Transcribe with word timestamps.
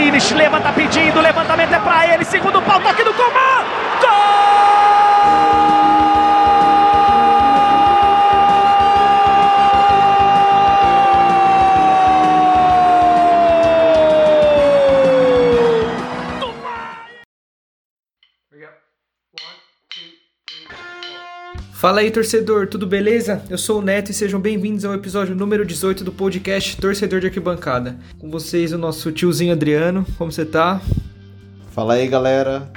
Kimmich, 0.00 0.32
leva, 0.32 0.58
tá 0.58 0.72
pedindo, 0.72 1.20
levantamento 1.20 1.74
é 1.74 1.78
pra 1.78 2.14
ele, 2.14 2.24
segundo 2.24 2.62
pau, 2.62 2.80
toque 2.80 3.04
do 3.04 3.12
Coman! 3.12 3.66
Gol! 4.00 5.79
Fala 21.80 22.00
aí, 22.00 22.10
torcedor, 22.10 22.66
tudo 22.66 22.86
beleza? 22.86 23.42
Eu 23.48 23.56
sou 23.56 23.78
o 23.78 23.82
Neto 23.82 24.10
e 24.10 24.14
sejam 24.14 24.38
bem-vindos 24.38 24.84
ao 24.84 24.92
episódio 24.92 25.34
número 25.34 25.64
18 25.64 26.04
do 26.04 26.12
podcast 26.12 26.76
Torcedor 26.76 27.20
de 27.20 27.28
Arquibancada. 27.28 27.98
Com 28.18 28.30
vocês, 28.30 28.74
o 28.74 28.76
nosso 28.76 29.10
tiozinho 29.10 29.54
Adriano, 29.54 30.04
como 30.18 30.30
você 30.30 30.44
tá? 30.44 30.82
Fala 31.70 31.94
aí, 31.94 32.06
galera, 32.06 32.70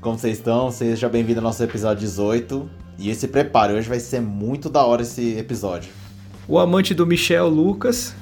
como 0.00 0.18
vocês 0.18 0.38
estão? 0.38 0.70
Seja 0.70 1.06
bem-vindo 1.06 1.40
ao 1.40 1.44
nosso 1.44 1.62
episódio 1.62 2.00
18. 2.00 2.70
E 2.98 3.14
se 3.14 3.28
prepare, 3.28 3.74
hoje 3.74 3.90
vai 3.90 4.00
ser 4.00 4.22
muito 4.22 4.70
da 4.70 4.86
hora 4.86 5.02
esse 5.02 5.36
episódio. 5.36 5.92
O 6.48 6.58
amante 6.58 6.94
do 6.94 7.06
Michel, 7.06 7.50
Lucas. 7.50 8.16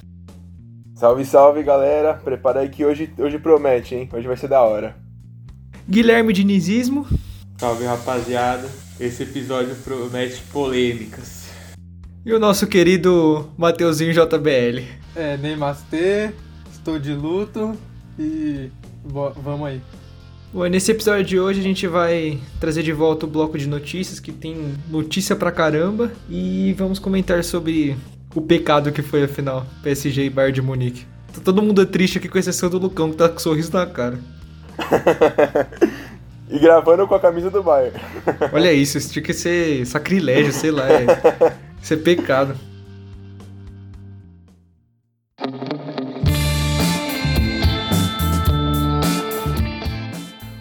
Salve, 0.97 1.25
salve, 1.25 1.63
galera. 1.63 2.15
Prepara 2.15 2.59
aí 2.59 2.69
que 2.69 2.85
hoje, 2.85 3.09
hoje 3.17 3.39
promete, 3.39 3.95
hein? 3.95 4.09
Hoje 4.13 4.27
vai 4.27 4.37
ser 4.37 4.49
da 4.49 4.61
hora. 4.63 4.97
Guilherme 5.89 6.33
Dinizismo. 6.33 7.07
Salve, 7.57 7.85
rapaziada. 7.85 8.69
Esse 8.99 9.25
episódio 9.25 9.75
promete 9.83 10.41
polêmicas. 10.53 11.49
E 12.25 12.33
o 12.33 12.39
nosso 12.39 12.65
querido 12.69 13.51
Mateuzinho 13.59 14.13
JBL. 14.13 14.85
É, 15.17 15.37
Neymar 15.37 15.77
estou 16.73 16.99
de 17.01 17.13
luto 17.13 17.77
e 18.17 18.71
vamos 19.05 19.67
aí. 19.67 19.81
Bom, 20.53 20.65
nesse 20.67 20.93
episódio 20.93 21.25
de 21.25 21.41
hoje 21.41 21.59
a 21.59 21.63
gente 21.63 21.89
vai 21.89 22.39
trazer 22.61 22.85
de 22.85 22.93
volta 22.93 23.27
o 23.27 23.29
bloco 23.29 23.59
de 23.59 23.67
notícias, 23.67 24.21
que 24.21 24.31
tem 24.31 24.75
notícia 24.89 25.35
pra 25.35 25.51
caramba, 25.51 26.13
e 26.31 26.73
vamos 26.79 27.01
comentar 27.01 27.43
sobre 27.43 27.97
o 28.33 28.41
pecado 28.41 28.93
que 28.93 29.03
foi 29.03 29.25
a 29.25 29.29
final 29.29 29.67
PSG 29.83 30.27
e 30.27 30.31
Bayern 30.31 30.55
de 30.55 30.63
Munique. 30.63 31.05
Tá 31.33 31.41
todo 31.41 31.61
mundo 31.61 31.85
triste 31.85 32.19
aqui 32.19 32.29
com 32.29 32.39
exceção 32.39 32.71
do 32.71 32.79
Lucão, 32.79 33.11
que 33.11 33.17
tá 33.17 33.29
com 33.29 33.41
sorriso 33.41 33.73
na 33.73 33.87
cara. 33.87 34.21
E 36.55 36.59
gravando 36.61 37.09
com 37.09 37.17
a 37.17 37.19
camisa 37.19 37.51
do 37.51 37.65
Bayern. 37.65 37.99
Olha 38.53 38.73
isso, 38.73 38.97
isso 38.97 39.13
tinha 39.13 39.25
que 39.25 39.35
ser 39.35 39.85
sacrilégio, 39.85 40.53
sei 40.53 40.71
lá. 40.71 40.89
É, 40.89 41.05
ser 41.83 41.97
pecado. 41.97 42.55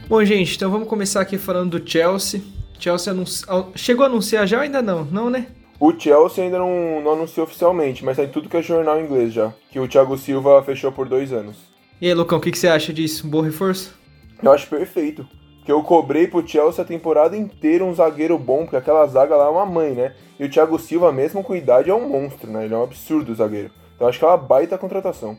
Bom, 0.10 0.26
gente, 0.26 0.56
então 0.56 0.72
vamos 0.72 0.88
começar 0.88 1.22
aqui 1.22 1.38
falando 1.38 1.78
do 1.78 1.88
Chelsea. 1.88 2.42
Chelsea 2.80 3.14
anunci... 3.14 3.46
chegou 3.76 4.04
a 4.04 4.08
anunciar 4.08 4.48
já 4.48 4.58
ou 4.58 4.64
ainda 4.64 4.82
não? 4.82 5.06
Não, 5.06 5.30
né? 5.30 5.46
O 5.80 5.92
Chelsea 5.92 6.44
ainda 6.44 6.58
não, 6.58 7.02
não 7.04 7.14
anunciou 7.14 7.46
oficialmente, 7.46 8.04
mas 8.04 8.18
tem 8.18 8.28
tudo 8.28 8.50
que 8.50 8.58
é 8.58 8.64
jornal 8.64 9.00
inglês 9.00 9.32
já. 9.32 9.54
Que 9.70 9.80
o 9.80 9.88
Thiago 9.88 10.18
Silva 10.18 10.64
fechou 10.64 10.92
por 10.92 11.08
dois 11.08 11.32
anos. 11.32 11.56
E 12.02 12.08
aí, 12.08 12.16
Lucão, 12.16 12.40
o 12.40 12.42
que, 12.42 12.50
que 12.50 12.58
você 12.58 12.68
acha 12.68 12.92
disso? 12.92 13.28
Um 13.28 13.30
bom 13.30 13.42
reforço? 13.42 13.94
Eu 14.42 14.52
acho 14.52 14.68
perfeito 14.68 15.24
que 15.64 15.72
eu 15.72 15.82
cobrei 15.84 16.28
pro 16.28 16.46
Chelsea 16.46 16.84
a 16.84 16.88
temporada 16.88 17.38
inteira 17.38 17.84
um 17.84 17.94
zagueiro 17.94 18.38
bom, 18.38 18.64
porque 18.64 18.76
aquela 18.76 19.06
zaga 19.08 19.36
lá 19.36 19.46
é 19.46 19.50
uma 19.50 19.66
mãe, 19.66 19.92
né? 19.92 20.14
E 20.40 20.46
o 20.46 20.50
Thiago 20.50 20.78
Silva, 20.78 21.12
mesmo 21.12 21.44
com 21.44 21.56
idade, 21.56 21.90
é 21.90 21.96
um 21.96 22.10
monstro, 22.10 22.52
né? 22.52 22.66
Ele 22.66 22.74
é 22.74 22.78
um 22.78 22.84
absurdo 22.84 23.32
o 23.32 23.36
zagueiro. 23.36 23.72
Então 23.96 24.08
acho 24.08 24.20
que 24.20 24.26
é 24.26 24.28
uma 24.28 24.38
baita 24.38 24.78
contratação. 24.78 25.38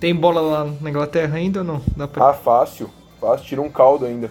Tem 0.00 0.14
bola 0.14 0.40
lá 0.40 0.64
na 0.80 0.90
Inglaterra 0.90 1.36
ainda 1.36 1.60
ou 1.60 1.64
não? 1.64 1.82
Dá 1.96 2.08
pra... 2.08 2.30
Ah, 2.30 2.32
fácil. 2.32 2.90
Fácil, 3.20 3.46
tira 3.46 3.62
um 3.62 3.70
caldo 3.70 4.04
ainda. 4.04 4.30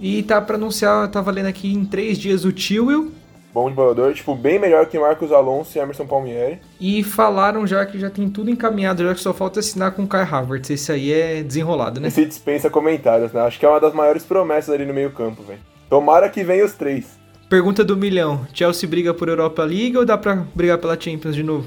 E 0.00 0.22
tá 0.22 0.40
pra 0.40 0.56
anunciar, 0.56 1.08
tá 1.10 1.20
valendo 1.20 1.46
aqui 1.46 1.72
em 1.72 1.84
três 1.84 2.18
dias 2.18 2.44
o 2.44 2.52
Tio 2.52 3.12
bom 3.52 3.68
de 3.68 3.74
bolador, 3.74 4.12
tipo, 4.12 4.34
bem 4.34 4.58
melhor 4.58 4.86
que 4.86 4.98
Marcos 4.98 5.32
Alonso 5.32 5.76
e 5.76 5.80
Emerson 5.80 6.06
Palmieri. 6.06 6.60
E 6.80 7.02
falaram 7.02 7.66
já 7.66 7.84
que 7.84 7.98
já 7.98 8.10
tem 8.10 8.28
tudo 8.28 8.50
encaminhado, 8.50 9.02
já 9.02 9.14
que 9.14 9.20
só 9.20 9.32
falta 9.32 9.60
assinar 9.60 9.92
com 9.92 10.04
o 10.04 10.06
Kai 10.06 10.22
Havertz. 10.22 10.70
Esse 10.70 10.92
aí 10.92 11.12
é 11.12 11.42
desenrolado, 11.42 12.00
né? 12.00 12.08
Esse 12.08 12.24
dispensa 12.24 12.70
comentários, 12.70 13.32
né? 13.32 13.40
Acho 13.40 13.58
que 13.58 13.66
é 13.66 13.68
uma 13.68 13.80
das 13.80 13.94
maiores 13.94 14.24
promessas 14.24 14.74
ali 14.74 14.84
no 14.84 14.94
meio 14.94 15.10
campo, 15.10 15.42
velho. 15.42 15.60
Tomara 15.88 16.28
que 16.28 16.44
venha 16.44 16.64
os 16.64 16.74
três. 16.74 17.18
Pergunta 17.48 17.82
do 17.82 17.96
milhão: 17.96 18.46
Chelsea 18.52 18.88
briga 18.88 19.14
por 19.14 19.28
Europa 19.28 19.64
League 19.64 19.96
ou 19.96 20.04
dá 20.04 20.18
pra 20.18 20.36
brigar 20.54 20.78
pela 20.78 21.00
Champions 21.00 21.34
de 21.34 21.42
novo? 21.42 21.66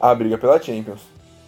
Ah, 0.00 0.14
briga 0.14 0.36
pela 0.36 0.60
Champions. 0.60 1.00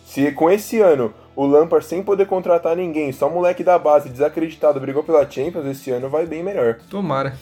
Se 0.04 0.30
com 0.30 0.48
esse 0.50 0.80
ano 0.80 1.12
o 1.34 1.44
Lampard 1.44 1.84
sem 1.84 2.02
poder 2.02 2.26
contratar 2.26 2.76
ninguém, 2.76 3.12
só 3.12 3.28
moleque 3.28 3.62
da 3.62 3.78
base 3.78 4.08
desacreditado 4.08 4.80
brigou 4.80 5.02
pela 5.02 5.28
Champions, 5.28 5.66
esse 5.66 5.90
ano 5.90 6.08
vai 6.08 6.24
bem 6.24 6.42
melhor. 6.42 6.78
Tomara. 6.88 7.36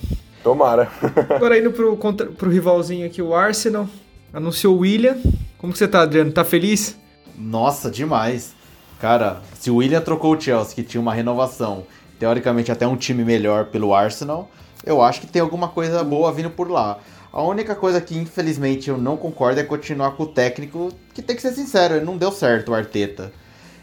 Tomara. 0.45 0.91
Agora 1.31 1.59
indo 1.59 1.73
pro, 1.73 1.97
contra, 1.97 2.27
pro 2.27 2.51
rivalzinho 2.51 3.07
aqui, 3.07 3.23
o 3.23 3.35
Arsenal. 3.35 3.89
Anunciou 4.33 4.77
o 4.77 4.81
William. 4.81 5.17
Como 5.57 5.73
que 5.73 5.79
você 5.79 5.89
tá, 5.89 6.03
Adriano? 6.03 6.31
Tá 6.31 6.45
feliz? 6.45 6.97
Nossa, 7.37 7.91
demais. 7.91 8.55
Cara, 9.01 9.41
se 9.59 9.71
o 9.71 9.77
William 9.77 10.03
trocou 10.03 10.37
o 10.37 10.41
Chelsea, 10.41 10.75
que 10.75 10.83
tinha 10.83 11.01
uma 11.01 11.15
renovação, 11.15 11.85
teoricamente 12.19 12.71
até 12.71 12.87
um 12.87 12.97
time 12.97 13.25
melhor 13.25 13.67
pelo 13.67 13.95
Arsenal, 13.95 14.51
eu 14.85 15.01
acho 15.01 15.23
que 15.23 15.27
tem 15.27 15.41
alguma 15.41 15.69
coisa 15.69 16.05
boa 16.05 16.31
vindo 16.31 16.51
por 16.51 16.71
lá. 16.71 16.99
A 17.33 17.43
única 17.43 17.75
coisa 17.75 18.01
que 18.01 18.17
infelizmente 18.17 18.91
eu 18.91 18.99
não 18.99 19.17
concordo 19.17 19.59
é 19.59 19.65
continuar 19.65 20.13
com 20.13 20.25
o 20.25 20.27
técnico, 20.27 20.93
que 21.15 21.23
tem 21.23 21.35
que 21.35 21.43
ser 21.43 21.53
sincero, 21.53 21.95
ele 21.95 22.05
não 22.05 22.19
deu 22.19 22.31
certo 22.31 22.71
o 22.71 22.75
Arteta. 22.75 23.33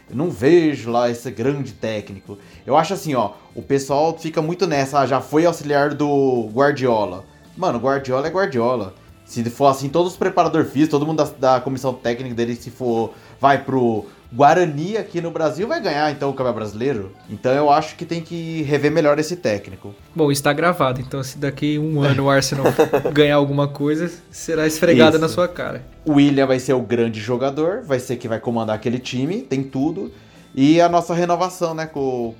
Eu 0.08 0.16
não 0.16 0.30
vejo 0.30 0.90
lá 0.90 1.10
esse 1.10 1.30
grande 1.30 1.72
técnico. 1.72 2.38
Eu 2.66 2.76
acho 2.76 2.94
assim, 2.94 3.14
ó, 3.14 3.32
o 3.54 3.62
pessoal 3.62 4.16
fica 4.18 4.42
muito 4.42 4.66
nessa, 4.66 5.00
ah, 5.00 5.06
já 5.06 5.20
foi 5.20 5.46
auxiliar 5.46 5.94
do 5.94 6.48
Guardiola. 6.52 7.24
Mano, 7.56 7.78
Guardiola 7.78 8.26
é 8.26 8.30
Guardiola. 8.30 8.94
Se 9.24 9.42
for 9.48 9.66
assim, 9.66 9.88
todos 9.88 10.12
os 10.12 10.18
preparadores 10.18 10.70
físicos, 10.70 10.90
todo 10.90 11.06
mundo 11.06 11.24
da, 11.24 11.54
da 11.54 11.60
comissão 11.60 11.94
técnica 11.94 12.34
dele, 12.34 12.54
se 12.54 12.70
for, 12.70 13.14
vai 13.40 13.62
pro 13.62 14.06
Guarani 14.34 14.96
aqui 14.96 15.20
no 15.20 15.30
Brasil 15.30 15.68
vai 15.68 15.78
ganhar 15.78 16.10
então 16.10 16.30
o 16.30 16.32
Campeonato 16.32 16.58
Brasileiro. 16.58 17.12
Então 17.28 17.52
eu 17.52 17.70
acho 17.70 17.96
que 17.96 18.06
tem 18.06 18.22
que 18.22 18.62
rever 18.62 18.90
melhor 18.90 19.18
esse 19.18 19.36
técnico. 19.36 19.94
Bom, 20.14 20.32
está 20.32 20.54
gravado, 20.54 21.02
então 21.02 21.22
se 21.22 21.36
daqui 21.36 21.78
um 21.78 22.00
ano 22.00 22.24
o 22.24 22.30
Arsenal 22.30 22.64
ganhar 23.12 23.36
alguma 23.36 23.68
coisa, 23.68 24.10
será 24.30 24.66
esfregada 24.66 25.18
na 25.18 25.28
sua 25.28 25.46
cara. 25.46 25.84
O 26.06 26.14
William 26.14 26.46
vai 26.46 26.58
ser 26.58 26.72
o 26.72 26.80
grande 26.80 27.20
jogador, 27.20 27.82
vai 27.82 28.00
ser 28.00 28.16
que 28.16 28.26
vai 28.26 28.40
comandar 28.40 28.74
aquele 28.74 28.98
time, 28.98 29.42
tem 29.42 29.62
tudo. 29.62 30.10
E 30.54 30.80
a 30.80 30.88
nossa 30.88 31.14
renovação, 31.14 31.74
né, 31.74 31.84
com 31.84 32.34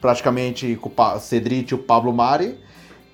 praticamente 0.00 0.76
com 0.80 0.90
o 0.96 1.18
Cedric 1.18 1.72
e 1.72 1.74
o 1.74 1.78
Pablo 1.78 2.12
Mari. 2.12 2.56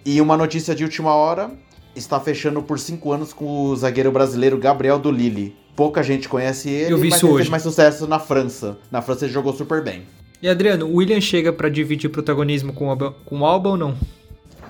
E 0.04 0.20
uma 0.20 0.36
notícia 0.36 0.74
de 0.74 0.84
última 0.84 1.14
hora, 1.14 1.50
está 1.96 2.20
fechando 2.20 2.62
por 2.62 2.78
cinco 2.78 3.10
anos 3.10 3.32
com 3.32 3.46
o 3.46 3.76
zagueiro 3.76 4.12
brasileiro 4.12 4.58
Gabriel 4.58 4.98
do 4.98 5.10
Lille 5.10 5.61
pouca 5.76 6.02
gente 6.02 6.28
conhece 6.28 6.68
ele, 6.68 6.92
Eu 6.92 6.98
vi 6.98 7.08
mas 7.08 7.16
isso 7.16 7.26
ele 7.26 7.32
hoje. 7.32 7.42
fez 7.44 7.50
mais 7.50 7.62
sucesso 7.62 8.06
na 8.06 8.18
França. 8.18 8.78
Na 8.90 9.02
França 9.02 9.24
ele 9.24 9.32
jogou 9.32 9.52
super 9.52 9.82
bem. 9.82 10.02
E 10.40 10.48
Adriano, 10.48 10.86
o 10.86 10.96
William 10.96 11.20
chega 11.20 11.52
para 11.52 11.68
dividir 11.68 12.10
protagonismo 12.10 12.72
com, 12.72 12.92
o, 12.92 13.12
com 13.12 13.40
o 13.40 13.46
Alba 13.46 13.70
ou 13.70 13.76
não? 13.76 13.94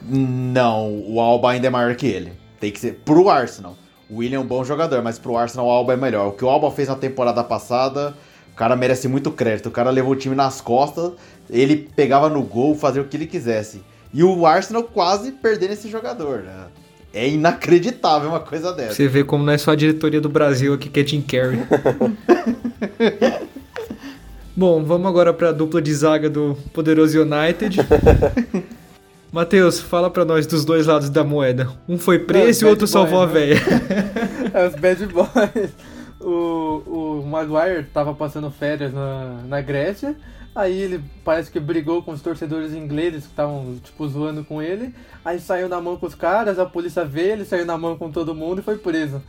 Não, 0.03 1.03
o 1.07 1.21
Alba 1.21 1.53
ainda 1.53 1.67
é 1.69 1.71
maior 1.71 1.95
que 1.95 2.07
ele. 2.07 2.33
Tem 2.61 2.71
que 2.71 2.81
ser 2.81 3.01
pro 3.05 3.29
Arsenal. 3.29 3.77
O 4.11 4.17
William 4.17 4.39
é 4.39 4.41
um 4.41 4.47
bom 4.47 4.63
jogador, 4.65 5.03
mas 5.03 5.19
pro 5.19 5.37
Arsenal 5.37 5.67
o 5.67 5.71
Alba 5.71 5.95
é 5.95 5.97
melhor. 5.97 6.29
O 6.29 6.33
que 6.33 6.45
o 6.45 6.49
Alba 6.49 6.71
fez 6.71 6.89
na 6.89 6.97
temporada 6.97 7.43
passada, 7.43 8.15
o 8.53 8.57
cara 8.57 8.77
merece 8.77 9.09
muito 9.09 9.31
crédito. 9.31 9.69
O 9.69 9.73
cara 9.73 9.91
levou 9.91 10.13
o 10.13 10.17
time 10.17 10.35
nas 10.35 10.61
costas, 10.61 11.13
ele 11.49 11.77
pegava 11.97 12.29
no 12.29 12.43
gol, 12.43 12.75
fazia 12.75 13.01
o 13.01 13.07
que 13.07 13.17
ele 13.17 13.27
quisesse. 13.27 13.83
E 14.13 14.23
o 14.23 14.45
Arsenal 14.45 14.83
quase 14.83 15.33
perdendo 15.33 15.73
esse 15.73 15.89
jogador, 15.89 16.43
né? 16.43 16.67
É 17.15 17.29
inacreditável 17.29 18.31
uma 18.31 18.41
coisa 18.41 18.73
dessa. 18.73 18.95
Você 18.95 19.07
vê 19.07 19.23
como 19.23 19.45
não 19.45 19.53
é 19.53 19.59
só 19.59 19.73
a 19.73 19.77
diretoria 19.77 20.21
do 20.21 20.29
Brasil 20.29 20.73
aqui 20.73 20.89
que 20.89 21.01
é 21.01 21.05
Tim 21.05 21.21
Carrey. 21.21 21.59
Bom, 24.57 24.83
vamos 24.85 25.07
agora 25.07 25.33
para 25.33 25.49
a 25.51 25.53
dupla 25.53 25.81
de 25.81 25.95
zaga 25.95 26.31
do 26.31 26.57
poderoso 26.73 27.21
United. 27.21 27.79
Matheus, 29.33 29.81
fala 29.81 30.11
para 30.11 30.27
nós 30.27 30.47
dos 30.47 30.65
dois 30.65 30.87
lados 30.87 31.09
da 31.09 31.25
moeda. 31.25 31.71
Um 31.89 31.99
foi 31.99 32.19
preso 32.19 32.65
e 32.65 32.67
o 32.67 32.69
outro 32.69 32.87
salvou 32.87 33.23
a 33.23 33.27
né? 33.27 33.33
véia. 33.33 33.57
É 34.53 34.67
os 34.67 34.75
bad 34.75 35.07
boys. 35.07 35.71
O, 36.21 37.23
o 37.23 37.27
Maguire 37.27 37.85
tava 37.85 38.13
passando 38.13 38.51
férias 38.51 38.93
na, 38.93 39.41
na 39.49 39.61
Grécia 39.63 40.15
Aí 40.55 40.79
ele 40.79 41.03
parece 41.25 41.51
que 41.51 41.59
brigou 41.59 42.03
com 42.03 42.13
os 42.13 42.21
torcedores 42.21 42.75
ingleses 42.75 43.25
que 43.25 43.31
estavam, 43.31 43.77
tipo, 43.83 44.07
zoando 44.07 44.45
com 44.45 44.61
ele. 44.61 44.95
Aí 45.25 45.41
saiu 45.41 45.69
na 45.69 45.81
mão 45.81 45.97
com 45.97 46.07
os 46.07 46.15
caras, 46.15 46.59
a 46.59 46.67
polícia 46.67 47.05
veio, 47.05 47.33
ele 47.33 47.45
saiu 47.45 47.65
na 47.65 47.79
mão 47.79 47.97
com 47.97 48.11
todo 48.11 48.35
mundo 48.35 48.61
e 48.61 48.65
foi 48.65 48.77
preso. 48.77 49.23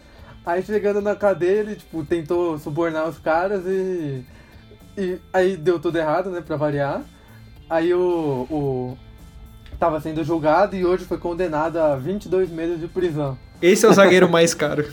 Aí 0.45 0.61
chegando 0.61 1.01
na 1.01 1.15
cadeia, 1.15 1.59
ele, 1.61 1.75
tipo, 1.75 2.03
tentou 2.03 2.57
subornar 2.59 3.07
os 3.07 3.17
caras 3.17 3.63
e. 3.65 4.23
E 4.97 5.17
aí 5.31 5.57
deu 5.57 5.79
tudo 5.79 5.97
errado, 5.97 6.29
né, 6.29 6.41
pra 6.41 6.57
variar. 6.57 7.01
Aí 7.69 7.93
o. 7.93 8.47
o 8.49 8.97
tava 9.79 9.99
sendo 9.99 10.23
julgado 10.23 10.75
e 10.75 10.85
hoje 10.85 11.03
foi 11.05 11.17
condenado 11.17 11.77
a 11.77 11.95
22 11.95 12.49
meses 12.49 12.79
de 12.79 12.87
prisão. 12.87 13.37
Esse 13.61 13.85
é 13.85 13.89
o 13.89 13.93
zagueiro 13.93 14.29
mais 14.29 14.53
caro. 14.53 14.85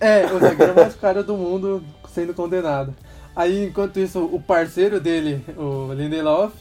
É, 0.00 0.26
o 0.26 0.38
zagueiro 0.38 0.74
mais 0.74 0.94
caro 0.94 1.22
do 1.22 1.36
mundo 1.36 1.82
sendo 2.08 2.34
condenado. 2.34 2.94
Aí, 3.36 3.66
enquanto 3.66 4.00
isso, 4.00 4.24
o 4.24 4.40
parceiro 4.40 4.98
dele, 4.98 5.44
o 5.58 5.92
Lindelof, 5.92 6.54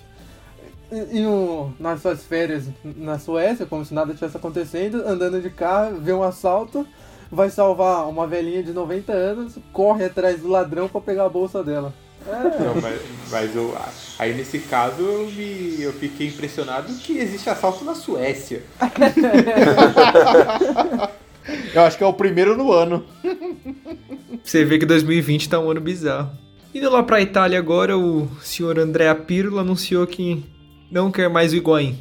e, 0.92 1.22
e 1.22 1.26
o, 1.26 1.72
nas 1.80 2.02
suas 2.02 2.26
férias 2.26 2.66
na 2.84 3.18
Suécia, 3.18 3.66
como 3.66 3.86
se 3.86 3.94
nada 3.94 4.14
tivesse 4.14 4.36
acontecendo, 4.36 5.02
andando 5.08 5.42
de 5.42 5.50
carro, 5.50 6.02
vê 6.02 6.12
um 6.12 6.22
assalto, 6.22 6.86
vai 7.32 7.50
salvar 7.50 8.10
uma 8.10 8.28
velhinha 8.28 8.62
de 8.62 8.74
90 8.74 9.14
anos, 9.14 9.58
corre 9.72 10.04
atrás 10.04 10.42
do 10.42 10.50
ladrão 10.50 10.90
pra 10.90 11.00
pegar 11.00 11.24
a 11.26 11.30
bolsa 11.30 11.64
dela. 11.64 11.94
É, 12.28 12.64
Não, 12.64 12.82
mas, 12.82 13.00
mas 13.30 13.56
eu, 13.56 13.74
aí 14.18 14.34
nesse 14.34 14.60
caso 14.60 15.02
eu, 15.02 15.32
me, 15.32 15.82
eu 15.82 15.94
fiquei 15.94 16.28
impressionado 16.28 16.92
que 16.96 17.20
existe 17.20 17.50
assalto 17.50 17.86
na 17.86 17.96
Suécia. 17.96 18.64
Eu 21.76 21.84
acho 21.84 21.96
que 21.96 22.04
é 22.04 22.08
o 22.08 22.14
primeiro 22.14 22.58
no 22.58 22.72
ano. 22.72 23.06
Você 24.44 24.66
vê 24.66 24.80
que 24.80 24.86
2020 24.86 25.48
tá 25.48 25.60
um 25.60 25.70
ano 25.70 25.80
bizarro. 25.80 26.32
Indo 26.76 26.90
lá 26.90 27.02
pra 27.02 27.22
Itália 27.22 27.58
agora, 27.58 27.98
o 27.98 28.28
senhor 28.42 28.78
Andrea 28.78 29.16
Pirlo 29.16 29.60
anunciou 29.60 30.06
que 30.06 30.44
não 30.92 31.10
quer 31.10 31.30
mais 31.30 31.54
o 31.54 31.56
Higuaín. 31.56 31.98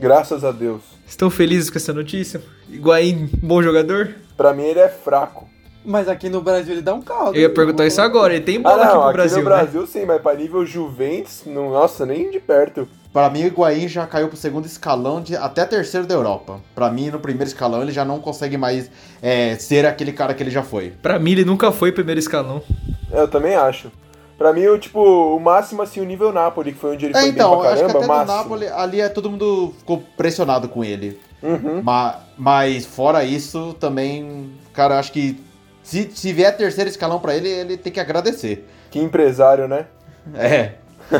Graças 0.00 0.44
a 0.44 0.50
Deus. 0.50 0.80
Estão 1.06 1.28
felizes 1.28 1.68
com 1.68 1.76
essa 1.76 1.92
notícia? 1.92 2.40
Higuaín, 2.70 3.28
bom 3.42 3.62
jogador? 3.62 4.14
Pra 4.34 4.54
mim 4.54 4.62
ele 4.62 4.80
é 4.80 4.88
fraco. 4.88 5.46
mas 5.84 6.08
aqui 6.08 6.30
no 6.30 6.40
Brasil 6.40 6.72
ele 6.72 6.80
dá 6.82 6.94
um 6.94 7.02
caldo. 7.02 7.36
Eu 7.36 7.42
ia 7.42 7.50
perguntar 7.50 7.86
isso 7.86 8.00
agora, 8.00 8.34
ele 8.34 8.44
tem 8.44 8.56
Ah, 8.56 8.60
bola 8.60 8.82
aqui 8.84 8.94
não, 8.94 9.00
pro 9.00 9.08
aqui 9.08 9.16
Brasil, 9.16 9.38
no 9.42 9.44
né? 9.44 9.56
Brasil 9.56 9.86
sim, 9.86 10.04
mas 10.06 10.22
pra 10.22 10.34
nível 10.34 10.64
Juventus, 10.64 11.42
não, 11.44 11.70
nossa, 11.70 12.06
nem 12.06 12.30
de 12.30 12.40
perto. 12.40 12.88
Pra 13.12 13.28
mim, 13.30 13.42
o 13.44 13.46
Higuaín 13.46 13.88
já 13.88 14.06
caiu 14.06 14.28
pro 14.28 14.36
segundo 14.36 14.64
escalão, 14.66 15.20
de, 15.20 15.34
até 15.36 15.64
terceiro 15.66 16.06
da 16.06 16.14
Europa. 16.14 16.60
Pra 16.74 16.90
mim, 16.90 17.10
no 17.10 17.18
primeiro 17.20 17.48
escalão, 17.48 17.82
ele 17.82 17.92
já 17.92 18.04
não 18.04 18.20
consegue 18.20 18.56
mais 18.56 18.90
é, 19.20 19.54
ser 19.56 19.84
aquele 19.86 20.12
cara 20.12 20.32
que 20.34 20.42
ele 20.42 20.50
já 20.50 20.62
foi. 20.62 20.92
Pra 21.02 21.18
mim, 21.18 21.32
ele 21.32 21.44
nunca 21.44 21.72
foi 21.72 21.90
primeiro 21.92 22.18
escalão. 22.18 22.62
Eu 23.10 23.28
também 23.28 23.54
acho. 23.54 23.90
Pra 24.36 24.52
mim, 24.52 24.66
o, 24.66 24.78
tipo, 24.78 25.00
o 25.00 25.40
máximo, 25.40 25.82
assim, 25.82 26.00
o 26.00 26.04
nível 26.04 26.32
Napoli, 26.32 26.72
que 26.72 26.78
foi 26.78 26.94
onde 26.94 27.06
ele 27.06 27.16
É, 27.16 27.20
foi 27.20 27.28
então, 27.30 27.50
bem 27.50 27.60
pra 27.60 27.68
acho 27.70 27.76
que 27.84 27.86
caramba, 27.92 27.98
até 27.98 28.06
no 28.06 28.14
máximo. 28.26 28.36
Napoli, 28.38 28.66
ali 28.68 29.00
é 29.00 29.08
todo 29.08 29.30
mundo 29.30 29.74
ficou 29.78 30.02
pressionado 30.16 30.68
com 30.68 30.84
ele. 30.84 31.18
Uhum. 31.42 31.82
Ma- 31.82 32.20
Mas, 32.36 32.86
fora 32.86 33.24
isso, 33.24 33.74
também, 33.80 34.52
cara, 34.72 34.96
acho 34.98 35.10
que 35.10 35.40
se, 35.82 36.08
se 36.14 36.32
vier 36.32 36.56
terceiro 36.56 36.88
escalão 36.88 37.18
pra 37.18 37.34
ele, 37.34 37.48
ele 37.48 37.76
tem 37.76 37.92
que 37.92 37.98
agradecer. 37.98 38.68
Que 38.90 39.00
empresário, 39.00 39.66
né? 39.66 39.86
É. 40.34 40.74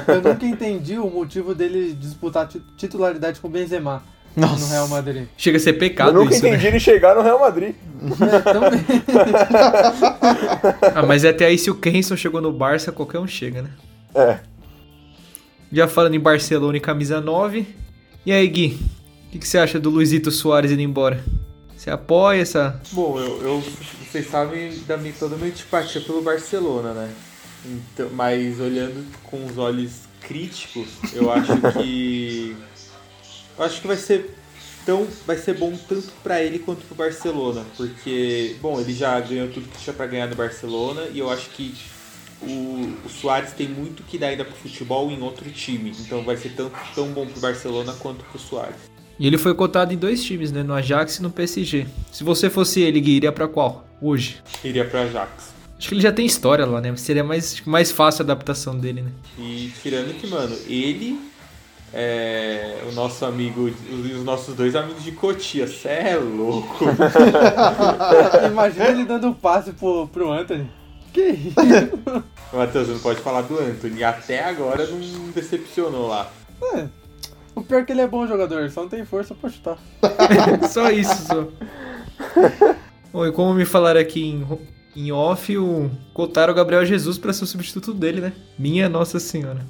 Eu 0.07 0.21
nunca 0.23 0.45
entendi 0.47 0.99
o 0.99 1.09
motivo 1.11 1.55
dele 1.55 1.95
disputar 1.95 2.47
ti- 2.47 2.63
titularidade 2.77 3.41
com 3.41 3.49
o 3.49 3.51
Benzema 3.51 4.03
no 4.41 4.47
Nossa. 4.53 4.73
Real 4.73 4.89
Madrid. 4.89 5.27
Chega 5.37 5.57
a 5.57 5.61
ser 5.61 5.75
Eu 5.75 5.79
pecado 5.79 6.13
nunca 6.13 6.33
isso, 6.35 6.43
né? 6.43 6.51
entendi 6.51 6.67
ele 6.69 6.81
chegar 6.81 7.15
no 7.15 7.23
Real 7.23 7.41
Madrid. 7.41 7.75
É, 8.21 8.39
também. 8.53 8.85
Ah, 10.95 11.03
mas 11.07 11.25
até 11.25 11.47
aí, 11.47 11.59
se 11.59 11.71
o 11.71 11.75
Kenson 11.75 12.17
chegou 12.17 12.41
no 12.41 12.53
Barça, 12.53 12.93
qualquer 12.93 13.19
um 13.19 13.27
chega, 13.27 13.63
né? 13.63 13.71
É. 14.15 14.39
Já 15.73 15.87
falando 15.87 16.15
em 16.15 16.21
Barcelona 16.21 16.77
e 16.77 16.81
camisa 16.81 17.21
9. 17.21 17.67
E 18.25 18.33
aí, 18.33 18.47
Gui? 18.49 18.79
O 19.29 19.31
que, 19.33 19.39
que 19.39 19.47
você 19.49 19.59
acha 19.59 19.79
do 19.79 19.91
Luizito 19.91 20.31
Soares 20.31 20.71
indo 20.71 20.81
embora? 20.81 21.23
Você 21.77 21.91
apoia 21.91 22.41
essa. 22.41 22.81
Bom, 22.93 23.19
eu, 23.21 23.43
eu- 23.43 23.63
vocês 24.11 24.29
sabem 24.31 24.73
da 24.87 24.97
minha, 24.97 25.13
toda 25.19 25.35
a 25.35 25.39
minha 25.39 25.51
antipatia 25.51 26.01
pelo 26.01 26.23
Barcelona, 26.23 26.93
né? 26.95 27.11
Então, 27.67 28.09
mas 28.15 28.59
olhando 28.59 29.05
com 29.25 29.45
os 29.45 29.59
olhos 29.59 30.01
críticos, 30.23 30.89
eu 31.13 31.31
acho 31.31 31.53
que 31.79 32.57
eu 33.59 33.65
acho 33.65 33.81
que 33.81 33.87
vai 33.87 33.97
ser 33.97 34.35
tão 34.87 35.07
vai 35.27 35.37
ser 35.37 35.55
bom 35.55 35.77
tanto 35.89 36.11
pra 36.23 36.43
ele 36.43 36.59
quanto 36.59 36.85
pro 36.87 36.95
Barcelona, 36.95 37.65
porque 37.77 38.57
bom, 38.63 38.81
ele 38.81 38.95
já 38.95 39.19
ganhou 39.21 39.49
tudo 39.49 39.69
que 39.69 39.79
tinha 39.79 39.95
pra 39.95 40.07
ganhar 40.07 40.29
no 40.29 40.37
Barcelona 40.37 41.03
e 41.13 41.19
eu 41.19 41.29
acho 41.29 41.51
que 41.51 41.75
o, 42.41 42.95
o 43.05 43.09
Soares 43.09 43.53
tem 43.53 43.69
muito 43.69 44.03
que 44.03 44.17
dar 44.17 44.29
ainda 44.29 44.45
pro 44.45 44.55
futebol 44.55 45.11
em 45.11 45.21
outro 45.21 45.51
time, 45.51 45.93
então 46.01 46.23
vai 46.23 46.37
ser 46.37 46.51
tão, 46.51 46.71
tão 46.95 47.09
bom 47.09 47.27
pro 47.27 47.41
Barcelona 47.41 47.93
quanto 47.99 48.25
pro 48.25 48.39
Soares. 48.39 48.89
E 49.19 49.27
ele 49.27 49.37
foi 49.37 49.53
cotado 49.53 49.93
em 49.93 49.97
dois 49.97 50.23
times, 50.23 50.53
né? 50.53 50.63
No 50.63 50.73
Ajax 50.73 51.17
e 51.17 51.23
no 51.23 51.31
PSG. 51.31 51.89
Se 52.13 52.23
você 52.23 52.49
fosse 52.49 52.81
ele, 52.81 53.01
Gui, 53.01 53.17
iria 53.17 53.33
pra 53.33 53.49
qual? 53.49 53.85
Hoje. 54.01 54.41
Iria 54.63 54.85
pra 54.85 55.03
Ajax. 55.03 55.53
Acho 55.77 55.89
que 55.89 55.95
ele 55.95 56.01
já 56.01 56.13
tem 56.13 56.25
história 56.25 56.65
lá, 56.65 56.81
né? 56.81 56.95
Seria 56.95 57.25
mais, 57.25 57.61
mais 57.65 57.91
fácil 57.91 58.23
a 58.23 58.25
adaptação 58.25 58.79
dele, 58.79 59.03
né? 59.03 59.11
E 59.37 59.73
tirando 59.83 60.15
que, 60.21 60.27
mano, 60.29 60.57
ele, 60.69 61.19
é, 61.93 62.83
o 62.89 62.93
nosso 62.93 63.25
amigo, 63.25 63.63
os, 63.63 64.17
os 64.17 64.25
nossos 64.25 64.55
dois 64.55 64.77
amigos 64.77 65.03
de 65.03 65.13
Cotia, 65.13 65.67
cê 65.67 65.89
é 65.89 66.17
louco. 66.17 66.85
Imagina 68.47 68.89
ele 68.89 69.05
dando 69.05 69.29
um 69.29 69.33
passe 69.33 69.73
pro, 69.73 70.07
pro 70.09 70.31
Anthony. 70.31 70.71
Que 71.13 71.31
isso? 71.31 71.55
Matheus, 72.53 72.89
não 72.89 72.99
pode 72.99 73.21
falar 73.21 73.43
do 73.43 73.59
Anthony, 73.59 74.05
até 74.05 74.45
agora 74.45 74.87
não 74.87 74.99
decepcionou 75.35 76.09
lá. 76.09 76.31
É. 76.75 76.87
O 77.55 77.63
pior 77.63 77.81
é 77.81 77.85
que 77.85 77.93
ele 77.93 78.03
é 78.03 78.07
bom 78.07 78.27
jogador, 78.27 78.71
só 78.71 78.83
não 78.83 78.89
tem 78.89 79.05
força 79.05 79.35
pra 79.35 79.51
chutar. 79.51 79.79
só 80.69 80.91
isso, 80.91 81.27
só. 81.27 81.49
Bom, 83.13 83.27
e 83.27 83.33
como 83.33 83.55
me 83.55 83.65
falaram 83.65 84.01
aqui 84.01 84.23
em, 84.25 84.47
em 84.95 85.11
off, 85.11 85.57
o 85.57 85.91
cotaram 86.13 86.53
o 86.53 86.57
Gabriel 86.57 86.85
Jesus 86.85 87.19
pra 87.19 87.33
ser 87.33 87.45
o 87.45 87.47
substituto 87.47 87.95
dele, 87.95 88.21
né? 88.21 88.33
Minha 88.59 88.89
Nossa 88.89 89.19
Senhora. 89.19 89.67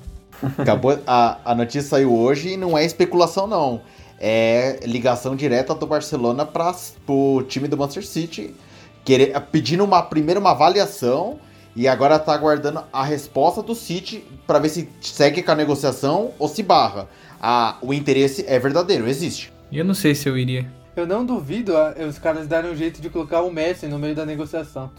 Acabou, 0.58 0.98
a, 1.06 1.38
a 1.44 1.54
notícia 1.54 1.82
saiu 1.82 2.14
hoje 2.14 2.50
e 2.50 2.56
não 2.56 2.76
é 2.76 2.84
especulação, 2.84 3.46
não. 3.46 3.80
É 4.20 4.80
ligação 4.84 5.36
direta 5.36 5.74
do 5.74 5.86
Barcelona 5.86 6.44
para 6.44 6.74
o 7.06 7.42
time 7.42 7.68
do 7.68 7.76
Manchester 7.76 8.06
City, 8.06 8.54
querer, 9.04 9.38
pedindo 9.52 9.84
uma, 9.84 10.02
primeiro 10.02 10.40
uma 10.40 10.50
avaliação 10.50 11.38
e 11.74 11.86
agora 11.86 12.18
tá 12.18 12.34
aguardando 12.34 12.82
a 12.92 13.04
resposta 13.04 13.62
do 13.62 13.74
City 13.74 14.24
para 14.46 14.58
ver 14.58 14.68
se 14.68 14.88
segue 15.00 15.42
com 15.42 15.52
a 15.52 15.54
negociação 15.54 16.32
ou 16.38 16.48
se 16.48 16.62
barra. 16.62 17.08
A, 17.40 17.76
o 17.80 17.94
interesse 17.94 18.44
é 18.48 18.58
verdadeiro, 18.58 19.08
existe. 19.08 19.52
E 19.70 19.78
eu 19.78 19.84
não 19.84 19.94
sei 19.94 20.14
se 20.14 20.28
eu 20.28 20.36
iria. 20.36 20.66
Eu 20.96 21.06
não 21.06 21.24
duvido 21.24 21.76
ah, 21.76 21.94
os 22.08 22.18
caras 22.18 22.48
darem 22.48 22.72
um 22.72 22.74
jeito 22.74 23.00
de 23.00 23.08
colocar 23.08 23.42
o 23.42 23.52
Messi 23.52 23.86
no 23.86 23.98
meio 23.98 24.16
da 24.16 24.26
negociação. 24.26 24.90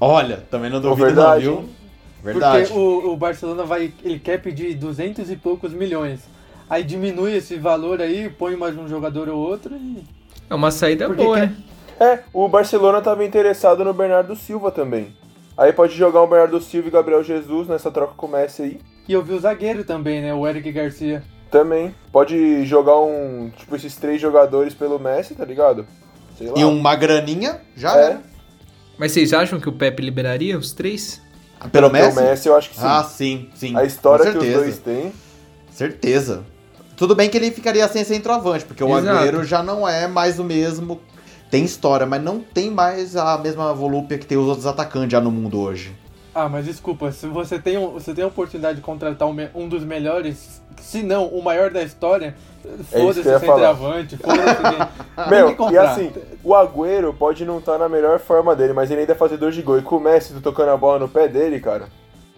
Olha, 0.00 0.42
também 0.50 0.68
não 0.68 0.80
duvido 0.80 1.06
verdade, 1.06 1.46
não, 1.46 1.52
viu? 1.52 1.62
hein? 1.62 1.85
Verdade. 2.32 2.66
Porque 2.68 2.78
o, 2.78 3.12
o 3.12 3.16
Barcelona 3.16 3.64
vai. 3.64 3.92
Ele 4.04 4.18
quer 4.18 4.40
pedir 4.42 4.74
200 4.74 5.30
e 5.30 5.36
poucos 5.36 5.72
milhões. 5.72 6.20
Aí 6.68 6.82
diminui 6.82 7.36
esse 7.36 7.56
valor 7.56 8.00
aí, 8.00 8.28
põe 8.28 8.56
mais 8.56 8.76
um 8.76 8.88
jogador 8.88 9.28
ou 9.28 9.38
outro 9.38 9.74
e. 9.74 10.02
É 10.50 10.54
uma 10.54 10.70
saída 10.70 11.06
Porque 11.06 11.22
boa, 11.22 11.38
quer- 11.40 11.46
né? 11.50 11.56
É, 11.98 12.18
o 12.32 12.46
Barcelona 12.48 13.00
tava 13.00 13.24
interessado 13.24 13.82
no 13.84 13.94
Bernardo 13.94 14.36
Silva 14.36 14.70
também. 14.70 15.14
Aí 15.56 15.72
pode 15.72 15.94
jogar 15.94 16.22
um 16.22 16.28
Bernardo 16.28 16.60
Silva 16.60 16.88
e 16.88 16.90
Gabriel 16.90 17.22
Jesus 17.24 17.66
nessa 17.68 17.90
troca 17.90 18.12
com 18.16 18.26
o 18.26 18.30
Messi 18.30 18.62
aí. 18.62 18.80
E 19.08 19.12
eu 19.14 19.22
vi 19.22 19.32
o 19.32 19.40
zagueiro 19.40 19.82
também, 19.84 20.20
né? 20.20 20.34
O 20.34 20.46
Eric 20.46 20.70
Garcia. 20.72 21.22
Também. 21.50 21.94
Pode 22.12 22.66
jogar 22.66 23.00
um. 23.00 23.50
Tipo, 23.56 23.76
esses 23.76 23.96
três 23.96 24.20
jogadores 24.20 24.74
pelo 24.74 24.98
Messi, 24.98 25.34
tá 25.34 25.44
ligado? 25.44 25.86
Sei 26.36 26.48
lá. 26.48 26.54
E 26.58 26.64
uma 26.64 26.94
graninha, 26.96 27.60
já 27.74 27.96
É. 27.98 28.04
era. 28.04 28.22
Mas 28.98 29.12
vocês 29.12 29.32
acham 29.32 29.58
que 29.60 29.68
o 29.68 29.72
Pepe 29.72 30.02
liberaria 30.02 30.58
os 30.58 30.72
três? 30.72 31.22
Pelo 31.60 31.70
Pelo 31.70 31.90
Messi? 31.90 32.20
Messi, 32.20 32.48
eu 32.48 32.56
acho 32.56 32.70
que 32.70 32.76
sim. 32.76 32.82
Ah, 32.84 33.04
sim, 33.04 33.48
sim. 33.54 33.76
a 33.76 33.84
história 33.84 34.30
que 34.30 34.38
os 34.38 34.52
dois 34.52 34.78
têm. 34.78 35.12
Certeza. 35.70 36.44
Tudo 36.96 37.14
bem 37.14 37.28
que 37.28 37.36
ele 37.36 37.50
ficaria 37.50 37.86
sem 37.88 38.04
centroavante, 38.04 38.64
porque 38.64 38.82
o 38.82 38.98
Exato. 38.98 39.18
Agüero 39.18 39.44
já 39.44 39.62
não 39.62 39.86
é 39.86 40.06
mais 40.06 40.38
o 40.38 40.44
mesmo. 40.44 41.00
Tem 41.50 41.64
história, 41.64 42.06
mas 42.06 42.22
não 42.22 42.40
tem 42.40 42.70
mais 42.70 43.14
a 43.16 43.38
mesma 43.38 43.72
volúpia 43.72 44.18
que 44.18 44.26
tem 44.26 44.36
os 44.36 44.46
outros 44.46 44.66
atacantes 44.66 45.12
já 45.12 45.20
no 45.20 45.30
mundo 45.30 45.60
hoje. 45.60 45.94
Ah, 46.38 46.50
mas 46.50 46.66
desculpa, 46.66 47.10
se 47.12 47.26
você 47.26 47.58
tem, 47.58 47.78
um- 47.78 47.92
você 47.92 48.12
tem 48.12 48.22
a 48.22 48.26
oportunidade 48.26 48.76
de 48.76 48.82
contratar 48.82 49.26
um, 49.26 49.34
um 49.54 49.66
dos 49.66 49.82
melhores, 49.84 50.60
se 50.82 51.02
não 51.02 51.28
o 51.28 51.42
maior 51.42 51.70
da 51.70 51.82
história, 51.82 52.34
É 52.62 52.68
isso 52.82 52.90
foda-se 52.90 53.22
que 53.22 53.24
falar. 53.24 53.40
centroavante, 53.40 54.16
foda-se. 54.18 54.90
Meu, 55.30 55.46
Tem 55.46 55.56
que 55.66 55.72
e 55.72 55.78
assim, 55.78 56.12
o 56.44 56.54
Agüero 56.54 57.14
pode 57.14 57.42
não 57.46 57.56
estar 57.58 57.78
na 57.78 57.88
melhor 57.88 58.18
forma 58.18 58.54
dele, 58.54 58.74
mas 58.74 58.90
ele 58.90 59.00
ainda 59.00 59.12
é 59.12 59.16
fazedor 59.16 59.50
de 59.50 59.62
gol. 59.62 59.78
E 59.78 59.82
com 59.82 59.96
o 59.96 60.00
Messi 60.00 60.34
tu 60.34 60.42
tocando 60.42 60.68
a 60.72 60.76
bola 60.76 60.98
no 60.98 61.08
pé 61.08 61.26
dele, 61.26 61.58
cara, 61.58 61.88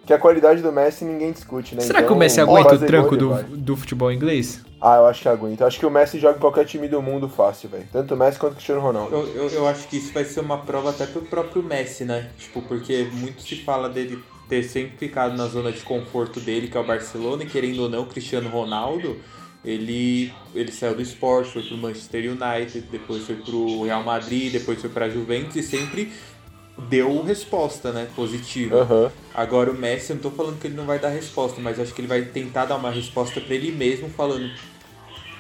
que 0.07 0.13
a 0.13 0.19
qualidade 0.19 0.63
do 0.63 0.71
Messi 0.71 1.05
ninguém 1.05 1.33
discute, 1.33 1.75
né? 1.75 1.81
Será 1.81 1.99
que 1.99 2.05
Então, 2.05 2.17
o 2.17 2.19
Messi 2.21 2.37
pode 2.37 2.51
aguenta 2.51 2.69
o 2.69 2.71
fazer 2.71 2.87
tranco 2.87 3.17
do, 3.17 3.35
do 3.57 3.77
futebol 3.77 4.13
inglês? 4.13 4.65
Ah, 4.81 4.97
eu 4.97 5.07
acho 5.07 5.23
que 5.23 5.29
aguenta. 5.29 5.65
Eu 5.65 5.67
acho 5.67 5.79
que 5.79 5.87
o 5.87 5.91
Messi 5.91 6.19
joga 6.19 6.37
em 6.37 6.41
qualquer 6.41 6.65
time 6.65 6.87
do 6.89 7.03
mundo 7.03 7.29
fácil, 7.29 7.69
velho. 7.69 7.89
Tanto 7.93 8.15
o 8.15 8.17
Messi 8.17 8.39
quanto 8.39 8.53
o 8.53 8.55
Cristiano 8.57 8.81
Ronaldo. 8.81 9.15
Eu, 9.15 9.27
eu, 9.35 9.49
eu 9.51 9.67
acho 9.67 9.89
que 9.89 9.97
isso 9.97 10.13
vai 10.13 10.25
ser 10.25 10.41
uma 10.41 10.59
prova 10.59 10.91
até 10.91 11.07
pro 11.07 11.23
próprio 11.23 11.63
Messi, 11.63 12.05
né? 12.05 12.31
Tipo, 12.39 12.63
porque 12.63 13.09
muito 13.13 13.43
se 13.43 13.57
fala 13.57 13.89
dele 13.89 14.23
ter 14.49 14.63
sempre 14.63 14.97
ficado 14.97 15.37
na 15.37 15.47
zona 15.47 15.71
de 15.73 15.81
conforto 15.81 16.41
dele, 16.41 16.69
que 16.69 16.77
é 16.77 16.81
o 16.81 16.85
Barcelona, 16.85 17.43
e 17.43 17.47
querendo 17.47 17.83
ou 17.83 17.89
não, 17.89 18.03
o 18.03 18.07
Cristiano 18.07 18.49
Ronaldo, 18.49 19.17
ele, 19.65 20.33
ele 20.55 20.73
saiu 20.73 20.95
do 20.95 21.03
esporte, 21.03 21.53
foi 21.53 21.63
pro 21.63 21.77
Manchester 21.77 22.31
United, 22.31 22.81
depois 22.91 23.25
foi 23.25 23.37
pro 23.37 23.83
Real 23.83 24.03
Madrid, 24.03 24.53
depois 24.53 24.81
foi 24.81 24.89
pra 24.89 25.11
Juventus 25.11 25.57
e 25.57 25.63
sempre 25.63 26.13
deu 26.89 27.23
resposta, 27.23 27.93
né? 27.93 28.09
Positiva. 28.15 28.83
Aham. 28.83 29.13
Agora 29.35 29.71
o 29.71 29.75
Messi, 29.75 30.11
eu 30.11 30.17
não 30.17 30.23
tô 30.23 30.31
falando 30.31 30.59
que 30.59 30.67
ele 30.67 30.77
não 30.77 30.85
vai 30.85 30.99
dar 30.99 31.09
resposta, 31.09 31.61
mas 31.61 31.79
acho 31.79 31.93
que 31.95 32.01
ele 32.01 32.09
vai 32.09 32.23
tentar 32.23 32.67
dar 32.67 32.77
uma 32.77 32.91
resposta 32.91 33.41
pra 33.41 33.55
ele 33.55 33.73
mesmo, 33.73 34.09
falando 34.11 34.51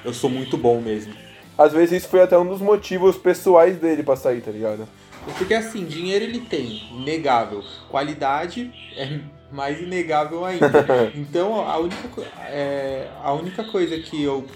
eu 0.04 0.12
sou 0.12 0.30
muito 0.30 0.56
bom 0.56 0.80
mesmo. 0.80 1.12
Às 1.56 1.72
vezes 1.72 2.02
isso 2.02 2.08
foi 2.08 2.22
até 2.22 2.38
um 2.38 2.46
dos 2.46 2.60
motivos 2.60 3.16
pessoais 3.16 3.78
dele 3.78 4.02
pra 4.02 4.16
sair, 4.16 4.40
tá 4.40 4.50
ligado? 4.50 4.88
Porque 5.36 5.52
assim, 5.52 5.84
dinheiro 5.84 6.24
ele 6.24 6.40
tem, 6.40 6.80
inegável. 6.92 7.64
Qualidade 7.88 8.72
é 8.96 9.20
mais 9.50 9.80
inegável 9.80 10.44
ainda. 10.44 10.86
Então 11.14 11.60
a 11.68 11.78
única, 11.78 12.22
é, 12.46 13.08
a 13.22 13.32
única 13.32 13.64
coisa 13.64 13.98
que 13.98 14.22
eu, 14.22 14.46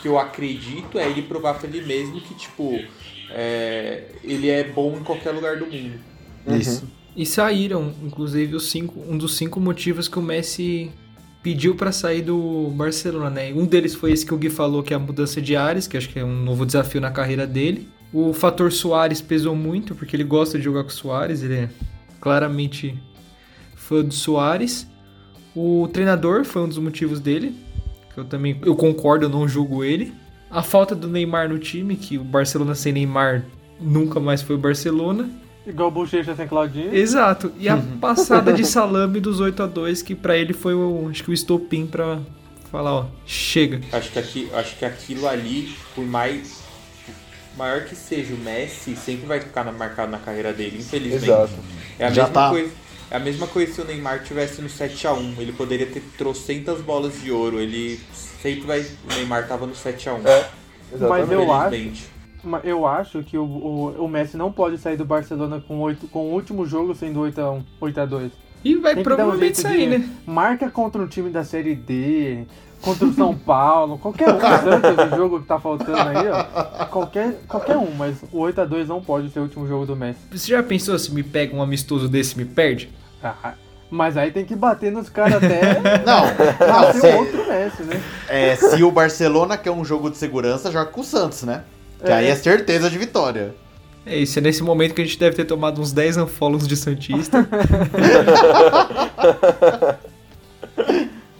que 0.00 0.08
eu 0.08 0.18
acredito 0.18 0.98
é 0.98 1.06
ele 1.06 1.22
provar 1.22 1.54
pra 1.54 1.68
ele 1.68 1.82
mesmo 1.82 2.20
que, 2.20 2.34
tipo, 2.34 2.82
é, 3.32 4.04
ele 4.24 4.48
é 4.48 4.64
bom 4.64 4.96
em 4.96 5.04
qualquer 5.04 5.30
lugar 5.30 5.58
do 5.58 5.66
mundo. 5.66 6.00
Isso. 6.48 6.86
E 7.16 7.26
saíram, 7.26 7.92
inclusive, 8.02 8.54
os 8.54 8.70
cinco, 8.70 9.00
um 9.08 9.18
dos 9.18 9.36
cinco 9.36 9.60
motivos 9.60 10.08
que 10.08 10.18
o 10.18 10.22
Messi 10.22 10.90
pediu 11.42 11.74
pra 11.74 11.90
sair 11.90 12.22
do 12.22 12.70
Barcelona, 12.74 13.30
né? 13.30 13.52
Um 13.52 13.66
deles 13.66 13.94
foi 13.94 14.12
esse 14.12 14.24
que 14.24 14.34
o 14.34 14.38
Gui 14.38 14.50
falou, 14.50 14.82
que 14.82 14.92
é 14.92 14.96
a 14.96 15.00
mudança 15.00 15.40
de 15.40 15.56
ares, 15.56 15.86
que 15.86 15.96
acho 15.96 16.08
que 16.08 16.18
é 16.18 16.24
um 16.24 16.42
novo 16.42 16.64
desafio 16.66 17.00
na 17.00 17.10
carreira 17.10 17.46
dele. 17.46 17.88
O 18.12 18.32
fator 18.32 18.72
Soares 18.72 19.20
pesou 19.20 19.54
muito, 19.54 19.94
porque 19.94 20.16
ele 20.16 20.24
gosta 20.24 20.58
de 20.58 20.64
jogar 20.64 20.82
com 20.82 20.90
o 20.90 20.92
Soares, 20.92 21.42
ele 21.42 21.54
é 21.54 21.68
claramente 22.20 22.96
fã 23.74 24.04
do 24.04 24.12
Soares. 24.12 24.86
O 25.54 25.88
treinador 25.92 26.44
foi 26.44 26.62
um 26.62 26.68
dos 26.68 26.78
motivos 26.78 27.20
dele, 27.20 27.54
que 28.12 28.20
eu 28.20 28.24
também 28.24 28.58
eu 28.62 28.76
concordo, 28.76 29.26
eu 29.26 29.30
não 29.30 29.48
julgo 29.48 29.82
ele. 29.82 30.12
A 30.50 30.62
falta 30.62 30.94
do 30.94 31.06
Neymar 31.08 31.48
no 31.48 31.58
time, 31.58 31.94
que 31.96 32.18
o 32.18 32.24
Barcelona 32.24 32.74
sem 32.74 32.92
Neymar 32.92 33.44
nunca 33.80 34.18
mais 34.18 34.42
foi 34.42 34.56
o 34.56 34.58
Barcelona. 34.58 35.30
Igual 35.66 35.88
o 35.88 35.90
Bochecha 35.92 36.34
sem 36.34 36.48
Claudinho. 36.48 36.92
Exato. 36.94 37.52
E 37.58 37.68
a 37.68 37.76
passada 38.00 38.52
de 38.52 38.64
salame 38.66 39.20
dos 39.20 39.38
8 39.40 39.62
a 39.62 39.66
2 39.66 40.02
que 40.02 40.14
pra 40.14 40.36
ele 40.36 40.52
foi 40.52 40.74
o, 40.74 41.08
acho 41.08 41.22
que 41.22 41.30
o 41.30 41.32
estopim 41.34 41.86
pra 41.86 42.18
falar, 42.70 42.92
ó, 42.92 43.06
chega. 43.26 43.80
Acho 43.92 44.10
que, 44.10 44.18
aqui, 44.18 44.50
acho 44.54 44.76
que 44.76 44.84
aquilo 44.84 45.28
ali, 45.28 45.72
por 45.94 46.04
mais 46.04 46.60
maior 47.56 47.84
que 47.84 47.94
seja 47.94 48.34
o 48.34 48.38
Messi, 48.38 48.96
sempre 48.96 49.26
vai 49.26 49.38
ficar 49.40 49.64
na- 49.64 49.72
marcado 49.72 50.10
na 50.10 50.18
carreira 50.18 50.52
dele, 50.52 50.78
infelizmente. 50.78 51.24
Exato. 51.24 51.52
É 51.98 52.06
a 52.06 52.10
Já 52.10 52.22
mesma 52.24 52.34
tá. 52.34 52.50
coisa. 52.50 52.70
É 53.10 53.16
a 53.16 53.20
mesma 53.20 53.46
coisa 53.46 53.72
se 53.74 53.80
o 53.80 53.84
Neymar 53.84 54.22
tivesse 54.24 54.62
no 54.62 54.68
7x1. 54.68 55.34
Ele 55.38 55.52
poderia 55.52 55.86
ter 55.86 56.00
trocentas 56.16 56.80
bolas 56.80 57.20
de 57.20 57.30
ouro. 57.30 57.60
Ele 57.60 58.00
sempre 58.40 58.62
vai. 58.62 58.80
O 58.80 59.14
Neymar 59.14 59.46
tava 59.48 59.66
no 59.66 59.72
7x1. 59.72 60.26
É, 60.26 60.48
exatamente. 60.94 61.26
Mas 61.28 61.30
eu 61.30 61.52
acho- 61.52 62.10
Eu 62.64 62.86
acho 62.86 63.22
que 63.22 63.36
o, 63.36 63.44
o, 63.44 64.04
o 64.04 64.08
Messi 64.08 64.36
não 64.36 64.50
pode 64.50 64.78
sair 64.78 64.96
do 64.96 65.04
Barcelona 65.04 65.62
com, 65.66 65.78
oito, 65.80 66.08
com 66.08 66.20
o 66.20 66.32
último 66.32 66.64
jogo 66.66 66.94
sendo 66.94 67.20
8x1, 67.20 67.62
8x2. 67.82 68.30
E 68.64 68.74
vai 68.76 68.94
um 68.98 69.02
provavelmente 69.02 69.56
jeito 69.56 69.60
sair, 69.60 69.90
de- 69.90 69.98
né? 69.98 70.08
Marca 70.26 70.70
contra 70.70 71.00
um 71.02 71.06
time 71.06 71.28
da 71.30 71.44
Série 71.44 71.74
D, 71.74 72.46
contra 72.80 73.06
o 73.06 73.12
São 73.12 73.34
Paulo, 73.36 73.98
qualquer 73.98 74.34
um. 74.34 74.40
Santos, 74.40 75.04
o 75.12 75.16
jogo 75.16 75.40
que 75.40 75.46
tá 75.46 75.58
faltando 75.60 75.98
aí, 75.98 76.28
ó. 76.30 76.84
Qualquer, 76.86 77.40
qualquer 77.46 77.76
um, 77.76 77.90
mas 77.94 78.22
o 78.32 78.38
8x2 78.40 78.86
não 78.86 79.02
pode 79.02 79.30
ser 79.30 79.40
o 79.40 79.42
último 79.42 79.66
jogo 79.68 79.84
do 79.86 79.94
Messi. 79.96 80.20
Você 80.32 80.48
já 80.48 80.62
pensou 80.62 80.98
se 80.98 81.12
me 81.12 81.22
pega 81.22 81.54
um 81.54 81.60
amistoso 81.62 82.08
desse 82.08 82.34
e 82.34 82.38
me 82.38 82.44
perde? 82.46 82.90
Ah, 83.22 83.52
mas 83.90 84.16
aí 84.16 84.30
tem 84.30 84.44
que 84.44 84.54
bater 84.54 84.92
nos 84.92 85.08
caras 85.08 85.42
até 85.42 85.80
Não, 86.06 86.24
não 86.24 86.92
se, 86.92 87.06
outro 87.08 87.48
Messi, 87.48 87.82
né? 87.82 88.00
é, 88.28 88.54
se 88.56 88.82
o 88.82 88.90
Barcelona 88.90 89.56
quer 89.56 89.70
um 89.72 89.84
jogo 89.84 90.10
de 90.10 90.16
segurança, 90.16 90.70
joga 90.70 90.90
com 90.90 91.00
o 91.00 91.04
Santos, 91.04 91.42
né? 91.42 91.62
Que 92.04 92.10
É. 92.10 92.14
aí 92.14 92.26
é 92.28 92.34
certeza 92.36 92.88
de 92.88 92.96
vitória. 92.98 93.54
É 94.06 94.16
isso, 94.16 94.38
é 94.38 94.42
nesse 94.42 94.62
momento 94.62 94.94
que 94.94 95.02
a 95.02 95.04
gente 95.04 95.18
deve 95.18 95.36
ter 95.36 95.44
tomado 95.44 95.80
uns 95.80 95.92
10 95.92 96.16
unfollows 96.18 96.66
de 96.66 96.76
Santista. 96.76 97.46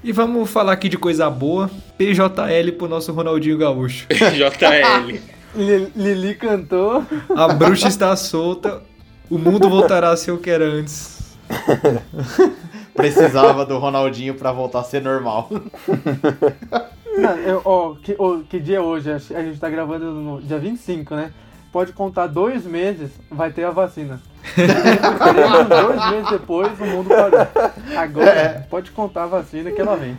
e 0.02 0.12
vamos 0.12 0.50
falar 0.50 0.73
aqui 0.73 0.88
de 0.88 0.99
coisa 0.99 1.28
boa. 1.30 1.71
PJL 1.97 2.73
pro 2.76 2.88
nosso 2.88 3.12
Ronaldinho 3.12 3.59
Gaúcho. 3.59 4.07
JL. 4.11 5.21
Li- 5.54 5.92
Lili 5.97 6.35
cantou. 6.35 7.04
A 7.37 7.49
bruxa 7.49 7.88
está 7.88 8.14
solta. 8.16 8.83
O 9.28 9.38
mundo 9.38 9.69
voltará 9.69 10.11
a 10.11 10.16
ser 10.16 10.33
o 10.33 10.38
que 10.38 10.50
era 10.50 10.64
antes. 10.64 11.20
Precisava 12.95 13.64
do 13.64 13.78
Ronaldinho 13.78 14.35
pra 14.35 14.52
voltar 14.52 14.80
a 14.80 14.85
ser 14.85 15.00
normal. 15.02 15.49
Não, 17.16 17.37
eu- 17.38 17.62
ó, 17.64 17.95
que, 17.95 18.14
ó, 18.19 18.38
que 18.49 18.59
dia 18.61 18.76
é 18.78 18.80
hoje? 18.80 19.11
A 19.11 19.19
gente 19.19 19.59
tá 19.59 19.69
gravando 19.69 20.07
no 20.12 20.40
dia 20.40 20.59
25, 20.59 21.14
né? 21.14 21.33
Pode 21.73 21.92
contar 21.92 22.26
dois 22.26 22.64
meses, 22.64 23.11
vai 23.30 23.52
ter 23.52 23.64
a 23.64 23.71
vacina. 23.71 24.21
Dois 25.69 26.11
meses 26.11 26.30
depois, 26.30 26.80
o 26.80 26.85
mundo 26.85 27.09
parou. 27.09 27.47
Agora, 27.97 28.66
pode 28.69 28.90
contar 28.90 29.25
a 29.25 29.26
vacina 29.26 29.71
que 29.71 29.80
ela 29.80 29.97
vem. 29.97 30.16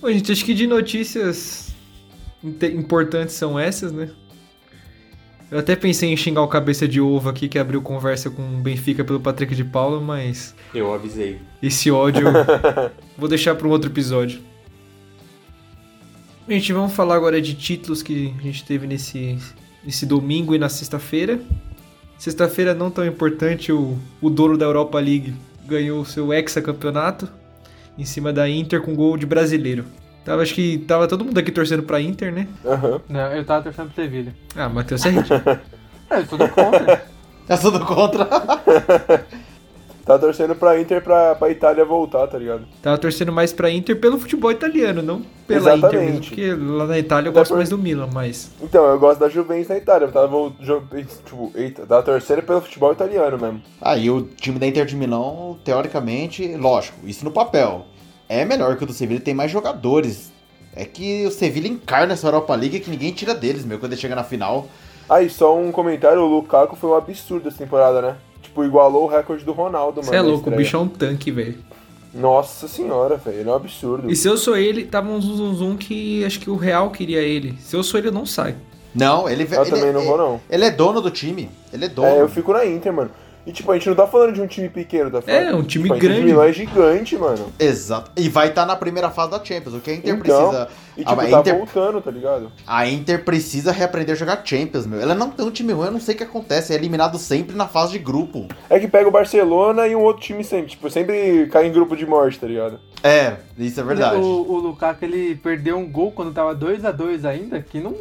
Bom, 0.00 0.08
gente, 0.08 0.30
acho 0.30 0.44
que 0.44 0.54
de 0.54 0.66
notícias 0.68 1.74
importantes 2.44 3.34
são 3.34 3.58
essas, 3.58 3.90
né? 3.92 4.10
Eu 5.50 5.58
até 5.58 5.74
pensei 5.74 6.12
em 6.12 6.16
xingar 6.16 6.42
o 6.42 6.48
cabeça 6.48 6.86
de 6.86 7.00
ovo 7.00 7.28
aqui 7.28 7.48
que 7.48 7.58
abriu 7.58 7.82
conversa 7.82 8.30
com 8.30 8.40
o 8.42 8.60
Benfica 8.60 9.02
pelo 9.04 9.18
Patrick 9.18 9.54
de 9.54 9.64
Paula, 9.64 10.00
mas 10.00 10.54
Eu 10.72 10.94
avisei. 10.94 11.40
esse 11.60 11.90
ódio 11.90 12.28
vou 13.18 13.28
deixar 13.28 13.56
para 13.56 13.66
um 13.66 13.70
outro 13.70 13.90
episódio. 13.90 14.40
Gente, 16.48 16.72
vamos 16.72 16.92
falar 16.92 17.16
agora 17.16 17.40
de 17.40 17.54
títulos 17.54 18.02
que 18.02 18.32
a 18.38 18.42
gente 18.42 18.64
teve 18.64 18.86
nesse, 18.86 19.38
nesse 19.84 20.06
domingo 20.06 20.54
e 20.54 20.58
na 20.58 20.68
sexta-feira. 20.68 21.40
Sexta-feira 22.16 22.74
não 22.74 22.90
tão 22.90 23.04
importante, 23.04 23.72
o, 23.72 23.98
o 24.20 24.30
dono 24.30 24.56
da 24.56 24.66
Europa 24.66 25.00
League 25.00 25.34
ganhou 25.66 26.00
o 26.00 26.06
seu 26.06 26.32
hexacampeonato 26.32 27.28
em 27.98 28.04
cima 28.04 28.32
da 28.32 28.48
Inter 28.48 28.80
com 28.80 28.94
gol 28.94 29.16
de 29.16 29.26
brasileiro. 29.26 29.84
Tava, 30.24 30.42
acho 30.42 30.54
que 30.54 30.78
tava 30.78 31.06
todo 31.08 31.24
mundo 31.24 31.38
aqui 31.38 31.50
torcendo 31.50 31.82
pra 31.82 32.00
Inter, 32.00 32.32
né? 32.32 32.46
Aham. 32.64 33.00
Não, 33.08 33.32
eu 33.32 33.44
tava 33.44 33.62
torcendo 33.64 33.86
pro 33.92 34.02
Sevilha. 34.02 34.34
Ah, 34.54 34.68
Matheus 34.68 35.04
é. 35.06 35.10
É, 36.10 36.18
eu 36.18 36.26
sou 36.26 36.38
do 36.38 36.48
contra. 36.48 37.02
É 37.48 37.56
tudo 37.56 37.80
contra. 37.84 38.28
Tá 40.04 40.18
torcendo 40.18 40.56
pra 40.56 40.80
Inter 40.80 41.00
pra, 41.04 41.34
pra 41.36 41.50
Itália 41.50 41.84
voltar, 41.84 42.26
tá 42.26 42.36
ligado? 42.38 42.62
Tava 42.82 42.98
torcendo 42.98 43.30
mais 43.30 43.52
pra 43.52 43.70
Inter 43.70 43.96
pelo 44.00 44.18
futebol 44.18 44.50
italiano, 44.50 45.02
não 45.02 45.22
pela 45.46 45.74
Exatamente. 45.76 45.86
Inter 45.86 46.00
mesmo. 46.10 46.20
Porque 46.26 46.72
lá 46.72 46.86
na 46.86 46.98
Itália 46.98 47.28
eu 47.28 47.30
Até 47.30 47.40
gosto 47.40 47.50
por- 47.50 47.56
mais 47.58 47.68
do 47.68 47.78
Milan, 47.78 48.08
mas... 48.12 48.50
Então, 48.60 48.84
eu 48.86 48.98
gosto 48.98 49.20
da 49.20 49.28
Juventus 49.28 49.68
na 49.68 49.76
Itália. 49.76 50.06
Eu 50.06 50.12
tava, 50.12 50.52
tipo, 51.24 51.52
eita, 51.54 51.86
tava 51.86 52.02
torcendo 52.02 52.42
pelo 52.42 52.60
futebol 52.60 52.90
italiano 52.92 53.38
mesmo. 53.38 53.62
Aí 53.80 54.10
o 54.10 54.22
time 54.22 54.58
da 54.58 54.66
Inter 54.66 54.84
de 54.86 54.96
Milão, 54.96 55.58
teoricamente, 55.64 56.56
lógico, 56.56 56.98
isso 57.06 57.24
no 57.24 57.30
papel. 57.30 57.86
É 58.30 58.44
melhor 58.44 58.76
que 58.76 58.84
o 58.84 58.86
do 58.86 58.92
Sevilla, 58.92 59.18
tem 59.20 59.34
mais 59.34 59.50
jogadores. 59.50 60.30
É 60.76 60.84
que 60.84 61.26
o 61.26 61.32
Sevilla 61.32 61.66
encarna 61.66 62.12
essa 62.12 62.28
Europa 62.28 62.54
League 62.54 62.78
que 62.78 62.88
ninguém 62.88 63.10
tira 63.12 63.34
deles, 63.34 63.64
meu, 63.64 63.76
quando 63.80 63.90
ele 63.90 64.00
chega 64.00 64.14
na 64.14 64.22
final. 64.22 64.68
Aí, 65.08 65.28
só 65.28 65.58
um 65.58 65.72
comentário, 65.72 66.20
o 66.22 66.26
Lukaku 66.28 66.76
foi 66.76 66.90
um 66.90 66.94
absurdo 66.94 67.48
essa 67.48 67.58
temporada, 67.58 68.00
né? 68.00 68.16
Tipo, 68.40 68.64
igualou 68.64 69.02
o 69.02 69.06
recorde 69.08 69.44
do 69.44 69.50
Ronaldo, 69.50 69.96
mano. 69.96 70.08
Você 70.12 70.14
é 70.16 70.22
louco, 70.22 70.48
o 70.48 70.54
bicho 70.54 70.76
é 70.76 70.78
um 70.78 70.86
tanque, 70.86 71.32
velho. 71.32 71.58
Nossa 72.14 72.68
senhora, 72.68 73.16
velho, 73.16 73.40
ele 73.40 73.48
é 73.48 73.52
um 73.52 73.56
absurdo. 73.56 74.08
E 74.08 74.14
se 74.14 74.28
eu 74.28 74.36
sou 74.36 74.56
ele, 74.56 74.84
tava 74.84 75.08
um 75.08 75.20
zum, 75.20 75.34
zum, 75.36 75.54
zum 75.54 75.76
que 75.76 76.24
acho 76.24 76.38
que 76.38 76.48
o 76.50 76.54
Real 76.54 76.88
queria 76.90 77.20
ele. 77.20 77.58
Se 77.60 77.74
eu 77.74 77.82
sou 77.82 77.98
ele, 77.98 78.08
eu 78.08 78.12
não 78.12 78.24
sai. 78.24 78.54
Não, 78.94 79.28
ele, 79.28 79.42
Eu 79.42 79.60
ele, 79.62 79.70
também 79.70 79.92
não 79.92 80.00
ele- 80.02 80.08
vou, 80.08 80.16
não. 80.16 80.40
Ele 80.48 80.64
é 80.64 80.70
dono 80.70 81.00
do 81.00 81.10
time. 81.10 81.50
Ele 81.72 81.86
é 81.86 81.88
dono. 81.88 82.06
É, 82.06 82.20
eu 82.20 82.28
fico 82.28 82.52
na 82.52 82.64
Inter, 82.64 82.92
mano. 82.92 83.10
E 83.46 83.52
tipo, 83.52 83.70
a 83.72 83.74
gente 83.74 83.88
não 83.88 83.96
tá 83.96 84.06
falando 84.06 84.34
de 84.34 84.40
um 84.42 84.46
time 84.46 84.68
pequeno, 84.68 85.10
tá 85.10 85.22
falando? 85.22 85.42
É, 85.42 85.54
um 85.54 85.62
time 85.62 85.84
tipo, 85.84 85.94
a 85.94 85.98
grande. 85.98 86.20
de 86.20 86.26
Milão 86.26 86.44
é 86.44 86.52
gigante, 86.52 87.16
mano. 87.16 87.50
Exato. 87.58 88.10
E 88.16 88.28
vai 88.28 88.48
estar 88.48 88.66
na 88.66 88.76
primeira 88.76 89.10
fase 89.10 89.30
da 89.30 89.42
Champions. 89.42 89.74
O 89.74 89.80
que 89.80 89.90
a 89.90 89.94
Inter 89.94 90.14
Então, 90.14 90.20
precisa. 90.50 90.68
E 90.96 91.02
a, 91.02 91.06
tipo, 91.06 91.20
a 91.20 91.26
tá 91.26 91.40
Inter, 91.40 91.56
voltando, 91.56 92.00
tá 92.02 92.10
ligado? 92.10 92.52
a 92.66 92.86
Inter 92.86 93.24
precisa 93.24 93.72
reaprender 93.72 94.14
a 94.14 94.18
jogar 94.18 94.42
Champions, 94.44 94.86
meu. 94.86 95.00
Ela 95.00 95.14
não 95.14 95.30
tem 95.30 95.46
um 95.46 95.50
time 95.50 95.72
ruim, 95.72 95.86
eu 95.86 95.92
não 95.92 96.00
sei 96.00 96.14
o 96.14 96.18
que 96.18 96.24
acontece. 96.24 96.72
É 96.72 96.76
eliminado 96.76 97.18
sempre 97.18 97.56
na 97.56 97.66
fase 97.66 97.92
de 97.92 97.98
grupo. 97.98 98.46
É 98.68 98.78
que 98.78 98.86
pega 98.86 99.08
o 99.08 99.12
Barcelona 99.12 99.86
e 99.86 99.96
um 99.96 100.00
outro 100.00 100.22
time 100.22 100.44
sempre. 100.44 100.72
Tipo, 100.72 100.90
sempre 100.90 101.48
cai 101.50 101.66
em 101.66 101.72
grupo 101.72 101.96
de 101.96 102.04
morte, 102.04 102.38
tá 102.38 102.46
ligado? 102.46 102.78
É, 103.02 103.36
isso 103.58 103.80
é 103.80 103.82
verdade. 103.82 104.16
O, 104.16 104.52
o 104.52 104.58
Lukaku, 104.58 105.04
ele 105.06 105.34
perdeu 105.36 105.78
um 105.78 105.90
gol 105.90 106.12
quando 106.12 106.34
tava 106.34 106.54
2x2 106.54 107.24
ainda, 107.24 107.62
que 107.62 107.80
não... 107.80 107.94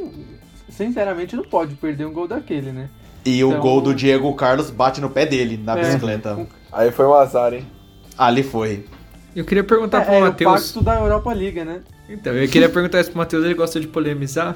Sinceramente, 0.69 1.35
não 1.35 1.43
pode 1.43 1.75
perder 1.75 2.05
um 2.05 2.13
gol 2.13 2.27
daquele, 2.27 2.71
né? 2.71 2.89
E 3.29 3.43
o 3.43 3.49
Então- 3.49 3.61
gol 3.61 3.81
do 3.81 3.93
Diego 3.93 4.33
Carlos 4.33 4.69
bate 4.71 4.99
no 4.99 5.09
pé 5.09 5.25
dele, 5.25 5.59
na 5.63 5.77
É. 5.77 5.81
bicicleta. 5.83 6.47
Aí 6.71 6.91
foi 6.91 7.05
um 7.05 7.13
azar, 7.13 7.53
hein? 7.53 7.65
Ali 8.17 8.41
foi. 8.43 8.85
Eu 9.35 9.45
queria 9.45 9.63
perguntar 9.63 9.99
É, 10.01 10.05
pro 10.05 10.13
é 10.13 10.17
o 10.17 10.21
Matheus. 10.21 10.63
pacto 10.63 10.83
da 10.83 10.95
Europa 10.95 11.31
League, 11.33 11.63
né? 11.63 11.81
Então, 12.09 12.33
eu 12.33 12.47
queria 12.49 12.69
perguntar 12.69 12.99
isso 13.01 13.11
pro 13.11 13.19
Matheus, 13.19 13.45
ele 13.45 13.53
gosta 13.53 13.79
de 13.79 13.87
polemizar. 13.87 14.55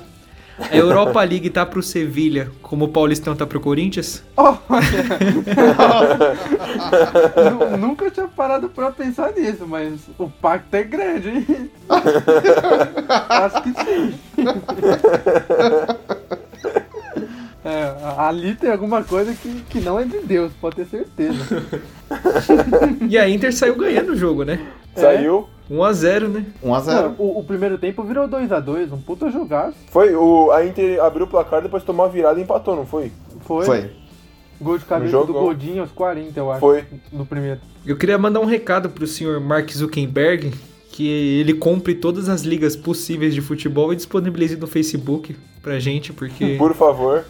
A 0.71 0.75
Europa 0.75 1.19
League 1.23 1.49
tá 1.49 1.65
pro 1.65 1.81
Sevilha, 1.81 2.51
como 2.61 2.85
o 2.85 2.87
Paulistão 2.87 3.35
tá 3.35 3.45
pro 3.45 3.59
Corinthians? 3.59 4.23
Olha! 4.37 4.59
Nu- 7.71 7.77
Nunca 7.77 8.09
tinha 8.11 8.27
parado 8.27 8.69
pra 8.69 8.91
pensar 8.91 9.31
nisso, 9.33 9.65
mas 9.67 9.99
o 10.17 10.29
pacto 10.29 10.75
é 10.75 10.83
grande, 10.83 11.29
hein? 11.29 11.69
Acho 13.29 13.63
que 13.63 13.73
sim. 13.83 14.13
É, 17.65 17.95
ali 18.17 18.55
tem 18.55 18.69
alguma 18.69 19.03
coisa 19.03 19.33
que, 19.33 19.61
que 19.69 19.79
não 19.79 19.97
é 19.97 20.03
de 20.03 20.19
Deus, 20.19 20.51
pode 20.59 20.75
ter 20.77 20.85
certeza. 20.85 21.63
E 23.09 23.17
a 23.17 23.27
Inter 23.27 23.51
saiu 23.53 23.75
ganhando 23.75 24.11
o 24.11 24.15
jogo, 24.15 24.43
né? 24.43 24.59
É. 24.95 25.01
Saiu. 25.01 25.47
1x0, 25.71 26.27
né? 26.27 26.45
1x0. 26.63 26.85
Não, 26.85 27.15
o, 27.17 27.39
o 27.39 27.43
primeiro 27.43 27.77
tempo 27.77 28.03
virou 28.03 28.27
2x2, 28.27 28.91
um 28.91 29.01
puta 29.01 29.31
jogaço. 29.31 29.77
Foi, 29.89 30.13
o, 30.13 30.51
a 30.51 30.63
Inter 30.65 31.01
abriu 31.01 31.25
o 31.25 31.29
placar, 31.29 31.61
depois 31.61 31.83
tomou 31.83 32.05
a 32.05 32.09
virada 32.09 32.39
e 32.39 32.43
empatou, 32.43 32.75
não 32.75 32.85
foi? 32.85 33.11
Foi. 33.41 33.65
Foi. 33.65 33.91
Gol 34.61 34.77
de 34.77 34.85
cabeça 34.85 35.11
jogo, 35.11 35.33
do 35.33 35.39
Godinho 35.39 35.81
aos 35.81 35.91
40, 35.91 36.39
eu 36.39 36.51
acho. 36.51 36.59
Foi. 36.59 36.83
No 37.11 37.25
primeiro. 37.25 37.59
Eu 37.85 37.97
queria 37.97 38.17
mandar 38.17 38.39
um 38.39 38.45
recado 38.45 38.89
pro 38.89 39.07
senhor 39.07 39.39
Mark 39.39 39.69
Zuckerberg, 39.71 40.53
que 40.91 41.07
ele 41.39 41.53
compre 41.53 41.95
todas 41.95 42.29
as 42.29 42.43
ligas 42.43 42.75
possíveis 42.75 43.33
de 43.33 43.41
futebol 43.41 43.91
e 43.91 43.95
disponibilize 43.95 44.55
no 44.55 44.67
Facebook 44.67 45.35
pra 45.63 45.79
gente, 45.79 46.13
porque 46.13 46.55
Por 46.59 46.75
favor. 46.75 47.25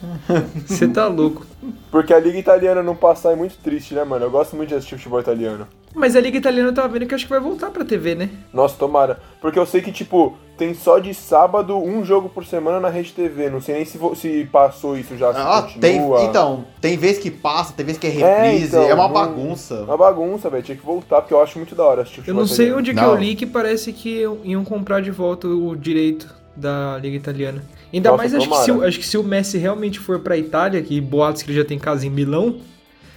você 0.65 0.87
tá 0.87 1.07
louco. 1.07 1.45
Porque 1.89 2.13
a 2.13 2.19
Liga 2.19 2.37
Italiana 2.37 2.83
não 2.83 2.95
passar 2.95 3.31
é 3.31 3.35
muito 3.35 3.55
triste, 3.63 3.93
né, 3.93 4.03
mano? 4.03 4.25
Eu 4.25 4.31
gosto 4.31 4.55
muito 4.55 4.69
de 4.69 4.75
assistir 4.75 4.97
futebol 4.97 5.19
italiano. 5.21 5.67
Mas 5.95 6.15
a 6.15 6.19
Liga 6.19 6.39
Italiana 6.39 6.69
eu 6.69 6.73
tava 6.73 6.87
vendo 6.87 7.05
que 7.05 7.13
acho 7.13 7.25
que 7.25 7.29
vai 7.29 7.39
voltar 7.39 7.69
pra 7.69 7.85
TV, 7.85 8.15
né? 8.15 8.29
Nossa, 8.51 8.75
tomara. 8.75 9.19
Porque 9.39 9.59
eu 9.59 9.65
sei 9.65 9.79
que, 9.79 9.91
tipo, 9.91 10.35
tem 10.57 10.73
só 10.73 10.97
de 10.97 11.13
sábado 11.13 11.77
um 11.77 12.03
jogo 12.03 12.27
por 12.29 12.43
semana 12.45 12.79
na 12.79 12.89
Rede 12.89 13.13
TV. 13.13 13.47
Não 13.51 13.61
sei 13.61 13.75
nem 13.75 13.85
se, 13.85 13.99
se 14.15 14.49
passou 14.51 14.97
isso 14.97 15.15
já, 15.15 15.31
se 15.31 15.39
Ah, 15.39 15.67
tem, 15.79 16.01
então, 16.27 16.65
tem 16.81 16.97
vez 16.97 17.19
que 17.19 17.29
passa, 17.29 17.73
tem 17.73 17.85
vez 17.85 17.99
que 17.99 18.07
é 18.07 18.09
É, 18.09 18.41
reprise, 18.43 18.65
então, 18.75 18.81
é 18.89 18.93
uma 18.95 19.03
não- 19.03 19.13
bagunça. 19.13 19.83
Uma 19.83 19.95
bagunça, 19.95 20.49
velho. 20.49 20.63
Tinha 20.63 20.75
que 20.77 20.83
voltar, 20.85 21.21
porque 21.21 21.33
eu 21.35 21.41
acho 21.43 21.59
muito 21.59 21.75
da 21.75 21.83
hora 21.83 22.01
assistir 22.01 22.23
Eu 22.27 22.33
não 22.33 22.47
sei 22.47 22.65
italiano. 22.69 22.79
onde 22.79 22.89
que 22.95 22.99
Não. 22.99 23.11
eu 23.13 23.15
li 23.15 23.35
que 23.35 23.45
parece 23.45 23.93
que 23.93 24.23
iam 24.43 24.63
comprar 24.65 24.99
de 24.99 25.11
volta 25.11 25.47
o 25.47 25.75
direito 25.75 26.27
da 26.55 26.97
Liga 26.99 27.15
Italiana. 27.15 27.63
Ainda 27.91 28.09
Nossa, 28.09 28.17
mais 28.17 28.33
acho 28.33 28.49
que, 28.49 28.55
se, 28.57 28.71
acho 28.71 28.99
que 28.99 29.05
se 29.05 29.17
o 29.17 29.23
Messi 29.23 29.57
realmente 29.57 29.99
for 29.99 30.19
pra 30.19 30.37
Itália, 30.37 30.81
que 30.81 30.99
boatos 30.99 31.41
que 31.41 31.51
ele 31.51 31.57
já 31.57 31.65
tem 31.65 31.79
casa 31.79 32.05
em 32.05 32.09
Milão, 32.09 32.59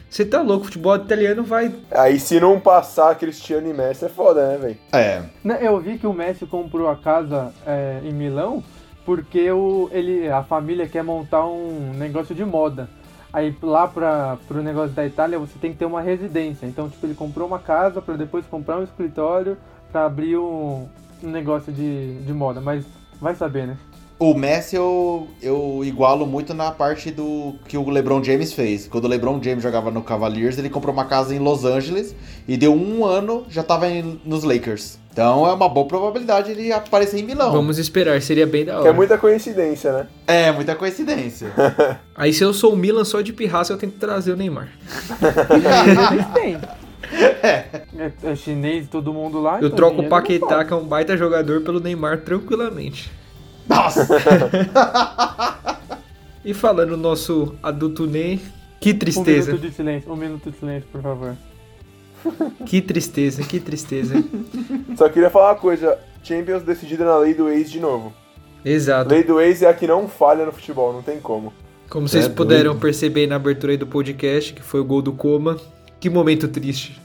você 0.08 0.24
tá 0.24 0.40
louco, 0.40 0.62
o 0.62 0.64
futebol 0.66 0.96
italiano 0.96 1.42
vai. 1.42 1.74
Aí 1.90 2.18
se 2.18 2.38
não 2.40 2.60
passar 2.60 3.14
Cristiano 3.16 3.68
e 3.68 3.74
Messi 3.74 4.04
é 4.04 4.08
foda, 4.08 4.48
né, 4.48 4.58
velho? 4.58 4.76
É. 4.92 5.22
Né, 5.42 5.58
Eu 5.60 5.78
vi 5.80 5.98
que 5.98 6.06
o 6.06 6.12
Messi 6.12 6.46
comprou 6.46 6.88
a 6.88 6.96
casa 6.96 7.52
é, 7.66 8.00
em 8.04 8.12
Milão 8.12 8.62
porque 9.06 9.48
o, 9.52 9.88
ele, 9.92 10.28
a 10.28 10.42
família 10.42 10.88
quer 10.88 11.04
montar 11.04 11.46
um 11.46 11.92
negócio 11.94 12.34
de 12.34 12.44
moda. 12.44 12.88
Aí 13.32 13.56
lá 13.62 13.86
para 13.86 14.36
pro 14.48 14.62
negócio 14.62 14.90
da 14.90 15.06
Itália 15.06 15.38
você 15.38 15.56
tem 15.60 15.72
que 15.72 15.78
ter 15.78 15.84
uma 15.84 16.00
residência. 16.00 16.66
Então, 16.66 16.88
tipo, 16.88 17.06
ele 17.06 17.14
comprou 17.14 17.46
uma 17.46 17.60
casa 17.60 18.02
para 18.02 18.16
depois 18.16 18.44
comprar 18.46 18.78
um 18.78 18.82
escritório 18.82 19.56
para 19.92 20.06
abrir 20.06 20.36
um, 20.36 20.88
um 21.22 21.30
negócio 21.30 21.72
de, 21.72 22.20
de 22.20 22.32
moda. 22.32 22.60
Mas 22.60 22.84
vai 23.20 23.34
saber, 23.34 23.66
né? 23.66 23.76
O 24.18 24.32
Messi 24.32 24.74
eu, 24.74 25.28
eu 25.42 25.82
igualo 25.84 26.26
muito 26.26 26.54
na 26.54 26.70
parte 26.70 27.10
do 27.10 27.54
que 27.68 27.76
o 27.76 27.86
LeBron 27.90 28.24
James 28.24 28.50
fez. 28.54 28.88
Quando 28.88 29.04
o 29.04 29.08
LeBron 29.08 29.38
James 29.42 29.62
jogava 29.62 29.90
no 29.90 30.00
Cavaliers, 30.00 30.56
ele 30.56 30.70
comprou 30.70 30.94
uma 30.94 31.04
casa 31.04 31.34
em 31.34 31.38
Los 31.38 31.66
Angeles 31.66 32.16
e 32.48 32.56
deu 32.56 32.72
um 32.74 33.04
ano, 33.04 33.44
já 33.50 33.62
tava 33.62 33.90
em- 33.90 34.18
nos 34.24 34.42
Lakers. 34.42 34.98
Então 35.12 35.46
é 35.46 35.52
uma 35.52 35.68
boa 35.68 35.86
probabilidade 35.86 36.50
ele 36.50 36.72
aparecer 36.72 37.18
em 37.20 37.24
Milão. 37.24 37.52
Vamos 37.52 37.76
esperar, 37.78 38.20
seria 38.22 38.46
bem 38.46 38.64
da 38.64 38.72
Que 38.72 38.78
é 38.78 38.82
hora. 38.84 38.92
muita 38.94 39.18
coincidência, 39.18 39.92
né? 39.92 40.06
É, 40.26 40.50
muita 40.52 40.74
coincidência. 40.74 41.48
Aí 42.16 42.32
se 42.32 42.42
eu 42.42 42.54
sou 42.54 42.72
o 42.72 42.76
Milan 42.76 43.04
só 43.04 43.20
de 43.20 43.34
pirraça, 43.34 43.72
eu 43.72 43.76
tenho 43.76 43.92
que 43.92 43.98
trazer 43.98 44.32
o 44.32 44.36
Neymar. 44.36 44.68
Eles 46.12 46.26
têm. 46.32 46.58
É, 47.12 48.12
é 48.22 48.34
chinês, 48.36 48.88
todo 48.88 49.12
mundo 49.12 49.40
lá. 49.40 49.60
Eu 49.60 49.66
então 49.68 49.76
troco 49.76 50.02
o 50.02 50.08
Paquetá, 50.08 50.64
que 50.64 50.72
é 50.72 50.76
um 50.76 50.84
baita 50.84 51.16
jogador, 51.16 51.60
pelo 51.62 51.80
Neymar 51.80 52.20
tranquilamente. 52.22 53.10
Nossa! 53.68 54.06
E 56.44 56.54
falando 56.54 56.90
no 56.90 56.96
nosso 56.96 57.56
adulto 57.60 58.06
Ney, 58.06 58.40
que 58.80 58.92
Um 58.92 58.98
tristeza. 58.98 59.50
minuto 59.50 59.68
de 59.68 59.74
silêncio, 59.74 60.12
um 60.12 60.16
minuto 60.16 60.48
de 60.48 60.56
silêncio, 60.56 60.88
por 60.92 61.02
favor. 61.02 61.34
Que 62.64 62.80
tristeza, 62.80 63.42
que 63.42 63.58
tristeza. 63.58 64.14
Só 64.96 65.08
queria 65.08 65.28
falar 65.28 65.50
uma 65.54 65.58
coisa. 65.58 65.98
Champions 66.22 66.62
decidida 66.62 67.04
na 67.04 67.16
lei 67.18 67.34
do 67.34 67.48
ex 67.48 67.68
de 67.68 67.80
novo. 67.80 68.12
Exato. 68.64 69.10
Lei 69.10 69.24
do 69.24 69.40
ex 69.40 69.62
é 69.62 69.68
a 69.68 69.74
que 69.74 69.86
não 69.88 70.06
falha 70.08 70.46
no 70.46 70.52
futebol, 70.52 70.92
não 70.92 71.02
tem 71.02 71.18
como. 71.20 71.52
Como 71.90 72.08
vocês 72.08 72.26
É 72.26 72.28
puderam 72.28 72.70
doido. 72.72 72.80
perceber 72.80 73.20
aí 73.22 73.26
na 73.26 73.36
abertura 73.36 73.72
aí 73.72 73.76
do 73.78 73.86
podcast, 73.86 74.52
que 74.52 74.62
foi 74.62 74.78
o 74.80 74.84
gol 74.84 75.02
do 75.02 75.12
Coma. 75.12 75.56
Que 76.06 76.10
momento 76.10 76.46
triste. 76.46 77.02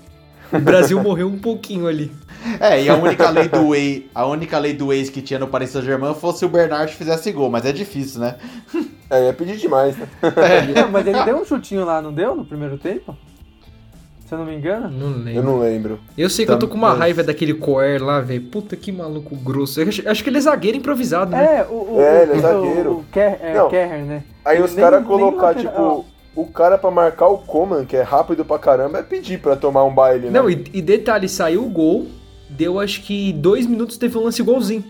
O 0.53 0.59
Brasil 0.59 1.01
morreu 1.01 1.25
um 1.27 1.39
pouquinho 1.39 1.87
ali. 1.87 2.11
É, 2.59 2.83
e 2.83 2.87
a 2.87 2.95
única 2.95 3.31
lei 3.31 3.47
do 3.47 3.73
ex, 3.73 4.03
a 4.13 4.27
única 4.27 4.59
lei 4.59 4.73
do 4.75 4.89
que 5.11 5.23
tinha 5.23 5.39
no 5.39 5.47
Paris 5.47 5.71
Saint-Germain 5.71 6.13
fosse 6.13 6.39
se 6.39 6.45
o 6.45 6.49
Bernard 6.49 6.93
fizesse 6.93 7.31
gol, 7.31 7.49
mas 7.49 7.65
é 7.65 7.71
difícil, 7.71 8.21
né? 8.21 8.35
É, 9.09 9.25
ia 9.25 9.33
pedir 9.33 9.57
demais, 9.57 9.97
né? 9.97 10.07
Não, 10.75 10.91
mas 10.91 11.07
ele 11.07 11.23
deu 11.23 11.37
um 11.37 11.43
chutinho 11.45 11.83
lá, 11.83 11.99
não 11.99 12.13
deu? 12.13 12.35
No 12.35 12.45
primeiro 12.45 12.77
tempo? 12.77 13.17
Se 14.27 14.35
eu 14.35 14.37
não 14.37 14.45
me 14.45 14.55
engano. 14.55 14.87
Não 14.91 15.07
Eu 15.09 15.23
lembro. 15.23 15.43
não 15.43 15.59
lembro. 15.59 15.99
Eu 16.15 16.29
sei 16.29 16.45
que 16.45 16.51
eu 16.51 16.59
tô 16.59 16.67
com 16.67 16.75
uma 16.75 16.93
raiva 16.93 17.23
daquele 17.23 17.55
Coer 17.55 18.01
lá, 18.03 18.21
velho. 18.21 18.41
Puta 18.43 18.75
que 18.77 18.91
maluco 18.91 19.35
grosso. 19.35 19.81
Eu 19.81 19.87
acho, 19.89 20.07
acho 20.07 20.23
que 20.23 20.29
ele 20.29 20.37
é 20.37 20.41
zagueiro 20.41 20.77
improvisado, 20.77 21.31
né? 21.31 21.57
É, 21.57 21.63
o. 21.63 21.95
o 21.95 22.01
É, 22.01 22.21
ele 22.23 22.33
é 22.33 22.35
o- 22.35 22.39
zagueiro. 22.39 22.91
O, 22.91 22.99
o 22.99 23.03
Ker, 23.11 23.37
é, 23.41 23.53
Não. 23.55 23.67
Kerr, 23.67 24.05
né? 24.05 24.23
Aí 24.45 24.57
Ele 24.57 24.63
os 24.65 24.73
caras 24.73 24.99
nem 25.01 25.07
colocar, 25.07 25.47
lateral. 25.47 25.71
tipo, 25.73 26.05
o 26.35 26.45
cara 26.45 26.77
pra 26.77 26.89
marcar 26.91 27.27
o 27.27 27.37
Coman, 27.39 27.85
que 27.85 27.95
é 27.95 28.01
rápido 28.01 28.45
pra 28.45 28.57
caramba, 28.59 28.99
é 28.99 29.03
pedir 29.03 29.39
pra 29.39 29.55
tomar 29.55 29.83
um 29.83 29.93
baile, 29.93 30.27
né? 30.29 30.39
Não, 30.39 30.49
e, 30.49 30.63
e 30.73 30.81
detalhe, 30.81 31.27
saiu 31.27 31.65
o 31.65 31.69
gol, 31.69 32.07
deu 32.49 32.79
acho 32.79 33.01
que 33.01 33.33
dois 33.33 33.65
minutos, 33.65 33.97
teve 33.97 34.17
um 34.17 34.23
lance 34.23 34.41
igualzinho. 34.41 34.83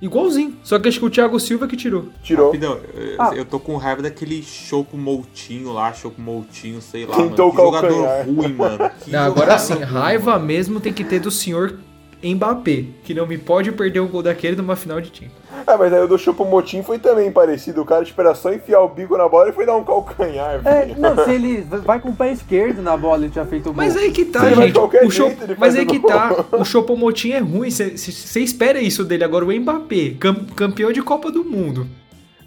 Igualzinho. 0.00 0.56
Só 0.64 0.80
que 0.80 0.88
acho 0.88 0.98
que 0.98 1.06
o 1.06 1.10
Thiago 1.10 1.38
Silva 1.38 1.68
que 1.68 1.76
tirou. 1.76 2.06
Tirou. 2.24 2.46
Rapidão, 2.46 2.80
eu, 2.92 3.16
Ah. 3.20 3.30
eu 3.36 3.44
tô 3.44 3.60
com 3.60 3.76
raiva 3.76 4.02
daquele 4.02 4.42
Choco 4.42 4.96
Moutinho 4.96 5.72
lá, 5.72 5.92
Choco 5.92 6.20
Moutinho, 6.20 6.82
sei 6.82 7.06
lá, 7.06 7.16
mano. 7.16 7.30
Que 7.36 7.40
o 7.40 7.52
jogador 7.52 8.08
ruim, 8.26 8.52
mano. 8.52 8.90
Que 9.00 9.12
Não, 9.12 9.20
agora 9.20 9.56
sim, 9.60 9.74
raiva 9.74 10.32
mano. 10.32 10.44
mesmo 10.46 10.80
tem 10.80 10.92
que 10.92 11.04
ter 11.04 11.20
do 11.20 11.30
senhor 11.30 11.78
Mbappé, 12.22 12.84
que 13.04 13.12
não 13.14 13.26
me 13.26 13.36
pode 13.36 13.72
perder 13.72 14.00
um 14.00 14.06
gol 14.06 14.22
daquele 14.22 14.54
numa 14.56 14.76
final 14.76 15.00
de 15.00 15.10
time. 15.10 15.30
Ah, 15.66 15.76
mas 15.76 15.92
aí 15.92 16.00
o 16.00 16.06
do 16.08 16.16
Chupo 16.18 16.44
Motim 16.44 16.82
foi 16.82 16.98
também 16.98 17.30
parecido. 17.32 17.82
O 17.82 17.84
cara, 17.84 18.04
era 18.16 18.34
só 18.34 18.52
enfiar 18.52 18.80
o 18.80 18.88
bico 18.88 19.16
na 19.16 19.28
bola 19.28 19.48
e 19.48 19.52
foi 19.52 19.66
dar 19.66 19.76
um 19.76 19.84
calcanhar, 19.84 20.54
É, 20.64 20.86
velho. 20.86 20.94
não, 21.00 21.24
se 21.24 21.30
ele 21.32 21.60
vai 21.84 22.00
com 22.00 22.10
o 22.10 22.16
pé 22.16 22.32
esquerdo 22.32 22.80
na 22.82 22.96
bola, 22.96 23.24
ele 23.24 23.32
tinha 23.32 23.44
feito 23.44 23.70
o 23.70 23.72
gol. 23.72 23.76
Mas 23.84 23.96
aí 23.96 24.10
que 24.12 24.24
tá, 24.24 24.40
Sim, 24.48 24.54
gente. 24.54 24.72
qualquer 24.72 25.04
O 25.04 25.10
Cho- 25.10 25.26
jeito 25.26 25.44
ele 25.44 25.56
Mas 25.58 25.74
aí 25.76 25.84
que 25.86 25.98
gol. 25.98 26.10
tá. 26.10 26.44
O 26.52 26.64
Chopomotin 26.64 27.32
é 27.32 27.38
ruim. 27.38 27.70
Você 27.70 28.40
espera 28.40 28.80
isso 28.80 29.04
dele. 29.04 29.24
Agora 29.24 29.44
o 29.44 29.52
Mbappé, 29.52 30.14
cam- 30.18 30.46
campeão 30.56 30.92
de 30.92 31.02
Copa 31.02 31.30
do 31.30 31.44
Mundo, 31.44 31.86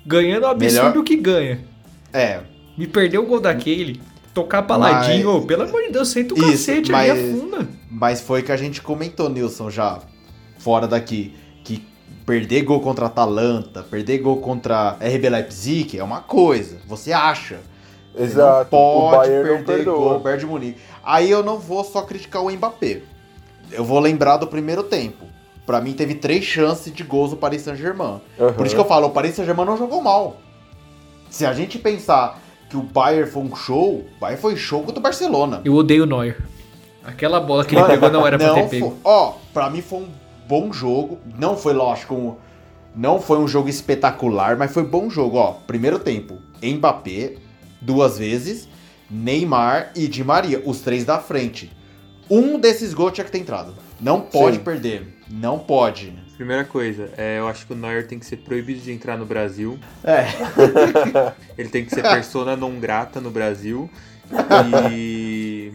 ganhando 0.05 0.43
o 0.43 0.47
absurdo 0.47 0.88
Melhor- 0.89 1.03
que 1.03 1.15
ganha. 1.15 1.59
É. 2.13 2.39
Me 2.77 2.88
perdeu 2.88 3.23
o 3.23 3.25
gol 3.25 3.39
daquele. 3.39 4.01
Tocar 4.36 4.63
paladinho, 4.63 5.34
Mas- 5.38 5.45
pelo 5.45 5.63
amor 5.63 5.82
de 5.84 5.91
Deus, 5.91 6.10
senta 6.10 6.34
o 6.34 6.38
Isso, 6.38 6.52
cacete 6.52 6.91
mas- 6.91 7.10
ali, 7.10 7.34
afunda. 7.34 7.67
Mas 7.89 8.19
foi 8.21 8.43
que 8.43 8.52
a 8.52 8.58
gente 8.58 8.82
comentou, 8.82 9.30
Nilson, 9.30 9.69
já 9.71 10.00
fora 10.60 10.88
daqui, 10.88 11.34
que 11.63 11.82
perder 12.26 12.63
gol 12.63 12.82
contra 12.82 13.06
a 13.06 13.08
Atalanta, 13.08 13.82
perder 13.82 14.17
gol 14.19 14.38
contra 14.41 14.98
RB 15.00 15.30
Leipzig 15.30 15.98
é 15.98 16.04
uma 16.04 16.19
coisa, 16.19 16.78
você 16.86 17.13
acha. 17.13 17.60
Exato. 18.13 18.69
Não 18.76 18.80
o 18.80 19.10
pode 19.12 19.30
perder 19.30 19.56
gol, 19.56 19.63
perdoa. 19.63 20.19
Bayern 20.19 20.39
de 20.41 20.45
Munique. 20.45 20.80
Aí 21.04 21.30
eu 21.32 21.41
não 21.43 21.58
vou 21.58 21.84
só 21.86 22.02
criticar 22.02 22.43
o 22.43 22.52
Mbappé. 22.52 23.02
Eu 23.71 23.84
vou 23.86 24.00
lembrar 24.00 24.38
do 24.38 24.48
primeiro 24.48 24.84
tempo. 24.84 25.26
Pra 25.65 25.80
mim 25.82 25.93
teve 25.93 26.15
três 26.15 26.43
chances 26.43 26.93
de 26.93 27.04
gols 27.04 27.32
do 27.32 27.38
Paris 27.38 27.62
Saint-Germain. 27.63 28.19
Aham. 28.39 28.54
Por 28.54 28.65
isso 28.65 28.76
que 28.76 28.82
eu 28.82 28.86
falo, 28.86 29.08
o 29.08 29.12
Paris 29.12 29.34
Saint-Germain 29.36 29.65
não 29.65 29.78
jogou 29.78 30.02
mal. 30.02 30.38
Se 31.30 31.45
a 31.45 31.54
gente 31.54 31.80
pensar 31.80 32.39
que 32.75 32.79
o 32.79 32.83
Bayern 32.83 33.29
foi 33.31 33.43
um 33.43 33.55
show, 33.55 33.93
o 33.99 34.19
Bayern 34.19 34.41
foi 34.41 34.57
show 34.57 34.81
contra 34.83 34.99
o 34.99 35.01
Barcelona. 35.01 35.61
Eu 35.63 35.73
odeio 35.75 36.03
o 36.03 36.05
Neuer. 36.05 36.38
Aquela 37.03 37.39
bola 37.39 37.63
que 37.63 37.75
ele 37.75 37.85
pegou 37.85 38.09
não 38.11 38.25
era 38.27 38.38
pra 38.38 38.47
não 38.47 38.55
ter 38.55 38.61
foi- 38.67 38.69
pego. 38.79 38.97
Ó, 39.03 39.33
pra 39.53 39.69
mim 39.69 39.81
foi 39.81 39.99
um 39.99 40.07
bom 40.47 40.73
jogo. 40.73 41.19
Não 41.39 41.55
foi, 41.55 41.73
lógico, 41.73 42.38
não 42.95 43.21
foi 43.21 43.38
um 43.39 43.47
jogo 43.47 43.69
espetacular, 43.69 44.57
mas 44.57 44.73
foi 44.73 44.83
bom 44.83 45.09
jogo. 45.09 45.38
Ó, 45.38 45.53
primeiro 45.65 45.99
tempo, 45.99 46.38
Mbappé, 46.61 47.35
duas 47.79 48.17
vezes, 48.17 48.67
Neymar 49.09 49.91
e 49.95 50.07
Di 50.07 50.23
Maria, 50.23 50.61
os 50.65 50.81
três 50.81 51.05
da 51.05 51.19
frente. 51.19 51.71
Um 52.29 52.59
desses 52.59 52.93
gols 52.93 53.13
tinha 53.13 53.23
que 53.23 53.31
ter 53.31 53.38
entrado. 53.38 53.73
Não 54.01 54.19
pode 54.21 54.57
Sim. 54.57 54.63
perder. 54.63 55.15
Não 55.29 55.59
pode. 55.59 56.11
Primeira 56.36 56.65
coisa, 56.65 57.10
é, 57.17 57.39
eu 57.39 57.48
acho 57.48 57.65
que 57.65 57.71
o 57.74 57.76
Neuer 57.76 58.06
tem 58.08 58.19
que 58.19 58.26
ser 58.26 58.38
proibido 58.38 58.82
de 58.82 58.91
entrar 58.91 59.17
no 59.17 59.26
Brasil. 59.26 59.80
É. 60.04 60.26
Ele 61.58 61.69
tem 61.69 61.86
que 61.86 61.91
ser 61.95 62.02
persona 62.02 62.56
non 62.58 62.78
grata 62.80 63.21
no 63.21 63.32
Brasil. 63.32 63.89
E. 64.91 65.71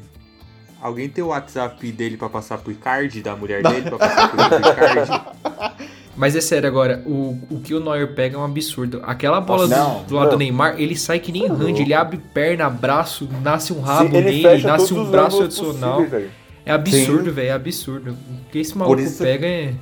Alguém 0.82 1.08
tem 1.08 1.22
o 1.22 1.28
WhatsApp 1.28 1.92
dele 1.92 2.16
pra 2.16 2.28
passar 2.30 2.58
pro 2.58 2.72
Icardi, 2.72 3.20
da 3.22 3.36
mulher 3.36 3.62
dele, 3.62 3.82
pra 3.82 3.98
passar 3.98 4.28
pro 4.30 4.58
Icardi? 4.70 5.80
Mas 6.16 6.34
é 6.36 6.40
sério 6.40 6.66
agora, 6.68 7.02
o, 7.06 7.38
o 7.50 7.60
que 7.60 7.74
o 7.74 7.80
Neuer 7.80 8.14
pega 8.14 8.36
é 8.36 8.38
um 8.38 8.44
absurdo. 8.44 9.00
Aquela 9.04 9.40
bola 9.40 9.66
Nossa, 9.66 9.74
do, 9.74 9.94
não, 9.98 10.04
do 10.04 10.14
lado 10.14 10.24
não. 10.24 10.32
do 10.32 10.38
Neymar, 10.38 10.74
ele 10.78 10.96
sai 10.96 11.18
que 11.20 11.32
nem 11.32 11.46
hand, 11.46 11.78
ele 11.80 11.94
abre 11.94 12.18
perna, 12.34 12.68
braço, 12.68 13.28
nasce 13.42 13.72
um 13.72 13.80
rabo 13.80 14.10
Sim, 14.10 14.16
ele 14.16 14.42
nele, 14.42 14.62
nasce 14.62 14.92
um 14.92 15.10
braço 15.10 15.42
adicional. 15.42 15.96
possíveis, 15.98 16.10
velho. 16.22 16.30
É 16.66 16.72
absurdo, 16.72 17.32
velho, 17.32 17.48
é 17.48 17.52
absurdo. 17.52 18.10
O 18.12 18.50
que 18.50 18.58
esse 18.58 18.76
maluco 18.76 19.00
isso- 19.00 19.22
pega 19.22 19.46
é. 19.46 19.74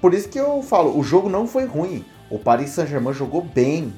Por 0.00 0.14
isso 0.14 0.28
que 0.28 0.38
eu 0.38 0.62
falo, 0.62 0.98
o 0.98 1.02
jogo 1.02 1.28
não 1.28 1.46
foi 1.46 1.64
ruim. 1.64 2.04
O 2.30 2.38
Paris 2.38 2.70
Saint-Germain 2.70 3.12
jogou 3.12 3.42
bem. 3.42 3.92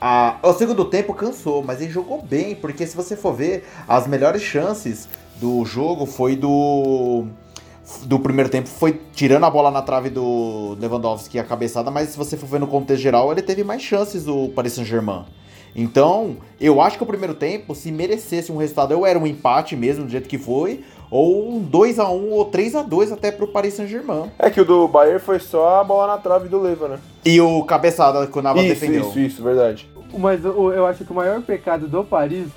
A, 0.00 0.38
o 0.42 0.52
segundo 0.52 0.84
tempo 0.84 1.12
cansou, 1.12 1.62
mas 1.62 1.80
ele 1.80 1.90
jogou 1.90 2.22
bem, 2.22 2.54
porque 2.54 2.86
se 2.86 2.96
você 2.96 3.16
for 3.16 3.34
ver, 3.34 3.66
as 3.86 4.06
melhores 4.06 4.42
chances 4.42 5.08
do 5.40 5.64
jogo 5.64 6.06
foi 6.06 6.36
do 6.36 7.26
do 8.04 8.18
primeiro 8.18 8.50
tempo 8.50 8.68
foi 8.68 9.00
tirando 9.14 9.44
a 9.44 9.50
bola 9.50 9.70
na 9.70 9.80
trave 9.80 10.10
do 10.10 10.76
Lewandowski 10.78 11.38
a 11.38 11.44
cabeçada, 11.44 11.90
mas 11.90 12.10
se 12.10 12.18
você 12.18 12.36
for 12.36 12.46
ver 12.46 12.60
no 12.60 12.66
contexto 12.66 13.00
geral, 13.00 13.32
ele 13.32 13.40
teve 13.40 13.64
mais 13.64 13.80
chances 13.80 14.28
o 14.28 14.50
Paris 14.50 14.74
Saint-Germain. 14.74 15.24
Então, 15.74 16.36
eu 16.60 16.80
acho 16.80 16.96
que 16.96 17.02
o 17.02 17.06
primeiro 17.06 17.34
tempo, 17.34 17.74
se 17.74 17.90
merecesse 17.92 18.50
um 18.50 18.56
resultado, 18.56 18.92
ou 18.92 19.06
era 19.06 19.18
um 19.18 19.26
empate 19.26 19.76
mesmo, 19.76 20.04
do 20.04 20.10
jeito 20.10 20.28
que 20.28 20.38
foi, 20.38 20.84
ou 21.10 21.50
um 21.56 21.64
2x1 21.64 22.30
ou 22.30 22.50
3x2 22.50 23.12
até 23.12 23.30
pro 23.32 23.46
Paris 23.48 23.74
Saint-Germain. 23.74 24.30
É 24.38 24.50
que 24.50 24.60
o 24.60 24.64
do 24.64 24.86
Bayern 24.88 25.18
foi 25.20 25.38
só 25.38 25.80
a 25.80 25.84
bola 25.84 26.06
na 26.14 26.18
trave 26.18 26.48
do 26.48 26.60
Leva, 26.60 26.88
né? 26.88 26.98
E 27.24 27.40
o 27.40 27.62
cabeçada 27.64 28.26
que 28.26 28.38
o 28.38 28.42
Navas 28.42 28.62
Isso, 28.64 28.74
defendeu. 28.74 29.08
isso, 29.08 29.18
isso, 29.18 29.42
verdade. 29.42 29.88
Mas 30.16 30.44
eu 30.44 30.86
acho 30.86 31.04
que 31.04 31.12
o 31.12 31.14
maior 31.14 31.40
pecado 31.42 31.86
do 31.86 32.02
Paris 32.04 32.48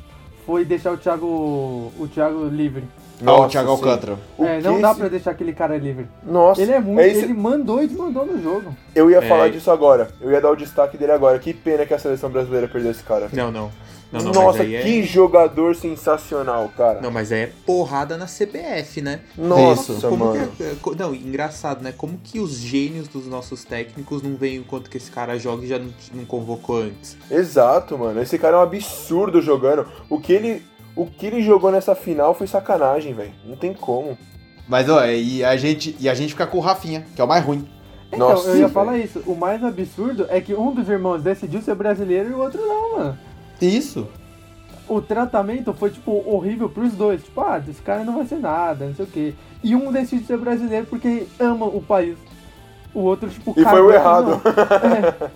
foi 0.46 0.64
deixar 0.66 0.92
o 0.94 0.98
Thiago, 0.98 1.26
o 1.26 2.08
Thiago 2.14 2.46
livre. 2.46 2.84
Ah, 3.20 3.34
o 3.34 3.38
Nossa, 3.38 3.50
Thiago. 3.50 3.70
Alcântara. 3.72 4.18
O 4.36 4.44
É, 4.44 4.60
não 4.62 4.82
dá 4.82 4.90
esse- 4.92 5.00
pra 5.00 5.08
deixar 5.10 5.32
aquele 5.32 5.54
cara 5.54 5.78
livre. 5.78 6.08
Nossa, 6.26 6.60
Ele 6.62 6.72
é 6.72 6.80
muito. 6.80 7.00
é 7.02 7.08
isso- 7.08 7.20
Ele 7.26 7.34
mandou 7.34 7.84
e 7.84 7.88
desmandou 7.88 8.26
no 8.26 8.42
jogo. 8.42 8.76
eu 8.96 9.12
ia 9.12 9.20
É. 9.20 9.22
falar 9.22 9.50
disso 9.50 9.70
agora. 9.70 10.08
Eu 10.20 10.32
ia 10.32 10.42
dar 10.42 10.50
o 10.50 10.56
destaque 10.56 10.98
dele 10.98 11.12
agora. 11.12 11.38
Que 11.38 11.54
pena 11.54 11.86
que 11.86 11.94
a 11.94 12.00
seleção 12.00 12.32
brasileira 12.32 12.68
perdeu 12.68 12.90
esse 12.90 13.04
cara. 13.04 13.30
Não, 13.32 13.52
não. 13.52 13.70
Não, 14.12 14.20
não, 14.22 14.32
Nossa, 14.34 14.58
mas 14.58 14.68
aí 14.68 14.76
é... 14.76 14.82
que 14.82 15.04
jogador 15.04 15.74
sensacional, 15.74 16.70
cara. 16.76 17.00
Não, 17.00 17.10
mas 17.10 17.32
aí 17.32 17.42
é 17.42 17.52
porrada 17.66 18.18
na 18.18 18.26
CBF, 18.26 19.02
né? 19.02 19.22
Nossa. 19.38 19.94
Como 20.08 20.26
mano. 20.26 20.52
que 20.58 20.64
é- 20.64 20.76
não, 20.98 21.16
engraçado, 21.16 21.82
né? 21.82 21.94
Como 21.96 22.20
que 22.22 22.40
os 22.40 22.58
gênios 22.58 23.08
dos 23.08 23.26
nossos 23.26 23.64
técnicos 23.64 24.22
não 24.22 24.36
veem 24.36 24.60
o 24.60 24.64
quanto 24.66 24.90
que 24.90 24.98
esse 24.98 25.10
cara 25.10 25.40
joga 25.40 25.64
e 25.64 25.68
já 25.68 25.80
não, 25.80 25.94
não 26.14 26.26
convocou 26.26 26.82
antes? 26.82 27.18
Exato, 27.30 27.98
mano. 27.98 28.22
Esse 28.22 28.38
cara 28.38 28.58
é 28.58 28.60
um 28.60 28.64
absurdo 28.64 29.42
jogando. 29.42 29.88
O 30.10 30.20
que 30.20 30.34
ele, 30.34 30.62
o 30.94 31.06
que 31.06 31.28
ele 31.28 31.42
jogou 31.42 31.72
nessa 31.72 31.96
final 31.96 32.34
foi 32.34 32.48
sacanagem, 32.48 33.14
velho. 33.14 33.32
Não 33.46 33.56
tem 33.56 33.74
como. 33.74 34.18
Mas, 34.68 34.90
ó, 34.90 35.06
e 35.06 35.44
a 35.44 35.56
gente, 35.56 35.96
e 36.00 36.10
a 36.10 36.14
gente 36.14 36.32
fica 36.32 36.48
com 36.48 36.58
o 36.58 36.62
Rafinha, 36.62 37.06
que 37.16 37.22
é 37.22 37.24
o 37.24 37.28
mais 37.28 37.44
ruim. 37.44 37.68
Então, 38.12 38.30
Nossa, 38.30 38.50
eu 38.50 38.56
ia 38.56 38.62
velho. 38.62 38.74
falar 38.74 38.98
isso. 38.98 39.24
O 39.26 39.36
mais 39.36 39.64
absurdo 39.64 40.26
é 40.30 40.42
que 40.42 40.54
um 40.54 40.74
dos 40.74 40.90
irmãos 40.90 41.22
decidiu 41.24 41.62
ser 41.62 41.76
brasileiro 41.76 42.30
e 42.30 42.34
o 42.34 42.40
outro 42.40 42.60
não, 42.60 42.98
mano. 42.98 43.20
Isso. 43.62 44.08
O 44.88 45.02
tratamento 45.02 45.74
foi, 45.74 45.90
tipo, 45.92 46.12
horrível 46.28 46.68
pros 46.70 46.94
dois. 46.94 47.24
Tipo, 47.24 47.42
ah, 47.42 47.62
esse 47.70 47.82
cara 47.82 48.04
não 48.04 48.16
vai 48.16 48.26
ser 48.26 48.40
nada, 48.40 48.86
não 48.88 48.96
sei 48.96 49.06
o 49.06 49.08
quê. 49.08 49.34
E 49.64 49.76
um 49.76 49.92
decide 49.92 50.26
ser 50.26 50.38
brasileiro 50.38 50.86
porque 50.88 51.28
ama 51.40 51.66
o 51.66 51.82
país. 51.82 52.18
O 52.94 53.00
outro, 53.02 53.30
tipo, 53.30 53.54
E 53.56 53.64
foi 53.64 53.82
o 53.82 53.92
errado. 53.92 54.42
É, 54.44 55.30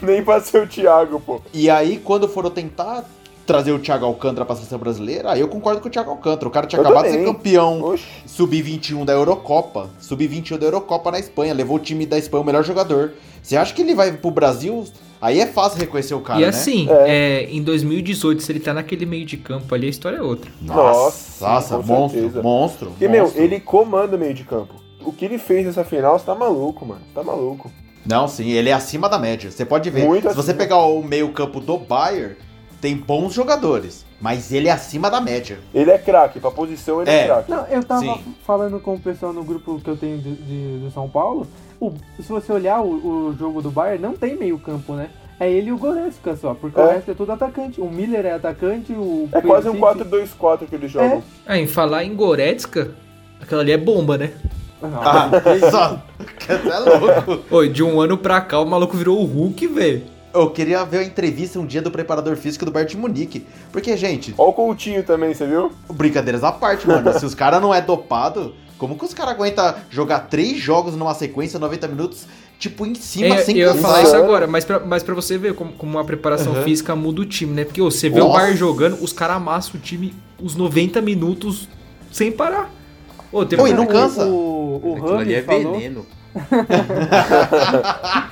Nem 0.00 0.24
pra 0.24 0.40
ser 0.40 0.62
o 0.62 0.66
Thiago, 0.66 1.20
pô. 1.20 1.40
E 1.52 1.68
aí, 1.68 1.98
quando 1.98 2.26
foram 2.28 2.48
tentar 2.50 3.04
trazer 3.46 3.72
o 3.72 3.78
Thiago 3.78 4.06
Alcântara 4.06 4.46
pra 4.46 4.56
seleção 4.56 4.78
brasileira, 4.78 5.32
aí 5.32 5.40
eu 5.40 5.48
concordo 5.48 5.82
com 5.82 5.88
o 5.88 5.90
Thiago 5.90 6.10
Alcântara. 6.10 6.48
O 6.48 6.50
cara 6.50 6.66
tinha 6.66 6.80
Eu 6.80 6.86
acabado 6.86 7.04
de 7.04 7.10
ser 7.10 7.18
também. 7.18 7.32
campeão 7.34 7.82
Oxi. 7.82 8.06
sub-21 8.26 9.04
da 9.04 9.12
Eurocopa. 9.12 9.90
Sub-21 10.00 10.56
da 10.56 10.64
Eurocopa 10.64 11.10
na 11.10 11.18
Espanha. 11.18 11.52
Levou 11.52 11.76
o 11.76 11.80
time 11.80 12.06
da 12.06 12.16
Espanha 12.16 12.42
o 12.42 12.46
melhor 12.46 12.64
jogador. 12.64 13.12
Você 13.44 13.56
acha 13.58 13.74
que 13.74 13.82
ele 13.82 13.94
vai 13.94 14.10
pro 14.12 14.30
Brasil? 14.30 14.84
Aí 15.20 15.38
é 15.38 15.46
fácil 15.46 15.78
reconhecer 15.78 16.14
o 16.14 16.20
cara, 16.20 16.38
e 16.40 16.42
né? 16.42 16.48
assim, 16.48 16.86
é, 16.90 17.44
em 17.50 17.62
2018, 17.62 18.42
se 18.42 18.50
ele 18.52 18.60
tá 18.60 18.72
naquele 18.74 19.04
meio 19.06 19.24
de 19.26 19.36
campo 19.36 19.74
ali, 19.74 19.86
a 19.86 19.90
história 19.90 20.16
é 20.16 20.22
outra. 20.22 20.50
Nossa, 20.60 21.46
Nossa, 21.46 21.78
monstro, 21.78 22.20
certeza. 22.20 22.42
monstro. 22.42 22.90
Porque, 22.90 23.06
meu, 23.08 23.30
ele 23.34 23.60
comanda 23.60 24.16
o 24.16 24.18
meio 24.18 24.32
de 24.34 24.44
campo. 24.44 24.74
O 25.04 25.12
que 25.12 25.24
ele 25.26 25.38
fez 25.38 25.66
nessa 25.66 25.84
final, 25.84 26.18
você 26.18 26.24
tá 26.24 26.34
maluco, 26.34 26.84
mano. 26.86 27.02
Você 27.06 27.14
tá 27.14 27.22
maluco. 27.22 27.70
Não, 28.06 28.26
sim, 28.28 28.50
ele 28.50 28.68
é 28.70 28.72
acima 28.72 29.08
da 29.08 29.18
média. 29.18 29.50
Você 29.50 29.64
pode 29.64 29.88
ver. 29.90 30.04
Muito 30.06 30.28
Se 30.28 30.34
você 30.34 30.50
acima. 30.52 30.58
pegar 30.64 30.78
o 30.78 31.02
meio-campo 31.02 31.60
do 31.60 31.78
Bayern, 31.78 32.36
tem 32.80 32.94
bons 32.96 33.32
jogadores, 33.32 34.04
mas 34.20 34.52
ele 34.52 34.68
é 34.68 34.72
acima 34.72 35.10
da 35.10 35.20
média. 35.22 35.58
Ele 35.74 35.90
é 35.90 35.96
craque. 35.96 36.38
Pra 36.38 36.50
posição, 36.50 37.00
ele 37.00 37.10
é, 37.10 37.20
É. 37.22 37.26
craque. 37.26 37.50
Não, 37.50 37.66
eu 37.66 37.82
tava 37.82 38.00
Sim. 38.02 38.20
falando 38.46 38.78
com 38.78 38.94
o 38.94 39.00
pessoal 39.00 39.32
no 39.32 39.42
grupo 39.42 39.80
que 39.82 39.88
eu 39.88 39.96
tenho 39.96 40.18
de, 40.18 40.34
de- 40.34 40.78
do 40.84 40.90
São 40.90 41.08
Paulo. 41.08 41.46
O- 41.88 42.22
se 42.22 42.28
você 42.28 42.52
olhar 42.52 42.80
o, 42.80 43.28
o 43.28 43.36
jogo 43.38 43.60
do 43.62 43.70
Bayern, 43.70 44.02
não 44.02 44.14
tem 44.14 44.36
meio 44.36 44.58
campo, 44.58 44.94
né? 44.94 45.08
É 45.40 45.50
ele 45.50 45.70
e 45.70 45.72
o 45.72 45.78
Goretzka 45.78 46.36
só, 46.36 46.54
porque 46.54 46.78
o 46.80 46.84
É. 46.84 46.94
resto 46.94 47.10
é 47.10 47.14
tudo 47.14 47.32
atacante. 47.32 47.80
O 47.80 47.90
Miller 47.90 48.24
é 48.24 48.32
atacante, 48.34 48.92
o 48.92 49.28
É 49.32 49.40
quase 49.40 49.68
um 49.68 49.80
Perisic- 49.80 50.36
4-2-4 50.38 50.66
que 50.68 50.74
eles 50.76 50.90
jogam. 50.90 51.22
Ah, 51.46 51.58
em 51.58 51.66
falar 51.66 52.04
em 52.04 52.14
Goretzka, 52.14 52.92
aquela 53.40 53.62
ali 53.62 53.72
é 53.72 53.76
bomba, 53.78 54.16
né? 54.16 54.30
Ah, 54.82 55.30
só. 55.70 56.02
É 56.48 56.78
louco. 56.78 57.42
Oi, 57.50 57.68
de 57.68 57.82
um 57.82 58.00
ano 58.00 58.16
pra 58.18 58.40
cá 58.40 58.60
o 58.60 58.66
maluco 58.66 58.96
virou 58.96 59.18
o 59.20 59.24
Hulk, 59.24 59.66
velho. 59.66 60.02
Eu 60.32 60.50
queria 60.50 60.84
ver 60.84 60.98
a 60.98 61.04
entrevista 61.04 61.58
um 61.60 61.66
dia 61.66 61.80
do 61.80 61.90
preparador 61.92 62.36
físico 62.36 62.64
do 62.64 62.70
Bayern 62.72 62.90
de 62.92 62.96
Munique. 63.00 63.46
Porque, 63.72 63.96
gente, 63.96 64.34
Ó 64.36 64.48
o 64.48 64.52
Coutinho 64.52 65.02
também, 65.04 65.32
você 65.32 65.46
viu? 65.46 65.70
brincadeiras 65.92 66.42
à 66.44 66.50
parte, 66.52 66.86
mano. 66.88 67.12
Se 67.18 67.24
os 67.24 67.34
caras 67.34 67.62
não 67.62 67.72
é 67.74 67.80
dopado, 67.80 68.52
como 68.78 68.96
que 68.98 69.04
os 69.04 69.14
caras 69.14 69.34
aguentam 69.34 69.74
jogar 69.90 70.20
três 70.20 70.58
jogos 70.58 70.96
numa 70.96 71.14
sequência, 71.14 71.58
90 71.58 71.88
minutos, 71.88 72.26
tipo, 72.58 72.86
em 72.86 72.94
cima, 72.94 73.36
É, 73.36 73.42
sem 73.42 73.56
eu 73.58 73.68
ia 73.68 73.74
cansar? 73.74 73.82
falar 73.82 73.98
isso 74.02 74.08
Insano. 74.10 74.24
agora, 74.24 74.46
mas 74.46 74.64
pra, 74.64 74.80
mas 74.80 75.02
pra 75.02 75.14
você 75.14 75.36
ver 75.38 75.54
como, 75.54 75.72
como 75.72 75.98
a 75.98 76.04
preparação 76.04 76.54
Uhum. 76.54 76.62
física 76.62 76.94
muda 76.96 77.20
o 77.20 77.24
time, 77.24 77.52
né? 77.52 77.64
Porque 77.64 77.80
ô, 77.82 77.90
você 77.90 78.08
vê 78.08 78.20
o 78.20 78.24
Nossa. 78.24 78.38
Bayern 78.40 78.56
jogando, 78.58 79.02
os 79.02 79.12
caras 79.12 79.36
amassam 79.36 79.72
o 79.74 79.78
time 79.78 80.14
os 80.42 80.56
90 80.56 81.00
minutos 81.00 81.68
sem 82.10 82.30
parar. 82.32 82.70
Ô, 83.32 83.44
teve 83.44 83.62
Oi, 83.62 83.72
um- 83.72 83.76
não 83.76 83.86
cansa. 83.86 84.24
O, 84.26 84.80
o, 84.82 84.92
o 84.92 84.96
Aquilo 84.96 85.18
ali 85.18 85.34
é 85.34 85.42
falou, 85.42 85.72
veneno. 85.74 86.06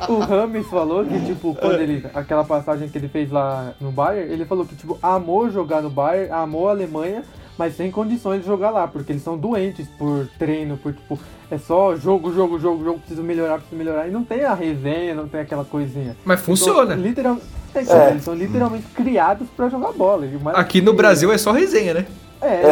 o 0.08 0.18
Rames 0.18 0.66
falou 0.66 1.04
que, 1.04 1.18
tipo, 1.26 1.54
quando 1.54 1.80
ele. 1.80 2.04
Aquela 2.14 2.44
passagem 2.44 2.88
que 2.88 2.98
ele 2.98 3.08
fez 3.08 3.30
lá 3.30 3.74
no 3.80 3.90
Bayern, 3.90 4.32
ele 4.32 4.44
falou 4.44 4.64
que, 4.64 4.74
tipo, 4.74 4.98
amou 5.02 5.50
jogar 5.50 5.82
no 5.82 5.90
Bayern, 5.90 6.30
amou 6.32 6.68
a 6.68 6.72
Alemanha, 6.72 7.22
mas 7.62 7.76
sem 7.76 7.92
condições 7.92 8.40
de 8.40 8.46
jogar 8.48 8.70
lá, 8.70 8.88
porque 8.88 9.12
eles 9.12 9.22
são 9.22 9.38
doentes 9.38 9.86
por 9.96 10.28
treino, 10.36 10.76
por, 10.76 10.92
tipo, 10.92 11.16
é 11.48 11.56
só 11.56 11.94
jogo, 11.94 12.34
jogo, 12.34 12.58
jogo, 12.58 12.82
jogo, 12.82 12.98
preciso 12.98 13.22
melhorar, 13.22 13.58
preciso 13.58 13.76
melhorar. 13.76 14.08
E 14.08 14.10
não 14.10 14.24
tem 14.24 14.42
a 14.42 14.52
resenha, 14.52 15.14
não 15.14 15.28
tem 15.28 15.42
aquela 15.42 15.64
coisinha. 15.64 16.16
Mas 16.24 16.40
funciona. 16.40 16.94
Então, 16.94 17.06
literal... 17.06 17.38
é, 17.72 17.82
então, 17.82 17.96
É. 17.96 18.10
Eles 18.10 18.24
são 18.24 18.34
literalmente 18.34 18.84
criados 18.96 19.46
pra 19.56 19.68
jogar 19.68 19.92
bola. 19.92 20.26
Aqui 20.54 20.80
no 20.80 20.92
Brasil 20.92 21.32
é 21.32 21.38
só 21.38 21.52
resenha, 21.52 21.94
né? 21.94 22.06
É, 22.42 22.62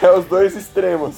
É 0.06 0.10
os 0.18 0.24
dois 0.24 0.56
extremos. 0.56 1.16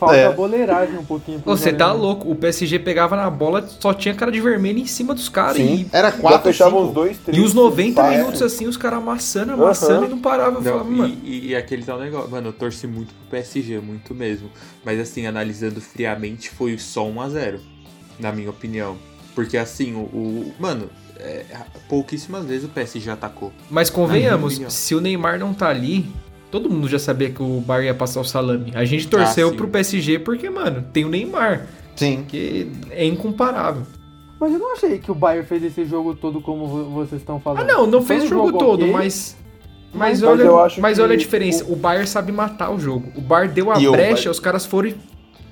falta 0.00 0.16
É. 0.16 0.26
a 0.26 0.32
boleiragem 0.32 0.96
um 0.98 1.04
pouquinho. 1.04 1.42
Você 1.44 1.70
tá 1.72 1.92
louco, 1.92 2.30
o 2.30 2.34
PSG 2.34 2.78
pegava 2.78 3.14
na 3.14 3.28
bola, 3.28 3.66
só 3.80 3.92
tinha 3.92 4.14
cara 4.14 4.32
de 4.32 4.40
vermelho 4.40 4.78
em 4.78 4.86
cima 4.86 5.14
dos 5.14 5.28
caras. 5.28 5.56
Sim. 5.58 5.86
E, 5.92 5.96
Era 5.96 6.10
Já 6.10 6.16
4 6.18 6.42
fechavam 6.42 6.78
5. 6.80 6.88
os 6.88 6.94
dois, 6.94 7.18
três. 7.18 7.38
e 7.38 7.40
os 7.44 7.52
90 7.52 8.00
fácil. 8.00 8.18
minutos 8.18 8.40
assim, 8.42 8.66
os 8.66 8.76
caras 8.78 8.98
amassando, 9.00 9.52
amassando 9.52 10.06
e 10.06 10.08
não 10.08 10.18
paravam. 10.18 10.54
Eu 10.54 10.62
Não, 10.62 10.70
falava, 10.72 10.90
mano. 10.90 11.14
e, 11.22 11.28
e, 11.28 11.46
e 11.48 11.56
aquele 11.56 11.82
tal 11.84 11.98
negócio. 12.00 12.30
Mano, 12.30 12.48
eu 12.48 12.52
torci 12.54 12.86
muito 12.86 13.08
pro 13.12 13.26
PSG, 13.32 13.78
muito 13.80 14.14
mesmo. 14.14 14.48
Mas 14.84 14.98
assim, 14.98 15.26
analisando 15.26 15.80
friamente, 15.80 16.48
foi 16.48 16.78
só 16.78 17.04
1x0, 17.04 17.58
na 18.18 18.32
minha 18.32 18.48
opinião. 18.48 18.96
Porque 19.34 19.58
assim, 19.58 19.94
o. 19.94 19.98
o- 20.04 20.54
mano, 20.58 20.88
é, 21.20 21.44
pouquíssimas 21.88 22.44
vezes 22.44 22.64
o 22.64 22.68
PSG 22.68 23.10
atacou. 23.10 23.52
Mas 23.70 23.90
convenhamos, 23.90 24.60
se 24.68 24.94
o 24.94 25.00
Neymar 25.00 25.38
não 25.38 25.52
tá 25.54 25.68
ali, 25.68 26.06
todo 26.50 26.68
mundo 26.70 26.88
já 26.88 26.98
sabia 26.98 27.30
que 27.30 27.42
o 27.42 27.60
Bayern 27.60 27.88
ia 27.88 27.94
passar 27.94 28.20
o 28.20 28.24
salame. 28.24 28.72
A 28.74 28.84
gente 28.84 29.08
torceu 29.08 29.48
Ah, 29.48 29.50
sim. 29.50 29.56
pro 29.56 29.68
PSG 29.68 30.18
porque, 30.20 30.48
mano, 30.50 30.84
tem 30.92 31.04
o 31.04 31.08
Neymar, 31.08 31.66
Sim. 31.94 32.24
que 32.28 32.70
é 32.90 33.04
incomparável. 33.06 33.82
Mas 34.38 34.52
eu 34.52 34.58
não 34.58 34.74
achei 34.74 34.98
que 34.98 35.10
o 35.10 35.14
Bayern 35.14 35.46
fez 35.46 35.64
esse 35.64 35.84
jogo 35.86 36.14
todo 36.14 36.40
como 36.42 36.66
vo- 36.66 36.90
vocês 36.90 37.20
estão 37.22 37.40
falando. 37.40 37.62
Ah, 37.62 37.72
não, 37.72 37.86
não 37.86 38.02
fez 38.02 38.24
o 38.24 38.28
jogo 38.28 38.52
todo, 38.58 38.82
ok, 38.82 38.92
mas. 38.92 39.36
Mas, 39.94 40.20
Mas 40.20 40.22
olha, 40.30 40.42
eu 40.42 40.60
acho 40.60 40.78
mas 40.78 40.98
olha 40.98 41.14
a 41.14 41.16
diferença. 41.16 41.64
o- 41.64 41.72
O... 41.72 41.76
Bayern 41.76 42.06
sabe 42.06 42.30
matar 42.30 42.70
o 42.70 42.78
jogo. 42.78 43.10
O 43.16 43.20
Bayern 43.22 43.54
deu 43.54 43.72
a 43.72 43.80
E 43.80 43.88
brecha, 43.90 44.30
os 44.30 44.38
caras 44.38 44.66
foram 44.66 44.90
e 44.90 44.96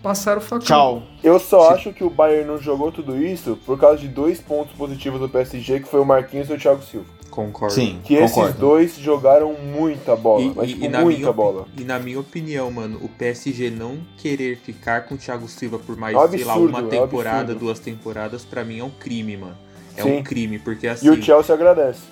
passaram 0.05 0.39
o 0.39 0.45
facão. 0.45 0.67
Tchau. 0.67 1.03
Eu 1.23 1.41
só 1.41 1.69
Sim. 1.69 1.75
acho 1.75 1.93
que 1.95 2.05
o 2.05 2.11
Bayern 2.11 2.47
não 2.47 2.59
jogou 2.59 2.93
tudo 2.93 3.17
isso 3.17 3.59
por 3.65 3.79
causa 3.81 3.99
de 3.99 4.07
dois 4.07 4.39
pontos 4.39 4.77
positivos 4.77 5.19
do 5.19 5.29
PSG, 5.29 5.81
que 5.81 5.89
foi 5.89 5.99
o 5.99 6.05
Marquinhos 6.05 6.49
e 6.51 6.53
o 6.53 6.59
Thiago 6.59 6.83
Silva. 6.85 7.07
Concordo. 7.31 7.75
Sim, 7.75 7.99
Que 8.05 8.19
concordo. 8.21 8.49
esses 8.49 8.61
dois 8.61 8.97
jogaram 8.99 9.55
muita 9.55 10.15
bola, 10.15 10.43
E, 10.43 10.53
mas 10.55 10.69
tipo, 10.69 10.85
e 10.85 10.89
na 10.89 11.01
muita 11.01 11.19
minha, 11.19 11.33
bola. 11.33 11.67
e 11.77 11.83
na 11.83 11.99
minha 11.99 12.21
opinião, 12.21 12.71
mano, 12.71 12.99
o 13.03 13.09
PSG 13.09 13.71
não 13.71 13.99
querer 14.19 14.57
ficar 14.59 15.07
com 15.07 15.17
o 15.17 15.19
Thiago 15.19 15.49
Silva 15.49 15.79
por 15.81 15.97
mais, 15.97 16.15
É 16.15 16.19
um 16.21 16.29
sei 16.29 16.45
lá, 16.45 16.53
absurdo, 16.53 16.69
uma 16.79 16.87
é 16.87 16.91
temporada, 17.01 17.39
absurdo. 17.41 17.59
duas 17.59 17.79
temporadas, 17.81 18.45
pra 18.45 18.63
mim 18.65 18.79
é 18.79 18.85
um 18.85 18.91
crime, 18.91 19.37
mano. 19.37 19.57
É 19.97 20.03
Sim. 20.03 20.19
um 20.19 20.23
crime, 20.23 20.59
porque 20.61 20.87
assim. 20.87 21.07
E 21.07 21.11
o 21.11 21.21
Chelsea 21.21 21.53
agradece. 21.55 22.03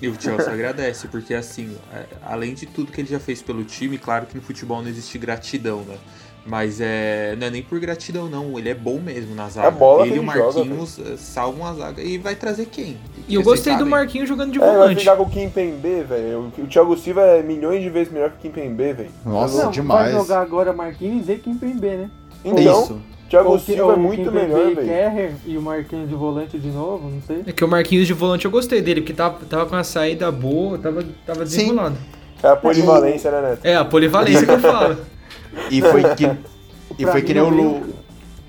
E 0.00 0.08
o 0.08 0.20
Chelsea 0.20 0.52
agradece, 0.52 1.06
porque 1.06 1.32
assim, 1.32 1.76
é, 1.92 2.06
além 2.24 2.54
de 2.54 2.66
tudo 2.66 2.90
que 2.90 3.00
ele 3.00 3.08
já 3.08 3.20
fez 3.20 3.40
pelo 3.40 3.62
time, 3.62 3.98
claro 3.98 4.26
que 4.26 4.34
no 4.34 4.42
futebol 4.42 4.82
não 4.82 4.88
existe 4.88 5.16
gratidão, 5.16 5.82
né? 5.82 5.96
Mas 6.44 6.80
é, 6.80 7.36
não 7.38 7.46
é 7.46 7.50
nem 7.50 7.62
por 7.62 7.78
gratidão, 7.78 8.28
não. 8.28 8.58
Ele 8.58 8.68
é 8.68 8.74
bom 8.74 8.98
mesmo 8.98 9.34
na 9.34 9.48
zaga. 9.48 9.68
É 9.68 9.70
bola 9.70 10.06
ele 10.06 10.16
e 10.16 10.18
o 10.18 10.22
ele 10.22 10.32
joga, 10.32 10.58
Marquinhos 10.64 10.98
eh, 10.98 11.16
salvam 11.16 11.64
a 11.66 11.72
zaga. 11.74 12.02
E 12.02 12.18
vai 12.18 12.34
trazer 12.34 12.66
quem? 12.66 12.96
E 13.28 13.34
eu 13.36 13.42
gostei 13.42 13.76
do. 13.76 13.86
Marquinhos 13.86 14.28
jogando 14.28 14.50
de 14.52 14.58
É, 14.58 14.60
vai 14.60 14.74
volante. 14.74 14.98
ficar 15.00 15.16
com 15.16 15.22
o 15.22 15.30
Kim 15.30 15.48
Pembe, 15.48 16.02
velho. 16.02 16.52
O 16.58 16.66
Thiago 16.66 16.96
Silva 16.96 17.20
é 17.22 17.42
milhões 17.42 17.80
de 17.82 17.88
vezes 17.90 18.12
melhor 18.12 18.30
que 18.30 18.36
o 18.36 18.40
Kim 18.40 18.50
Pembe, 18.50 18.92
velho. 18.92 19.10
Nossa, 19.24 19.64
Não, 19.64 19.70
demais. 19.70 20.10
vai 20.12 20.20
jogar 20.20 20.40
agora 20.40 20.72
Marquinhos 20.72 21.28
e 21.28 21.36
Kimpembe, 21.36 21.88
né? 21.88 22.10
Então, 22.44 22.82
Isso. 22.82 22.94
o 22.94 23.28
Thiago 23.30 23.58
Silva 23.60 23.92
é 23.92 23.96
muito 23.96 24.24
Kimpembe 24.24 24.40
melhor, 24.46 24.74
velho. 24.74 24.88
Kerrer 24.88 25.32
e 25.46 25.56
o 25.56 25.62
Marquinhos 25.62 26.08
de 26.08 26.14
volante 26.16 26.58
de 26.58 26.68
novo, 26.70 27.08
não 27.08 27.22
sei. 27.22 27.44
É 27.46 27.52
que 27.52 27.64
o 27.64 27.68
Marquinhos 27.68 28.06
de 28.08 28.14
volante 28.14 28.46
eu 28.46 28.50
gostei 28.50 28.82
dele, 28.82 29.00
porque 29.00 29.12
tava, 29.12 29.38
tava 29.48 29.66
com 29.66 29.76
a 29.76 29.84
saída 29.84 30.30
boa, 30.32 30.76
tava, 30.76 31.04
tava 31.24 31.46
Sim. 31.46 31.58
desenrolado. 31.58 31.96
É 32.42 32.48
a 32.48 32.56
polivalência, 32.56 33.30
né, 33.30 33.50
Neto? 33.50 33.60
É, 33.64 33.76
a 33.76 33.84
polivalência 33.84 34.44
que 34.44 34.50
eu 34.52 34.58
falo. 34.58 34.96
E 35.70 35.80
foi 35.80 36.02
que, 36.14 36.24
e 36.98 37.06
foi 37.06 37.22
que 37.22 37.34
nem 37.34 37.42
o 37.42 37.48
Lu... 37.48 37.94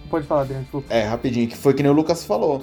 Pode 0.10 0.28
falar, 0.28 0.42
Adriano, 0.42 0.64
desculpa. 0.64 0.94
É, 0.94 1.04
rapidinho, 1.04 1.48
que 1.48 1.58
foi 1.58 1.74
que 1.74 1.82
nem 1.82 1.92
o 1.92 1.96
Lucas 1.96 2.24
falou. 2.24 2.62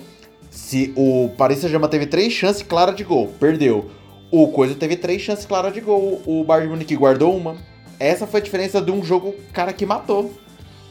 Se 0.51 0.93
o 0.97 1.31
Paris 1.37 1.59
Saint-Germain 1.59 1.89
teve 1.89 2.07
três 2.07 2.33
chances 2.33 2.63
claras 2.63 2.95
de 2.95 3.05
gol, 3.05 3.29
perdeu. 3.39 3.91
O 4.31 4.49
Coisa 4.49 4.75
teve 4.75 4.97
três 4.97 5.21
chances 5.23 5.45
claras 5.45 5.75
de 5.75 5.81
gol, 5.81 6.23
o 6.25 6.45
Bayern 6.45 6.69
de 6.69 6.73
Munique 6.73 6.97
guardou 6.97 7.37
uma. 7.37 7.57
Essa 7.99 8.27
foi 8.27 8.41
a 8.41 8.43
diferença 8.43 8.81
de 8.81 8.91
um 8.91 9.05
jogo, 9.05 9.35
cara, 9.53 9.73
que 9.73 9.85
matou. 9.85 10.33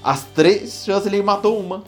As 0.04 0.24
três 0.24 0.84
chances 0.86 1.08
ele 1.08 1.22
matou 1.22 1.60
uma. 1.60 1.84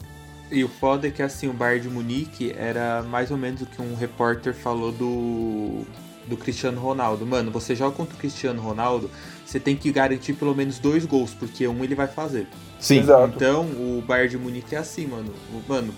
E 0.52 0.64
o 0.64 0.68
foda 0.68 1.08
é 1.08 1.12
que 1.12 1.22
assim, 1.22 1.48
o 1.48 1.54
Bayern 1.54 1.88
de 1.88 1.90
Munique 1.90 2.54
era 2.58 3.04
mais 3.04 3.32
ou 3.32 3.38
menos 3.38 3.62
o 3.62 3.66
que 3.66 3.82
um 3.82 3.96
repórter 3.96 4.54
falou 4.54 4.92
do 4.92 5.86
do 6.28 6.38
Cristiano 6.38 6.80
Ronaldo. 6.80 7.26
Mano, 7.26 7.52
você 7.52 7.76
joga 7.76 7.96
contra 7.96 8.16
o 8.16 8.18
Cristiano 8.18 8.62
Ronaldo, 8.62 9.10
você 9.52 9.60
tem 9.60 9.76
que 9.76 9.92
garantir 9.92 10.34
pelo 10.34 10.56
menos 10.56 10.80
dois 10.80 11.06
gols, 11.06 11.34
porque 11.34 11.68
um 11.68 11.84
ele 11.84 11.94
vai 11.94 12.08
fazer. 12.08 12.48
Sim. 12.80 13.00
Exato. 13.00 13.34
Então, 13.36 13.66
o 13.66 14.02
Bayern 14.08 14.30
de 14.30 14.38
Munique 14.38 14.76
é 14.76 14.78
assim, 14.78 15.06
mano. 15.06 15.34
Mano, 15.68 15.94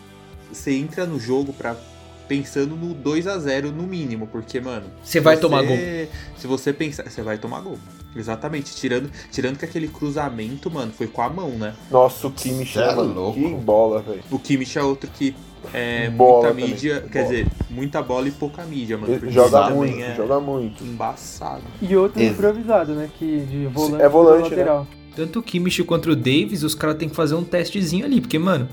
você 0.52 0.74
entra 0.74 1.06
no 1.06 1.20
jogo 1.20 1.54
pra 1.54 1.76
pensando 2.28 2.76
no 2.76 2.96
2 2.96 3.28
a 3.28 3.38
0 3.38 3.72
no 3.72 3.84
mínimo, 3.84 4.26
porque, 4.28 4.60
mano, 4.60 4.88
Você 5.04 5.12
se 5.12 5.20
vai 5.20 5.38
tomar 5.38 5.62
gol. 5.64 5.78
Se 6.36 6.48
você 6.48 6.74
pensar, 6.74 7.08
você 7.08 7.22
vai 7.22 7.38
tomar 7.38 7.62
gol. 7.62 7.78
Exatamente, 8.16 8.76
tirando, 8.76 9.12
tirando 9.32 9.58
que 9.60 9.66
aquele 9.66 9.88
cruzamento, 9.88 10.72
mano, 10.72 10.92
foi 10.92 11.08
com 11.08 11.22
a 11.22 11.30
mão, 11.30 11.52
né? 11.52 11.76
Nossa, 11.92 12.28
o 12.28 12.32
Kimmich, 12.32 12.80
é 12.80 12.92
louco. 12.92 13.40
Que 13.40 13.54
bola, 13.56 14.02
velho. 14.02 14.24
O 14.32 14.40
Kimmich 14.40 14.80
é 14.80 14.84
outro 14.84 15.10
que 15.12 15.36
é 15.74 16.10
Bola 16.10 16.34
muita 16.34 16.48
também, 16.50 16.68
mídia, 16.70 17.02
quer 17.12 17.24
bola. 17.24 17.36
dizer, 17.36 17.48
muita 17.70 18.02
bola 18.02 18.28
e 18.28 18.32
pouca 18.32 18.64
mídia, 18.64 18.98
mano. 18.98 19.32
Joga 19.32 19.64
também 19.64 19.78
muito, 19.78 20.02
é 20.02 20.16
joga 20.16 20.40
muito. 20.40 20.84
embaçado. 20.84 21.62
E 21.82 21.96
outro 21.96 22.22
Ex- 22.22 22.32
improvisado, 22.32 22.94
né? 22.94 23.10
Que 23.18 23.40
de 23.42 23.68
volante, 23.68 24.04
É 24.04 24.10
volante, 24.10 24.48
pro 24.50 24.50
lateral. 24.58 24.88
Tanto 25.16 25.40
o 25.40 25.44
Kimmich 25.44 25.84
quanto 25.84 26.10
o 26.10 26.16
Davis, 26.16 26.64
os 26.64 26.74
caras 26.74 26.98
têm 26.98 27.08
que 27.08 27.16
fazer 27.16 27.36
um 27.36 27.44
testezinho 27.44 28.06
ali, 28.06 28.20
porque, 28.20 28.40
mano, 28.40 28.68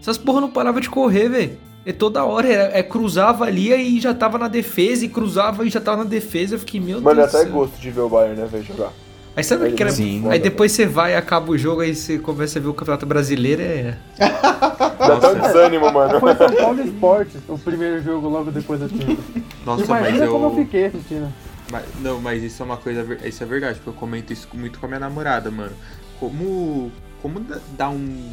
essas 0.00 0.16
porra 0.16 0.40
não 0.40 0.48
parava 0.50 0.80
de 0.80 0.88
correr, 0.88 1.28
velho. 1.28 1.58
É 1.84 1.92
toda 1.92 2.24
hora, 2.24 2.46
é, 2.46 2.78
é 2.80 2.82
cruzava 2.82 3.44
ali 3.46 3.72
e 3.72 4.00
já 4.00 4.12
tava 4.14 4.36
na 4.38 4.48
defesa, 4.48 5.04
e 5.04 5.08
cruzava 5.08 5.64
e 5.66 5.70
já 5.70 5.80
tava 5.80 6.04
na 6.04 6.08
defesa. 6.10 6.54
Eu 6.54 6.58
fiquei, 6.58 6.78
meu 6.78 7.00
Mano, 7.00 7.16
Deus. 7.22 7.34
até 7.34 7.44
do 7.44 7.50
céu. 7.50 7.52
gosto 7.60 7.80
de 7.80 7.90
ver 7.90 8.00
o 8.02 8.08
Bayern, 8.08 8.38
né, 8.40 8.46
velho, 8.46 8.64
jogar. 8.64 8.92
Aí 9.36 9.44
sabe 9.44 9.68
o 9.68 9.72
que 9.74 9.82
era. 9.82 9.92
Sim. 9.92 10.24
Aí 10.28 10.38
depois 10.38 10.72
você 10.72 10.86
vai, 10.86 11.14
acaba 11.14 11.50
o 11.52 11.56
jogo, 11.58 11.80
aí 11.80 11.94
você 11.94 12.18
começa 12.18 12.58
a 12.58 12.62
ver 12.62 12.68
o 12.68 12.74
Campeonato 12.74 13.06
Brasileiro, 13.06 13.62
é. 13.62 13.96
Dá 14.18 15.16
até 15.16 15.28
um 15.28 15.40
desânimo, 15.40 15.92
mano. 15.92 16.20
Foi 16.20 16.34
São 16.36 16.52
Paulo 16.52 16.82
Esporte, 16.82 17.38
o 17.48 17.58
primeiro 17.58 18.02
jogo 18.02 18.28
logo 18.28 18.50
depois 18.50 18.80
da 18.80 18.88
Champions. 18.88 19.18
Nossa, 19.64 19.84
mas 19.86 20.00
Imagina 20.02 20.24
eu. 20.24 20.32
como 20.32 20.46
eu 20.46 20.54
fiquei 20.56 20.86
assistindo. 20.86 21.32
Mas- 21.70 21.84
não, 22.00 22.20
mas 22.20 22.42
isso 22.42 22.62
é 22.62 22.66
uma 22.66 22.76
coisa, 22.76 23.06
isso 23.24 23.42
é 23.42 23.46
verdade, 23.46 23.76
porque 23.76 23.90
eu 23.90 23.94
comento 23.94 24.32
isso 24.32 24.48
muito 24.52 24.78
com 24.80 24.86
a 24.86 24.88
minha 24.88 25.00
namorada, 25.00 25.50
mano. 25.50 25.72
Como, 26.18 26.90
como 27.22 27.40
dá 27.78 27.88
um, 27.88 28.32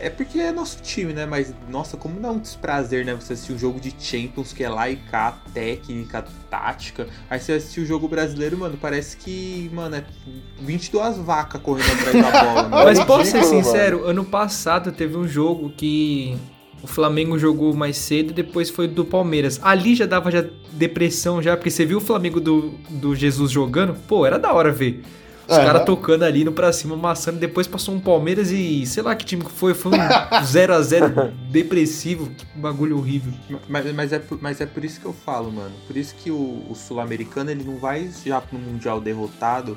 é 0.00 0.10
porque 0.10 0.38
é 0.38 0.52
nosso 0.52 0.80
time, 0.82 1.12
né? 1.12 1.26
Mas 1.26 1.52
nossa, 1.68 1.96
como 1.96 2.20
dá 2.20 2.30
um 2.30 2.38
desprazer, 2.38 3.04
né? 3.04 3.14
Você 3.14 3.32
assistir 3.32 3.52
um 3.52 3.58
jogo 3.58 3.80
de 3.80 3.94
Champions 3.98 4.52
que 4.52 4.62
é 4.62 4.68
lá 4.68 4.88
e 4.88 4.96
cá, 4.96 5.38
técnica, 5.52 6.24
tática. 6.50 7.06
Aí 7.28 7.40
você 7.40 7.52
assistir 7.52 7.80
o 7.80 7.86
jogo 7.86 8.08
brasileiro, 8.08 8.56
mano, 8.58 8.78
parece 8.80 9.16
que, 9.16 9.70
mano, 9.72 9.96
é 9.96 10.04
22 10.60 11.18
vacas 11.18 11.60
correndo 11.60 11.92
atrás 11.92 12.12
da 12.12 12.44
bola, 12.44 12.62
mano. 12.68 12.84
Mas 12.84 13.04
posso 13.04 13.30
ser 13.30 13.44
sincero, 13.44 14.04
ano 14.04 14.24
passado 14.24 14.92
teve 14.92 15.16
um 15.16 15.26
jogo 15.26 15.70
que 15.70 16.36
o 16.82 16.86
Flamengo 16.86 17.38
jogou 17.38 17.74
mais 17.74 17.96
cedo 17.96 18.30
e 18.30 18.34
depois 18.34 18.70
foi 18.70 18.86
do 18.86 19.04
Palmeiras. 19.04 19.60
Ali 19.62 19.94
já 19.94 20.06
dava 20.06 20.30
já 20.30 20.44
depressão 20.72 21.42
já, 21.42 21.56
porque 21.56 21.70
você 21.70 21.84
viu 21.84 21.98
o 21.98 22.00
Flamengo 22.00 22.40
do, 22.40 22.74
do 22.88 23.14
Jesus 23.14 23.50
jogando? 23.50 23.94
Pô, 24.06 24.24
era 24.24 24.38
da 24.38 24.52
hora 24.52 24.70
ver. 24.70 25.02
Os 25.48 25.54
Aham. 25.56 25.64
caras 25.64 25.84
tocando 25.86 26.24
ali 26.24 26.44
no 26.44 26.52
pra 26.52 26.70
cima, 26.72 26.94
amassando. 26.94 27.38
Depois 27.38 27.66
passou 27.66 27.94
um 27.94 28.00
Palmeiras 28.00 28.50
e 28.50 28.84
sei 28.84 29.02
lá 29.02 29.16
que 29.16 29.24
time 29.24 29.42
que 29.42 29.50
foi. 29.50 29.72
Foi 29.72 29.92
um 29.92 29.96
0x0 30.44 31.32
depressivo. 31.50 32.28
Que 32.30 32.44
bagulho 32.58 32.98
horrível. 32.98 33.32
Mas, 33.68 33.92
mas, 33.94 34.12
é, 34.12 34.18
por- 34.18 34.38
mas 34.42 34.60
é 34.60 34.66
por 34.66 34.84
isso 34.84 35.00
que 35.00 35.06
eu 35.06 35.12
falo, 35.14 35.50
mano. 35.50 35.74
Por 35.86 35.96
isso 35.96 36.14
que 36.16 36.30
o, 36.30 36.36
o 36.68 36.74
sul-americano 36.74 37.50
ele 37.50 37.64
não 37.64 37.78
vai 37.78 38.10
já 38.26 38.40
pro 38.40 38.58
Mundial 38.58 39.00
derrotado 39.00 39.76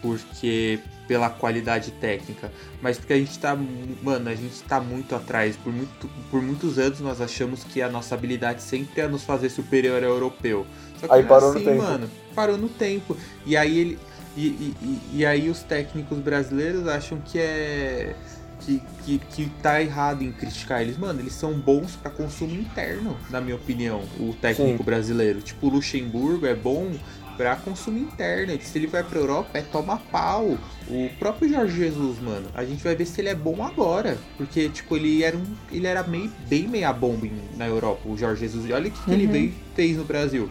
porque 0.00 0.78
pela 1.08 1.28
qualidade 1.30 1.90
técnica, 1.92 2.52
mas 2.82 2.98
porque 2.98 3.14
a 3.14 3.16
gente 3.16 3.36
tá, 3.38 3.56
mano, 4.02 4.28
a 4.28 4.34
gente 4.34 4.62
tá 4.62 4.78
muito 4.80 5.14
atrás. 5.14 5.56
Por, 5.56 5.72
muito, 5.72 6.08
por 6.30 6.40
muitos 6.42 6.78
anos 6.78 7.00
nós 7.00 7.20
achamos 7.20 7.64
que 7.64 7.80
a 7.82 7.88
nossa 7.88 8.14
habilidade 8.14 8.62
sempre 8.62 9.00
ia 9.00 9.08
nos 9.08 9.24
fazer 9.24 9.48
superior 9.48 10.04
ao 10.04 10.10
europeu. 10.10 10.66
Só 11.00 11.08
que 11.08 11.12
Aí 11.14 11.20
não 11.22 11.26
é 11.26 11.28
parou 11.28 11.50
no 11.52 11.56
assim, 11.56 11.64
tempo. 11.64 11.82
mano. 11.82 12.10
Parou 12.34 12.56
no 12.58 12.68
tempo. 12.68 13.16
E 13.44 13.56
aí 13.56 13.78
ele. 13.78 13.98
E, 14.40 14.74
e, 15.14 15.26
aí 15.26 15.48
os 15.50 15.62
técnicos 15.62 16.18
brasileiros 16.18 16.86
acham 16.86 17.18
que 17.20 17.38
é. 17.38 18.14
Que, 18.60 18.82
que, 19.04 19.18
que 19.18 19.50
tá 19.62 19.80
errado 19.80 20.22
em 20.22 20.32
criticar 20.32 20.82
eles. 20.82 20.98
Mano, 20.98 21.20
eles 21.20 21.32
são 21.32 21.52
bons 21.54 21.94
pra 21.94 22.10
consumo 22.10 22.54
interno, 22.54 23.16
na 23.30 23.40
minha 23.40 23.54
opinião, 23.54 24.02
o 24.18 24.34
técnico 24.34 24.78
Sim. 24.78 24.84
brasileiro. 24.84 25.40
Tipo, 25.40 25.68
o 25.68 25.70
Luxemburgo 25.70 26.44
é 26.44 26.54
bom 26.56 26.92
pra 27.36 27.54
consumo 27.54 27.98
interno. 27.98 28.58
Se 28.60 28.76
ele 28.76 28.88
vai 28.88 29.04
pra 29.04 29.18
Europa, 29.20 29.50
é 29.54 29.62
toma 29.62 29.96
pau. 30.10 30.58
O 30.88 31.08
próprio 31.20 31.48
Jorge 31.48 31.76
Jesus, 31.76 32.18
mano, 32.20 32.48
a 32.52 32.64
gente 32.64 32.82
vai 32.82 32.96
ver 32.96 33.06
se 33.06 33.20
ele 33.20 33.28
é 33.28 33.34
bom 33.34 33.64
agora. 33.64 34.18
Porque, 34.36 34.68
tipo, 34.68 34.96
ele 34.96 35.22
era 35.22 35.36
um. 35.36 35.44
Ele 35.70 35.86
era 35.86 36.02
meio, 36.02 36.30
bem 36.48 36.66
meia 36.66 36.92
bomba 36.92 37.26
em- 37.26 37.40
na 37.56 37.66
Europa, 37.68 38.08
o 38.08 38.16
Jorge 38.18 38.40
Jesus. 38.40 38.68
E 38.68 38.72
olha 38.72 38.88
o 38.88 38.90
que, 38.90 39.02
que 39.04 39.10
ele 39.12 39.26
veio, 39.28 39.54
fez 39.76 39.96
no 39.96 40.04
Brasil. 40.04 40.50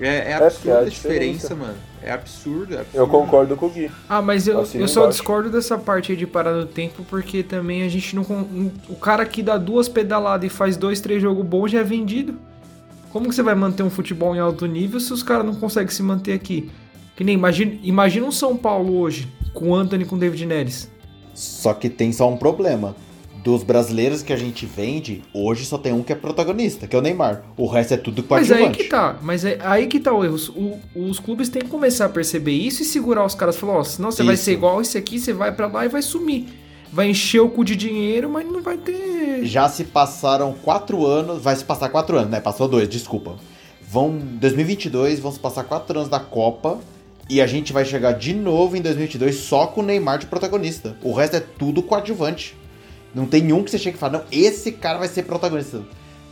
É, 0.00 0.08
é 0.08 0.30
é 0.30 0.34
absurda 0.34 0.78
a 0.78 0.80
a 0.80 0.84
diferença, 0.86 1.48
diferença. 1.48 1.54
mano. 1.54 1.78
É 2.04 2.12
absurdo, 2.12 2.74
é 2.74 2.80
absurdo. 2.80 2.98
Eu 2.98 3.08
concordo 3.08 3.56
com 3.56 3.64
o 3.64 3.70
Gui. 3.70 3.90
Ah, 4.06 4.20
mas 4.20 4.46
eu, 4.46 4.58
eu 4.58 4.66
só 4.66 5.00
embaixo. 5.00 5.08
discordo 5.08 5.48
dessa 5.48 5.78
parte 5.78 6.12
aí 6.12 6.18
de 6.18 6.26
parar 6.26 6.52
no 6.52 6.66
tempo, 6.66 7.02
porque 7.08 7.42
também 7.42 7.82
a 7.82 7.88
gente 7.88 8.14
não. 8.14 8.22
O 8.90 8.96
cara 8.96 9.24
que 9.24 9.42
dá 9.42 9.56
duas 9.56 9.88
pedaladas 9.88 10.46
e 10.46 10.54
faz 10.54 10.76
dois, 10.76 11.00
três 11.00 11.22
jogos 11.22 11.46
bons 11.46 11.70
já 11.70 11.80
é 11.80 11.82
vendido. 11.82 12.36
Como 13.10 13.28
que 13.28 13.34
você 13.34 13.42
vai 13.42 13.54
manter 13.54 13.82
um 13.82 13.88
futebol 13.88 14.36
em 14.36 14.38
alto 14.38 14.66
nível 14.66 15.00
se 15.00 15.14
os 15.14 15.22
caras 15.22 15.46
não 15.46 15.54
conseguem 15.54 15.88
se 15.88 16.02
manter 16.02 16.34
aqui? 16.34 16.70
Que 17.16 17.24
nem 17.24 17.34
imagina, 17.34 17.78
imagina 17.82 18.26
um 18.26 18.32
São 18.32 18.54
Paulo 18.54 18.98
hoje, 18.98 19.32
com 19.54 19.70
o 19.70 19.74
Anthony 19.74 20.02
e 20.02 20.06
com 20.06 20.16
o 20.16 20.18
David 20.18 20.44
Neres. 20.44 20.90
Só 21.32 21.72
que 21.72 21.88
tem 21.88 22.12
só 22.12 22.28
um 22.28 22.36
problema. 22.36 22.94
Dos 23.44 23.62
brasileiros 23.62 24.22
que 24.22 24.32
a 24.32 24.36
gente 24.36 24.64
vende, 24.64 25.22
hoje 25.34 25.66
só 25.66 25.76
tem 25.76 25.92
um 25.92 26.02
que 26.02 26.14
é 26.14 26.16
protagonista, 26.16 26.86
que 26.86 26.96
é 26.96 26.98
o 26.98 27.02
Neymar. 27.02 27.42
O 27.58 27.66
resto 27.66 27.92
é 27.92 27.98
tudo 27.98 28.24
Mas 28.26 28.50
aí 28.50 28.56
coadjuvante. 28.60 28.78
que 28.78 28.88
tá, 28.88 29.18
mas 29.20 29.44
é 29.44 29.58
aí 29.60 29.86
que 29.86 30.00
tá 30.00 30.14
o 30.14 30.24
erro. 30.24 30.36
Os 30.96 31.20
clubes 31.20 31.50
têm 31.50 31.60
que 31.60 31.68
começar 31.68 32.06
a 32.06 32.08
perceber 32.08 32.52
isso 32.52 32.80
e 32.80 32.86
segurar 32.86 33.22
os 33.22 33.34
caras. 33.34 33.56
Falar, 33.56 33.74
ó, 33.74 33.84
senão 33.84 34.10
você 34.10 34.22
vai 34.22 34.34
Isso. 34.34 34.44
ser 34.44 34.52
igual 34.52 34.80
esse 34.80 34.96
aqui, 34.96 35.18
você 35.18 35.34
vai 35.34 35.52
pra 35.52 35.66
lá 35.66 35.84
e 35.84 35.90
vai 35.90 36.00
sumir. 36.00 36.46
Vai 36.90 37.10
encher 37.10 37.40
o 37.40 37.50
cu 37.50 37.64
de 37.66 37.76
dinheiro, 37.76 38.30
mas 38.30 38.46
não 38.46 38.62
vai 38.62 38.78
ter. 38.78 39.44
Já 39.44 39.68
se 39.68 39.84
passaram 39.84 40.54
quatro 40.54 41.04
anos, 41.04 41.42
vai 41.42 41.54
se 41.54 41.64
passar 41.64 41.90
quatro 41.90 42.16
anos, 42.16 42.30
né? 42.30 42.40
Passou 42.40 42.66
dois, 42.66 42.88
desculpa. 42.88 43.36
Vão 43.86 44.16
2022, 44.16 45.20
vão 45.20 45.30
se 45.30 45.38
passar 45.38 45.64
quatro 45.64 45.98
anos 45.98 46.08
da 46.08 46.18
Copa 46.18 46.78
e 47.28 47.42
a 47.42 47.46
gente 47.46 47.74
vai 47.74 47.84
chegar 47.84 48.12
de 48.12 48.32
novo 48.32 48.74
em 48.74 48.80
2022 48.80 49.34
só 49.36 49.66
com 49.66 49.82
o 49.82 49.84
Neymar 49.84 50.18
de 50.18 50.26
protagonista. 50.26 50.96
O 51.02 51.12
resto 51.12 51.36
é 51.36 51.40
tudo 51.40 51.82
coadjuvante. 51.82 52.56
Não 53.14 53.26
tem 53.26 53.52
um 53.52 53.62
que 53.62 53.70
você 53.70 53.78
chega 53.78 53.96
e 53.96 54.00
fala, 54.00 54.18
não, 54.18 54.24
esse 54.32 54.72
cara 54.72 54.98
vai 54.98 55.08
ser 55.08 55.22
protagonista. 55.22 55.82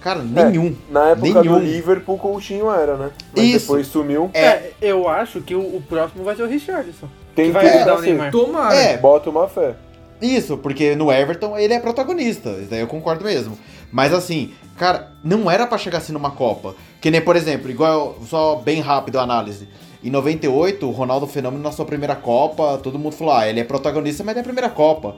Cara, 0.00 0.20
nenhum. 0.20 0.74
Na 0.90 1.10
época 1.10 1.42
Nenhum. 1.42 1.58
do 1.58 1.64
Liverpool, 1.64 2.16
o 2.16 2.18
Coutinho 2.18 2.68
era, 2.70 2.96
né? 2.96 3.10
Mas 3.36 3.44
Isso. 3.44 3.66
depois 3.66 3.86
sumiu. 3.86 4.30
É. 4.34 4.46
É, 4.46 4.72
eu 4.80 5.08
acho 5.08 5.40
que 5.40 5.54
o, 5.54 5.60
o 5.60 5.82
próximo 5.88 6.24
vai 6.24 6.34
ser 6.34 6.42
o 6.42 6.46
Richardson. 6.46 7.08
Tem 7.36 7.46
que 7.46 7.52
vai 7.52 7.66
tudo 7.66 7.76
ajudar 7.76 7.98
o. 7.98 8.00
Neymar. 8.00 8.30
Tomara. 8.32 8.74
É, 8.74 8.96
Bota 8.96 9.30
uma 9.30 9.46
fé. 9.46 9.76
Isso, 10.20 10.56
porque 10.56 10.94
no 10.96 11.10
Everton 11.10 11.56
ele 11.56 11.74
é 11.74 11.80
protagonista, 11.80 12.50
isso 12.50 12.70
daí 12.70 12.80
eu 12.80 12.86
concordo 12.86 13.24
mesmo. 13.24 13.58
Mas 13.90 14.12
assim, 14.12 14.52
cara, 14.76 15.12
não 15.22 15.50
era 15.50 15.66
pra 15.66 15.78
chegar 15.78 15.98
assim 15.98 16.12
numa 16.12 16.30
Copa. 16.30 16.74
Que 17.00 17.10
nem, 17.10 17.20
por 17.20 17.34
exemplo, 17.34 17.70
igual, 17.70 18.16
só 18.28 18.56
bem 18.56 18.80
rápido 18.80 19.18
a 19.18 19.22
análise. 19.22 19.68
Em 20.02 20.10
98, 20.10 20.86
o 20.86 20.90
Ronaldo 20.92 21.26
Fenômeno 21.26 21.62
na 21.62 21.72
sua 21.72 21.84
primeira 21.84 22.14
Copa, 22.14 22.78
todo 22.82 22.98
mundo 22.98 23.14
falou, 23.14 23.34
ah, 23.34 23.48
ele 23.48 23.60
é 23.60 23.64
protagonista, 23.64 24.22
mas 24.22 24.36
é 24.36 24.40
a 24.40 24.44
primeira 24.44 24.68
Copa. 24.68 25.16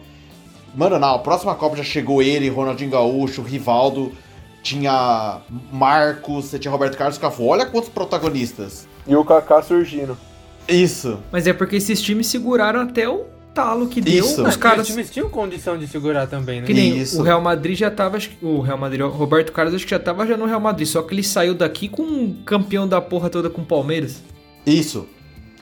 Mano, 0.74 0.98
na 0.98 1.16
próxima 1.18 1.54
Copa 1.54 1.76
já 1.76 1.84
chegou 1.84 2.20
ele, 2.22 2.48
Ronaldinho 2.48 2.90
Gaúcho, 2.90 3.42
Rivaldo, 3.42 4.12
tinha 4.62 5.40
Marcos, 5.72 6.46
você 6.46 6.58
tinha 6.58 6.70
Roberto 6.72 6.96
Carlos 6.96 7.18
Cafu. 7.18 7.44
Olha 7.44 7.66
quantos 7.66 7.88
protagonistas. 7.90 8.88
E 9.06 9.14
o 9.14 9.24
Kaká 9.24 9.62
surgindo. 9.62 10.16
Isso. 10.66 11.18
Mas 11.30 11.46
é 11.46 11.52
porque 11.52 11.76
esses 11.76 12.00
times 12.00 12.26
seguraram 12.26 12.80
até 12.80 13.08
o 13.08 13.24
talo 13.54 13.86
que 13.86 14.00
deu. 14.00 14.24
Isso. 14.24 14.42
Os 14.42 14.48
Os 14.50 14.56
caras. 14.56 14.86
times 14.86 15.10
tinham 15.10 15.28
condição 15.28 15.76
de 15.78 15.86
segurar 15.86 16.26
também, 16.26 16.60
né? 16.62 16.66
Que 16.66 16.72
nem 16.74 16.96
Isso. 16.98 17.20
o 17.20 17.22
Real 17.22 17.40
Madrid 17.40 17.78
já 17.78 17.90
tava. 17.90 18.16
acho 18.16 18.30
que- 18.30 18.44
O 18.44 18.60
Real 18.60 18.78
Madrid, 18.78 19.02
o 19.02 19.08
Roberto 19.08 19.52
Carlos 19.52 19.74
acho 19.74 19.84
que 19.84 19.90
já 19.90 19.98
tava 19.98 20.26
já 20.26 20.36
no 20.36 20.46
Real 20.46 20.58
Madrid. 20.60 20.88
Só 20.88 21.02
que 21.02 21.14
ele 21.14 21.22
saiu 21.22 21.54
daqui 21.54 21.86
com 21.88 22.02
um 22.02 22.32
campeão 22.44 22.88
da 22.88 23.00
porra 23.00 23.28
toda 23.30 23.48
com 23.50 23.60
o 23.62 23.64
Palmeiras. 23.64 24.22
Isso. 24.66 25.06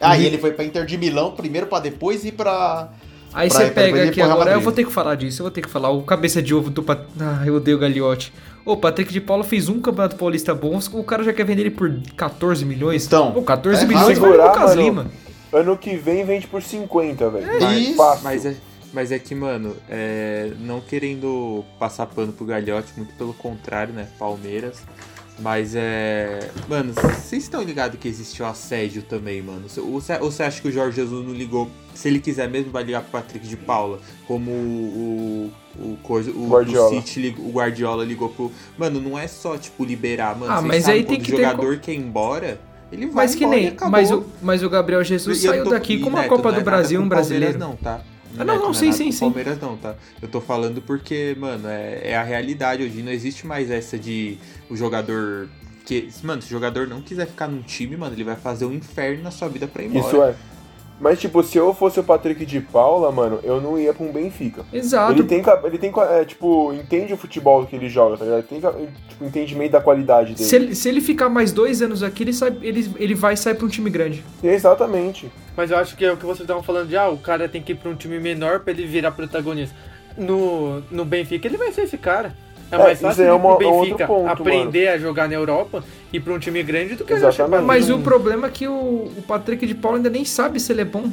Aí 0.00 0.20
Uhum. 0.20 0.26
ele 0.26 0.38
foi 0.38 0.52
pra 0.52 0.64
Inter 0.64 0.86
de 0.86 0.96
Milão 0.96 1.32
primeiro 1.32 1.66
pra 1.66 1.80
depois 1.80 2.24
ir 2.24 2.32
pra. 2.32 2.88
Aí 3.34 3.48
Pra- 3.48 3.58
você 3.58 3.70
pega 3.70 4.04
aqui 4.04 4.20
agora, 4.20 4.52
eu 4.52 4.60
vou 4.60 4.72
ter 4.72 4.84
que 4.84 4.92
falar 4.92 5.14
disso, 5.14 5.40
eu 5.40 5.44
vou 5.44 5.50
ter 5.50 5.62
que 5.62 5.70
falar. 5.70 5.90
O 5.90 6.02
cabeça 6.02 6.42
de 6.42 6.54
ovo 6.54 6.70
do 6.70 6.82
Pat... 6.82 7.00
Ah, 7.20 7.42
eu 7.46 7.54
odeio 7.56 7.76
o 7.76 7.80
Gagliotti. 7.80 8.32
Ô, 8.64 8.76
Patrick 8.76 9.12
de 9.12 9.20
Paula 9.20 9.42
fez 9.42 9.68
um 9.68 9.80
campeonato 9.80 10.16
paulista 10.16 10.54
bom, 10.54 10.78
o 10.92 11.04
cara 11.04 11.24
já 11.24 11.32
quer 11.32 11.44
vender 11.44 11.62
ele 11.62 11.70
por 11.70 11.90
14 12.16 12.64
milhões. 12.64 13.06
Então, 13.06 13.32
Pô, 13.32 13.42
14 13.42 13.82
é 13.84 13.86
milhões 13.86 14.18
o 14.18 14.22
Segurar, 14.22 14.46
Lucas 14.52 14.70
mano. 14.76 14.82
Lima. 14.82 15.06
Ano 15.52 15.76
que 15.76 15.96
vem 15.96 16.24
vende 16.24 16.46
por 16.46 16.62
50, 16.62 17.28
velho. 17.30 17.70
Isso. 17.78 17.96
Fácil. 17.96 18.24
Mas 18.24 18.46
é, 18.46 18.54
Mas 18.92 19.10
é 19.12 19.18
que, 19.18 19.34
mano, 19.34 19.74
é, 19.88 20.52
não 20.60 20.80
querendo 20.80 21.64
passar 21.78 22.06
pano 22.06 22.32
pro 22.32 22.44
Galhote, 22.44 22.92
muito 22.96 23.14
pelo 23.14 23.32
contrário, 23.34 23.92
né? 23.92 24.06
Palmeiras. 24.18 24.82
Mas 25.42 25.74
é. 25.74 26.48
Mano, 26.68 26.92
vocês 26.92 27.42
estão 27.42 27.62
ligados 27.62 27.98
que 27.98 28.06
existe 28.06 28.40
o 28.42 28.46
assédio 28.46 29.02
também, 29.02 29.42
mano? 29.42 29.64
Ou 29.78 30.00
você 30.00 30.42
acha 30.44 30.62
que 30.62 30.68
o 30.68 30.72
Jorge 30.72 30.96
Jesus 30.96 31.26
não 31.26 31.34
ligou? 31.34 31.68
Se 31.94 32.08
ele 32.08 32.20
quiser 32.20 32.48
mesmo, 32.48 32.70
vai 32.70 32.84
ligar 32.84 33.02
pro 33.02 33.10
Patrick 33.10 33.46
de 33.46 33.56
Paula? 33.56 33.98
Como 34.26 34.50
o. 34.50 35.52
O, 35.78 35.96
coisa, 36.02 36.30
o, 36.30 36.48
Guardiola. 36.48 36.90
o 36.90 36.94
City 37.00 37.18
ligou, 37.18 37.46
o 37.46 37.50
Guardiola 37.50 38.04
ligou 38.04 38.28
pro. 38.28 38.52
Mano, 38.76 39.00
não 39.00 39.18
é 39.18 39.26
só, 39.26 39.56
tipo, 39.56 39.84
liberar, 39.84 40.38
mano. 40.38 40.52
Ah, 40.52 40.60
mas 40.60 40.84
sabem 40.84 41.00
aí 41.00 41.06
tem 41.06 41.18
que 41.18 41.32
o 41.32 41.36
ter 41.36 41.42
jogador 41.44 41.78
quer 41.78 41.92
ir 41.92 41.96
embora. 41.98 42.60
Ele 42.92 43.06
vai 43.06 43.24
Mas 43.24 43.34
que 43.34 43.44
embora 43.44 43.58
nem. 43.60 43.76
Mas 43.90 44.10
o, 44.10 44.24
mas 44.42 44.62
o 44.62 44.68
Gabriel 44.68 45.02
Jesus 45.02 45.38
E 45.42 45.48
saiu 45.48 45.64
tô- 45.64 45.70
daqui 45.70 45.94
e, 45.94 46.00
com 46.00 46.10
uma 46.10 46.20
Neto, 46.20 46.28
Copa 46.28 46.52
do 46.52 46.60
Brasil, 46.60 47.00
um 47.00 47.06
o 47.06 47.08
brasileiro. 47.08 47.58
não, 47.58 47.74
tá? 47.74 48.02
Ah, 48.38 48.44
não, 48.44 48.58
não, 48.58 48.70
é 48.70 48.74
sim, 48.74 48.86
nada 48.86 48.96
sim, 48.96 49.08
o 49.08 49.12
sim. 49.12 49.20
Palmeiras 49.20 49.60
não, 49.60 49.76
tá? 49.76 49.94
Eu 50.20 50.28
tô 50.28 50.40
falando 50.40 50.80
porque, 50.82 51.36
mano, 51.38 51.68
é, 51.68 52.10
é 52.10 52.16
a 52.16 52.22
realidade 52.22 52.82
hoje. 52.82 53.02
Não 53.02 53.12
existe 53.12 53.46
mais 53.46 53.70
essa 53.70 53.98
de 53.98 54.38
o 54.70 54.76
jogador. 54.76 55.48
Que, 55.84 56.08
mano, 56.22 56.40
se 56.40 56.48
o 56.48 56.50
jogador 56.50 56.86
não 56.86 57.02
quiser 57.02 57.26
ficar 57.26 57.48
num 57.48 57.62
time, 57.62 57.96
mano, 57.96 58.14
ele 58.14 58.24
vai 58.24 58.36
fazer 58.36 58.64
um 58.64 58.72
inferno 58.72 59.22
na 59.22 59.30
sua 59.30 59.48
vida 59.48 59.66
pra 59.66 59.82
ir 59.82 59.86
embora. 59.86 60.06
Isso 60.06 60.22
é. 60.22 60.51
Mas, 61.02 61.18
tipo, 61.18 61.42
se 61.42 61.58
eu 61.58 61.74
fosse 61.74 61.98
o 61.98 62.04
Patrick 62.04 62.46
de 62.46 62.60
Paula, 62.60 63.10
mano, 63.10 63.40
eu 63.42 63.60
não 63.60 63.76
ia 63.76 63.92
pra 63.92 64.06
um 64.06 64.12
Benfica. 64.12 64.64
Exato. 64.72 65.10
Ele 65.10 65.24
tem, 65.24 65.42
ele 65.64 65.76
tem, 65.76 65.92
é, 66.12 66.24
tipo, 66.24 66.72
entende 66.72 67.12
o 67.12 67.16
futebol 67.16 67.66
que 67.66 67.74
ele 67.74 67.88
joga, 67.88 68.16
tá 68.16 68.24
ligado? 68.24 68.38
Ele 68.48 68.60
tem, 68.60 68.60
tipo, 69.08 69.24
entendimento 69.24 69.72
da 69.72 69.80
qualidade 69.80 70.34
dele. 70.34 70.48
Se 70.48 70.54
ele, 70.54 70.74
se 70.76 70.88
ele 70.88 71.00
ficar 71.00 71.28
mais 71.28 71.50
dois 71.50 71.82
anos 71.82 72.04
aqui, 72.04 72.22
ele, 72.22 72.32
sai, 72.32 72.56
ele, 72.62 72.88
ele 73.00 73.16
vai 73.16 73.36
sair 73.36 73.56
pra 73.56 73.66
um 73.66 73.68
time 73.68 73.90
grande. 73.90 74.22
Exatamente. 74.44 75.28
Mas 75.56 75.72
eu 75.72 75.76
acho 75.76 75.96
que 75.96 76.04
é 76.04 76.12
o 76.12 76.16
que 76.16 76.24
vocês 76.24 76.42
estavam 76.42 76.62
falando 76.62 76.88
de, 76.88 76.96
ah, 76.96 77.08
o 77.08 77.18
cara 77.18 77.48
tem 77.48 77.60
que 77.60 77.72
ir 77.72 77.74
pra 77.74 77.90
um 77.90 77.96
time 77.96 78.20
menor 78.20 78.60
pra 78.60 78.72
ele 78.72 78.86
virar 78.86 79.10
protagonista. 79.10 79.74
No, 80.16 80.84
no 80.88 81.04
Benfica 81.04 81.48
ele 81.48 81.56
vai 81.56 81.72
ser 81.72 81.82
esse 81.82 81.98
cara. 81.98 82.32
É 82.72 82.74
É, 82.74 82.78
mais 82.78 82.92
isso 82.98 83.02
fácil 83.06 83.24
é 83.24 83.26
ir 83.26 83.30
uma- 83.32 83.56
pro 83.56 83.68
outro 83.68 83.80
Benfica 83.84 84.06
ponto, 84.06 84.28
aprender 84.30 84.88
a 84.88 84.98
jogar 84.98 85.28
na 85.28 85.34
Europa 85.34 85.84
e 86.12 86.16
ir 86.16 86.20
pra 86.20 86.32
um 86.32 86.38
time 86.38 86.62
grande 86.62 86.94
do 86.94 87.04
que 87.04 87.12
Exatamente. 87.12 87.56
ele 87.58 87.66
Mas 87.66 87.90
o 87.90 87.98
problema 87.98 88.46
é 88.46 88.50
que 88.50 88.66
o, 88.66 88.72
o 89.16 89.22
Patrick 89.28 89.66
de 89.66 89.74
Paula 89.74 89.98
ainda 89.98 90.08
nem 90.08 90.24
sabe 90.24 90.58
se 90.58 90.72
ele 90.72 90.80
é 90.80 90.84
bom. 90.86 91.10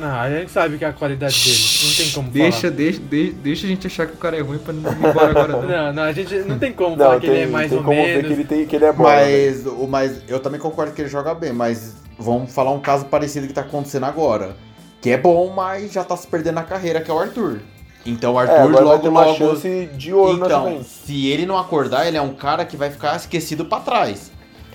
Ah, 0.00 0.22
a 0.22 0.30
gente 0.30 0.50
sabe 0.50 0.76
que 0.78 0.84
é 0.84 0.88
a 0.88 0.92
qualidade 0.92 1.34
dele. 1.44 1.58
Não 1.84 1.94
tem 1.94 2.10
como 2.10 2.28
Deixa, 2.28 2.60
falar. 2.62 2.72
deixa, 2.74 2.98
deixa, 3.00 3.32
deixa 3.42 3.66
a 3.66 3.68
gente 3.68 3.86
achar 3.86 4.06
que 4.08 4.14
o 4.14 4.16
cara 4.16 4.36
é 4.36 4.40
ruim 4.40 4.58
pra 4.58 4.72
não 4.72 4.90
ir 4.92 4.96
embora 4.96 5.30
agora, 5.30 5.48
não. 5.48 5.62
Não, 5.68 5.92
não, 5.92 6.02
a 6.04 6.12
gente 6.12 6.34
não 6.38 6.58
tem 6.58 6.72
como 6.72 6.96
Não, 6.96 7.04
falar 7.06 7.20
que 7.20 7.26
tem, 7.28 7.36
ele 7.36 7.44
é 7.44 7.46
mais 7.46 7.68
tem 7.70 7.78
ou 7.78 7.84
como 7.84 7.96
ver 8.02 8.06
menos. 8.08 8.26
que 8.26 8.32
ele, 8.32 8.44
tem, 8.44 8.66
que 8.66 8.74
ele 8.76 8.84
é 8.86 8.92
bom. 8.92 9.04
né? 9.04 9.10
Mas, 9.24 9.66
o, 9.66 9.86
mas 9.86 10.22
eu 10.28 10.40
também 10.40 10.58
concordo 10.60 10.92
que 10.92 11.00
ele 11.02 11.08
joga 11.08 11.32
bem, 11.34 11.52
mas 11.52 11.94
vamos 12.18 12.52
falar 12.52 12.72
um 12.72 12.80
caso 12.80 13.04
parecido 13.06 13.46
que 13.46 13.52
tá 13.52 13.60
acontecendo 13.60 14.04
agora. 14.06 14.56
Que 15.00 15.10
é 15.10 15.16
bom, 15.16 15.52
mas 15.54 15.92
já 15.92 16.02
tá 16.02 16.16
se 16.16 16.26
perdendo 16.26 16.54
na 16.56 16.62
carreira, 16.64 17.00
que 17.00 17.08
é 17.10 17.14
o 17.14 17.18
Arthur. 17.18 17.60
Então 18.06 18.34
o 18.34 18.40
É, 18.40 18.44
Arthur 18.44 18.72
vai 18.72 18.82
logo 18.84 19.02
ter 19.02 19.08
uma 19.08 19.24
logo. 19.24 19.38
chance 19.38 19.88
de 19.96 20.12
ouro 20.12 20.36
na 20.38 20.46
Então, 20.46 20.82
se 20.84 21.28
ele 21.28 21.46
não 21.46 21.56
acordar, 21.58 22.06
ele 22.06 22.16
é 22.16 22.22
um 22.22 22.34
cara 22.34 22.64
que 22.64 22.76
vai 22.76 22.90
ficar 22.90 23.16
esquecido 23.16 23.64
pra 23.64 23.80
trás. 23.80 24.30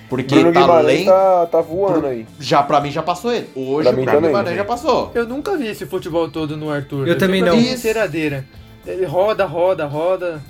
Porque 0.09 0.33
Bruno 0.33 0.51
talento 0.51 0.65
Guimarães 0.67 1.05
tá, 1.05 1.45
tá 1.45 1.61
voando 1.61 2.07
aí. 2.07 2.25
já 2.39 2.63
pra 2.63 2.81
mim 2.81 2.89
já 2.89 3.03
passou 3.03 3.31
ele. 3.31 3.47
Hoje 3.55 3.83
Pra 3.87 3.93
o 3.93 3.95
mim 3.95 4.03
Bruno 4.05 4.17
também. 4.17 4.29
Guimarães 4.31 4.57
já 4.57 4.65
passou. 4.65 5.11
Eu 5.13 5.27
nunca 5.27 5.55
vi 5.55 5.67
esse 5.67 5.85
futebol 5.85 6.27
todo 6.31 6.57
no 6.57 6.71
Arthur. 6.71 7.07
Eu 7.07 7.15
também 7.17 7.41
sempre 7.43 7.55
não. 7.55 7.63
vi 7.63 7.71
enceradeira. 7.71 8.43
Ele 8.87 9.05
roda, 9.05 9.45
roda, 9.45 9.85
roda. 9.85 10.41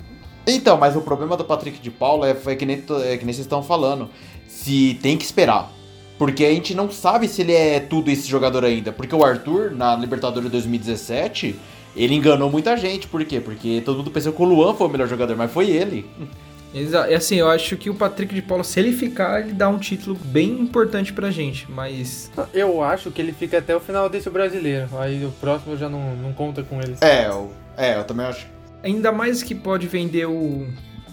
Então, 0.46 0.78
mas 0.78 0.96
o 0.96 1.02
problema 1.02 1.36
do 1.36 1.44
Patrick 1.44 1.78
de 1.78 1.90
Paula 1.90 2.28
é, 2.28 2.34
foi 2.34 2.56
que 2.56 2.64
nem, 2.64 2.76
é 3.04 3.16
que 3.18 3.24
nem 3.26 3.34
vocês 3.34 3.40
estão 3.40 3.62
falando. 3.62 4.08
Se 4.48 4.98
tem 5.02 5.18
que 5.18 5.24
esperar. 5.24 5.70
Porque 6.18 6.44
a 6.44 6.50
gente 6.50 6.74
não 6.74 6.90
sabe 6.90 7.28
se 7.28 7.42
ele 7.42 7.52
é 7.54 7.80
tudo 7.80 8.10
esse 8.10 8.26
jogador 8.26 8.64
ainda. 8.64 8.92
Porque 8.92 9.14
o 9.14 9.22
Arthur, 9.22 9.70
na 9.72 9.94
Libertadores 9.94 10.50
2017, 10.50 11.58
ele 11.94 12.14
enganou 12.14 12.50
muita 12.50 12.76
gente. 12.76 13.06
Por 13.06 13.24
quê? 13.24 13.40
Porque 13.40 13.82
todo 13.84 13.98
mundo 13.98 14.10
pensou 14.10 14.32
que 14.32 14.42
o 14.42 14.44
Luan 14.44 14.74
foi 14.74 14.86
o 14.86 14.90
melhor 14.90 15.08
jogador, 15.08 15.36
mas 15.36 15.50
foi 15.50 15.70
ele. 15.70 16.08
Exa 16.72 17.10
é 17.10 17.16
assim, 17.16 17.36
eu 17.36 17.48
acho 17.48 17.76
que 17.76 17.90
o 17.90 17.94
Patrick 17.94 18.32
de 18.32 18.42
Paula, 18.42 18.62
se 18.62 18.78
ele 18.78 18.92
ficar, 18.92 19.40
ele 19.40 19.52
dá 19.52 19.68
um 19.68 19.78
título 19.78 20.16
bem 20.26 20.50
importante 20.60 21.12
pra 21.12 21.30
gente. 21.30 21.66
Mas 21.70 22.30
Eu 22.54 22.82
acho 22.82 23.10
que 23.10 23.20
ele 23.20 23.32
fica 23.32 23.58
até 23.58 23.74
o 23.74 23.80
final 23.80 24.08
desse 24.08 24.30
brasileiro. 24.30 24.88
Aí 24.98 25.24
o 25.24 25.32
próximo 25.32 25.76
já 25.76 25.88
não, 25.88 26.14
não 26.16 26.32
conta 26.32 26.62
com 26.62 26.80
ele. 26.80 26.94
É, 27.00 27.26
eu, 27.26 27.52
é, 27.76 27.96
eu 27.98 28.04
também 28.04 28.26
acho. 28.26 28.46
ainda 28.82 29.10
mais 29.10 29.42
que 29.42 29.54
pode 29.54 29.86
vender 29.88 30.26
o. 30.26 30.66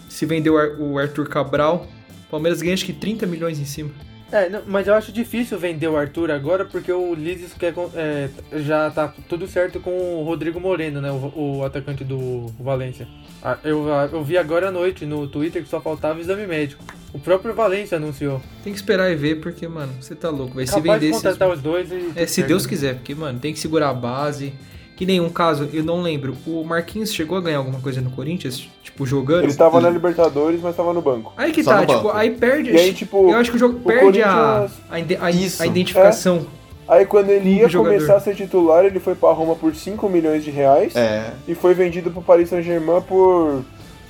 Se 0.10 0.26
vender 0.26 0.50
o 0.50 0.98
Arthur 0.98 1.28
Cabral, 1.28 1.88
o 2.28 2.32
Palmeiras 2.32 2.62
ganha 2.62 2.74
acho 2.74 2.86
que 2.86 2.94
30 2.94 3.26
milhões 3.26 3.60
em 3.60 3.66
cima. 3.66 3.90
É, 4.32 4.50
não, 4.50 4.62
mas 4.68 4.88
eu 4.88 4.94
acho 4.94 5.12
difícil 5.12 5.58
vender 5.58 5.88
o 5.88 5.96
Arthur 5.96 6.32
agora 6.32 6.66
porque 6.66 6.92
o 6.92 7.14
Lises 7.14 7.54
quer, 7.54 7.74
é, 7.96 8.30
já 8.58 8.90
tá 8.90 9.14
tudo 9.30 9.48
certo 9.48 9.80
com 9.80 9.92
o 9.92 10.24
Rodrigo 10.24 10.60
Moreno, 10.60 11.00
né? 11.00 11.10
O, 11.12 11.60
o 11.60 11.64
atacante 11.64 12.04
do 12.04 12.48
Valência. 12.60 13.08
Ah, 13.42 13.58
Eu, 13.64 13.92
ah, 13.94 14.10
eu 14.12 14.24
vi 14.24 14.38
agora 14.38 14.68
à 14.68 14.72
noite 14.72 15.06
no 15.06 15.28
Twitter 15.28 15.64
que 15.64 15.70
só 15.70 15.80
faltava 15.80 16.20
exame 16.20 16.46
médico. 16.46 16.84
O 17.14 17.20
próprio 17.20 17.54
Valência 17.54 17.98
anunciou. 17.98 18.42
Tem 18.64 18.74
que 18.74 18.80
esperar 18.80 19.10
e 19.10 19.16
ver, 19.16 19.40
porque, 19.40 19.68
mano, 19.68 19.94
você 20.00 20.14
tá 20.14 20.30
louco. 20.30 20.56
Vai 20.56 20.68
se 20.68 20.80
vender 20.82 21.08
esses... 21.08 21.22
contratar 21.22 21.50
os 21.50 21.62
dois 21.62 21.90
e. 21.90 22.12
É, 22.16 22.28
se. 22.28 22.44
Deus 22.44 22.66
quiser, 22.68 22.96
porque, 22.96 23.16
mano, 23.16 23.40
tem 23.40 23.54
que 23.54 23.60
segurar 23.60 23.90
a 23.90 23.94
base. 23.94 24.54
Que 24.98 25.06
nem 25.06 25.22
um 25.22 25.30
caso, 25.30 25.70
eu 25.72 25.84
não 25.84 26.02
lembro, 26.02 26.36
o 26.46 26.64
Marquinhos 26.64 27.14
chegou 27.14 27.38
a 27.38 27.42
ganhar 27.42 27.60
alguma 27.60 27.80
coisa 27.80 28.02
no 28.02 28.10
Corinthians? 28.10 28.68
Tipo, 28.84 29.06
jogando? 29.06 29.44
Ele 29.44 29.54
tava 29.54 29.80
na 29.80 29.90
Libertadores, 29.92 30.60
mas 30.60 30.76
tava 30.76 30.92
no 30.92 31.02
banco. 31.02 31.32
Aí 31.38 31.52
que 31.52 31.64
Só 31.64 31.72
tá, 31.72 31.80
tipo, 31.86 31.94
banco. 31.94 32.12
aí 32.18 32.32
perde. 32.32 32.72
E 32.72 32.78
aí, 32.78 32.94
tipo, 32.94 33.30
eu 33.30 33.38
acho 33.38 33.52
que 33.52 33.58
o 33.58 33.60
jogo 33.60 33.78
o 33.78 33.80
perde 33.82 34.24
a, 34.24 34.34
Corinthians- 34.34 35.12
a, 35.22 35.26
a- 35.26 35.64
a 35.64 35.68
identificação. 35.68 36.48
Aí 36.88 37.06
quando 37.06 37.30
ele 37.30 37.50
ia 37.58 37.70
jogador. 37.70 37.94
começar 37.96 38.16
a 38.16 38.20
ser 38.20 38.34
titular, 38.36 38.86
ele 38.86 39.00
foi 39.00 39.14
pra 39.14 39.32
Roma 39.34 39.56
por 39.56 39.76
5 39.76 40.10
milhões 40.10 40.44
de 40.44 40.50
reais 40.50 40.96
É. 40.96 41.32
e 41.48 41.54
foi 41.54 41.74
vendido 41.76 42.10
pro 42.10 42.22
Paris 42.24 42.50
Saint-Germain 42.50 43.02
por 43.02 43.62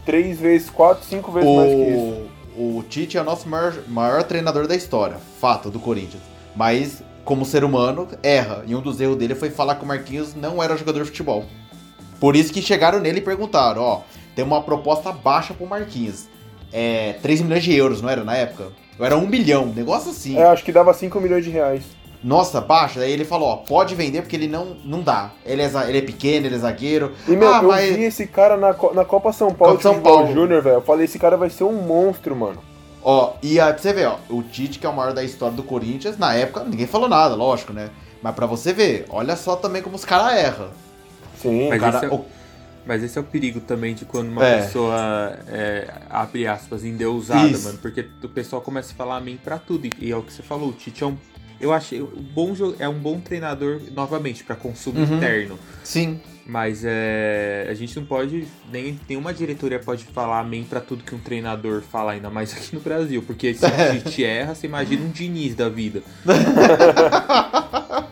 3 0.05 0.39
vezes, 0.39 0.69
4, 0.69 1.03
5 1.05 1.31
vezes 1.33 1.49
mais 1.53 1.69
que 1.69 1.81
isso. 1.89 2.21
O, 2.55 2.77
o 2.77 2.83
Tite 2.87 3.17
é 3.17 3.21
o 3.21 3.25
nosso 3.25 3.49
maior, 3.49 3.73
maior 3.89 4.23
treinador 4.23 4.67
da 4.67 4.75
história, 4.75 5.17
fato, 5.41 5.69
do 5.69 5.79
Corinthians. 5.79 6.21
Mas, 6.55 7.03
como 7.27 7.45
ser 7.45 7.65
humano, 7.65 8.07
erra. 8.23 8.63
E 8.65 8.73
um 8.73 8.79
dos 8.79 9.01
erros 9.01 9.17
dele 9.17 9.35
foi 9.35 9.49
falar 9.49 9.75
que 9.75 9.83
o 9.83 9.87
Marquinhos 9.87 10.33
não 10.33 10.63
era 10.63 10.77
jogador 10.77 11.03
de 11.03 11.09
futebol. 11.09 11.43
Por 12.21 12.37
isso 12.37 12.53
que 12.53 12.61
chegaram 12.61 13.01
nele 13.01 13.19
e 13.19 13.21
perguntaram, 13.21 13.81
ó, 13.81 14.01
tem 14.33 14.45
uma 14.45 14.63
proposta 14.63 15.11
baixa 15.11 15.53
pro 15.53 15.67
Marquinhos. 15.67 16.29
É 16.71 17.15
3 17.21 17.41
milhões 17.41 17.65
de 17.65 17.75
euros, 17.75 18.01
não 18.01 18.09
era 18.09 18.23
na 18.23 18.33
época? 18.33 18.69
Era 18.97 19.17
1 19.17 19.27
milhão, 19.27 19.65
negócio 19.65 20.09
assim. 20.11 20.37
É, 20.37 20.45
acho 20.45 20.63
que 20.63 20.71
dava 20.71 20.93
5 20.93 21.19
milhões 21.19 21.43
de 21.43 21.51
reais. 21.51 21.83
Nossa, 22.23 22.61
baixa. 22.61 23.01
Aí 23.01 23.11
ele 23.11 23.25
falou, 23.25 23.49
ó, 23.49 23.55
pode 23.57 23.93
vender 23.93 24.21
porque 24.21 24.37
ele 24.37 24.47
não, 24.47 24.77
não 24.85 25.01
dá. 25.01 25.31
Ele 25.45 25.61
é, 25.61 25.69
ele 25.89 25.97
é 25.97 26.01
pequeno, 26.01 26.45
ele 26.45 26.55
é 26.55 26.59
zagueiro. 26.59 27.11
E, 27.27 27.35
meu, 27.35 27.53
ah, 27.53 27.59
eu 27.61 27.67
mas... 27.67 27.93
vi 27.93 28.03
esse 28.03 28.25
cara 28.25 28.55
na, 28.55 28.73
na 28.93 29.03
Copa 29.03 29.33
São 29.33 29.53
Paulo 29.53 29.75
Copa 29.75 29.83
São 29.83 30.01
Paulo. 30.01 30.33
Júnior, 30.33 30.63
velho. 30.63 30.75
Eu 30.77 30.81
falei, 30.81 31.03
esse 31.03 31.19
cara 31.19 31.35
vai 31.35 31.49
ser 31.49 31.65
um 31.65 31.73
monstro, 31.73 32.33
mano. 32.33 32.59
Ó, 33.09 33.35
e 33.41 33.57
aí, 33.57 33.71
pra 33.71 33.81
você 33.81 33.93
ver, 33.93 34.05
ó, 34.05 34.17
o 34.29 34.43
Tite, 34.43 34.79
que 34.79 34.85
é 34.85 34.89
o 34.89 34.93
maior 34.93 35.13
da 35.13 35.23
história 35.23 35.55
do 35.55 35.63
Corinthians, 35.63 36.17
na 36.17 36.33
época 36.33 36.65
ninguém 36.65 36.85
falou 36.85 37.07
nada, 37.07 37.35
lógico, 37.35 37.71
né? 37.71 37.89
Mas 38.21 38.35
pra 38.35 38.45
você 38.45 38.73
ver, 38.73 39.05
olha 39.09 39.37
só 39.37 39.55
também 39.55 39.81
como 39.81 39.95
os 39.95 40.03
caras 40.03 40.37
erram. 40.37 40.67
Sim. 41.41 41.69
Mas 41.69 41.79
Cara, 41.79 41.95
esse 41.99 42.05
é- 42.05 42.09
o- 42.09 42.25
Mas 42.85 43.03
esse 43.03 43.17
é 43.17 43.21
o 43.21 43.23
perigo 43.23 43.61
também 43.61 43.93
de 43.95 44.03
quando 44.03 44.27
uma 44.29 44.45
É. 44.45 44.61
pessoa 44.61 45.37
é, 45.47 45.89
abre 46.09 46.47
aspas, 46.47 46.83
endeusada, 46.83 47.47
Isso. 47.47 47.63
mano. 47.65 47.77
Porque 47.81 48.09
o 48.23 48.27
pessoal 48.29 48.61
começa 48.61 48.91
a 48.91 48.95
falar 48.95 49.17
amém 49.17 49.37
pra 49.41 49.57
tudo. 49.57 49.87
E 49.99 50.11
é 50.11 50.15
o 50.17 50.21
que 50.21 50.33
você 50.33 50.43
falou, 50.43 50.67
o 50.69 50.73
Tite 50.73 51.01
é 51.03 51.07
um. 51.07 51.17
Eu 51.61 51.71
achei. 51.73 52.01
Um 52.01 52.07
bom, 52.07 52.53
é 52.77 52.87
um 52.89 52.97
bom 52.99 53.19
treinador, 53.21 53.79
novamente, 53.93 54.43
pra 54.43 54.55
consumo 54.55 54.99
Uhum. 54.99 55.15
interno. 55.17 55.57
Sim. 55.83 56.19
Mas 56.49 56.83
é, 56.85 57.67
a 57.69 57.73
gente 57.73 57.93
não 57.99 58.05
pode. 58.05 58.47
Nem, 58.71 58.97
nenhuma 59.07 59.33
diretoria 59.33 59.79
pode 59.79 60.05
falar 60.05 60.39
amém 60.39 60.63
pra 60.63 60.79
tudo 60.79 61.03
que 61.03 61.13
um 61.13 61.19
treinador 61.19 61.81
fala, 61.81 62.13
ainda 62.13 62.29
mais 62.29 62.53
aqui 62.53 62.73
no 62.73 62.79
Brasil. 62.79 63.21
Porque 63.21 63.53
se 63.53 63.65
o 63.67 64.01
Tite 64.01 64.23
erra, 64.23 64.55
você 64.55 64.65
imagina 64.65 65.03
um 65.03 65.09
Diniz 65.09 65.53
da 65.55 65.67
vida. 65.67 66.01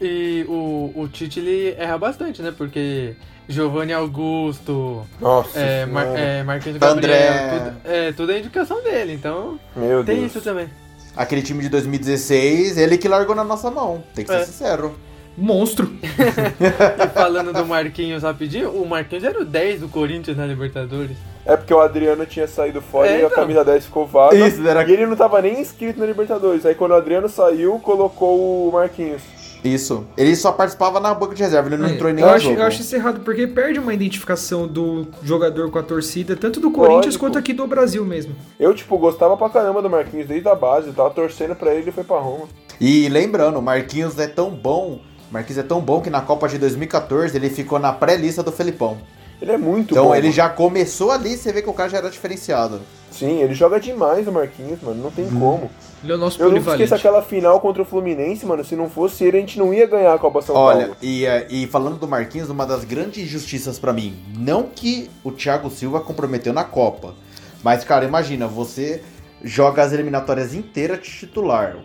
E 0.00 0.44
o, 0.46 0.92
o 0.94 1.08
Tite 1.08 1.40
ele 1.40 1.74
erra 1.78 1.96
bastante, 1.96 2.42
né? 2.42 2.52
Porque 2.56 3.14
Giovanni 3.48 3.94
Augusto, 3.94 5.06
Nossa, 5.18 5.58
é, 5.58 5.86
Mar, 5.86 6.06
é, 6.14 6.42
Marquinhos 6.42 6.82
André. 6.82 7.26
Gabriel, 7.28 7.58
tudo, 7.58 7.80
é, 7.90 8.12
tudo 8.12 8.32
é 8.32 8.38
indicação 8.38 8.82
dele. 8.82 9.14
Então 9.14 9.58
Meu 9.74 10.04
tem 10.04 10.16
Deus. 10.20 10.32
isso 10.32 10.40
também. 10.42 10.68
Aquele 11.16 11.40
time 11.40 11.62
de 11.62 11.70
2016, 11.70 12.76
ele 12.76 12.98
que 12.98 13.08
largou 13.08 13.34
na 13.34 13.42
nossa 13.42 13.70
mão. 13.70 14.04
Tem 14.14 14.22
que 14.24 14.30
ser 14.30 14.40
É. 14.40 14.44
sincero. 14.44 14.94
Monstro. 15.36 15.90
E 16.02 17.08
falando 17.08 17.52
do 17.52 17.64
Marquinhos 17.66 18.22
rapidinho, 18.22 18.70
o 18.70 18.88
Marquinhos 18.88 19.24
era 19.24 19.40
o 19.40 19.44
10 19.44 19.80
do 19.80 19.88
Corinthians 19.88 20.36
na 20.36 20.46
Libertadores. 20.46 21.16
É 21.44 21.56
porque 21.56 21.72
o 21.72 21.78
Adriano 21.80 22.26
tinha 22.26 22.48
saído 22.48 22.80
fora 22.80 23.08
É, 23.08 23.12
e 23.12 23.14
a 23.22 23.26
então. 23.26 23.30
camisa 23.30 23.64
10 23.64 23.84
ficou 23.84 24.06
vaga. 24.06 24.34
Isso, 24.36 24.66
era- 24.66 24.82
E 24.88 24.92
ele 24.92 25.06
não 25.06 25.14
tava 25.16 25.40
nem 25.40 25.60
inscrito 25.60 26.00
na 26.00 26.06
Libertadores. 26.06 26.66
Aí 26.66 26.74
quando 26.74 26.90
o 26.92 26.94
Adriano 26.94 27.28
saiu, 27.28 27.78
colocou 27.78 28.68
o 28.68 28.72
Marquinhos. 28.72 29.22
Isso. 29.64 30.06
Ele 30.16 30.34
só 30.36 30.52
participava 30.52 31.00
na 31.00 31.12
banca 31.14 31.34
de 31.34 31.42
reserva, 31.42 31.68
ele 31.68 31.76
não 31.76 31.88
entrou 31.88 32.08
em 32.08 32.12
eu, 32.12 32.16
nenhum 32.16 32.28
acho, 32.28 32.44
jogo. 32.46 32.60
eu 32.60 32.64
acho 32.66 32.80
isso 32.82 32.94
errado, 32.94 33.20
porque 33.20 33.46
perde 33.46 33.78
uma 33.80 33.92
identificação 33.92 34.66
do 34.68 35.06
jogador 35.22 35.70
com 35.70 35.78
a 35.78 35.82
torcida, 35.82 36.36
tanto 36.36 36.60
do 36.60 36.70
Corinthians 36.70 37.06
Lógico. 37.06 37.24
quanto 37.26 37.38
aqui 37.38 37.52
do 37.52 37.66
Brasil 37.66 38.04
mesmo. 38.04 38.34
Eu, 38.60 38.72
tipo, 38.74 38.96
gostava 38.98 39.36
pra 39.36 39.48
caramba 39.48 39.82
do 39.82 39.90
Marquinhos 39.90 40.26
desde 40.28 40.48
a 40.48 40.54
base. 40.54 40.88
Eu 40.88 40.94
tava 40.94 41.10
torcendo 41.10 41.54
pra 41.56 41.74
ele 41.74 41.88
e 41.88 41.92
foi 41.92 42.04
pra 42.04 42.18
Roma. 42.18 42.44
E 42.80 43.08
lembrando, 43.08 43.58
o 43.58 43.62
Marquinhos 43.62 44.18
é 44.18 44.26
tão 44.28 44.50
bom 44.50 45.00
Marquinhos 45.30 45.58
é 45.58 45.62
tão 45.62 45.80
bom 45.80 46.00
que 46.00 46.10
na 46.10 46.20
Copa 46.20 46.48
de 46.48 46.58
2014 46.58 47.36
ele 47.36 47.50
ficou 47.50 47.78
na 47.78 47.92
pré-lista 47.92 48.42
do 48.42 48.52
Felipão. 48.52 48.96
Ele 49.40 49.52
é 49.52 49.58
muito 49.58 49.92
Então 49.92 50.06
bom. 50.06 50.14
ele 50.14 50.22
mano. 50.28 50.34
já 50.34 50.48
começou 50.48 51.10
ali, 51.10 51.36
você 51.36 51.52
vê 51.52 51.60
que 51.60 51.68
o 51.68 51.72
cara 51.74 51.90
já 51.90 51.98
era 51.98 52.08
diferenciado. 52.08 52.80
Sim, 53.10 53.42
ele 53.42 53.52
joga 53.54 53.78
demais 53.78 54.26
o 54.26 54.32
Marquinhos, 54.32 54.80
mano. 54.80 55.02
Não 55.02 55.10
tem 55.10 55.28
como. 55.28 55.70
Ele 56.02 56.12
é 56.12 56.14
o 56.14 56.18
nosso 56.18 56.38
Eu 56.40 56.46
nunca 56.46 56.54
polivalente. 56.60 56.84
esqueço 56.84 56.94
aquela 56.94 57.22
final 57.22 57.60
contra 57.60 57.82
o 57.82 57.84
Fluminense, 57.84 58.46
mano. 58.46 58.64
Se 58.64 58.74
não 58.76 58.88
fosse 58.88 59.24
ele, 59.24 59.36
a 59.36 59.40
gente 59.40 59.58
não 59.58 59.74
ia 59.74 59.86
ganhar 59.86 60.14
a 60.14 60.18
Copa 60.18 60.40
São 60.40 60.54
Olha, 60.56 60.86
Paulo. 60.86 60.96
e, 61.02 61.26
eh, 61.26 61.46
e 61.50 61.66
falando 61.66 61.98
do 61.98 62.08
Marquinhos, 62.08 62.48
uma 62.48 62.64
das 62.64 62.84
grandes 62.84 63.22
injustiças 63.24 63.78
pra 63.78 63.92
mim, 63.92 64.16
não 64.38 64.62
que 64.64 65.10
o 65.24 65.30
Thiago 65.32 65.68
Silva 65.70 66.00
comprometeu 66.00 66.52
na 66.54 66.64
Copa, 66.64 67.14
mas 67.62 67.84
cara, 67.84 68.04
imagina, 68.06 68.46
você 68.46 69.02
joga 69.42 69.82
as 69.82 69.92
eliminatórias 69.92 70.54
inteiras 70.54 71.00
de 71.02 71.10
titular, 71.10 71.76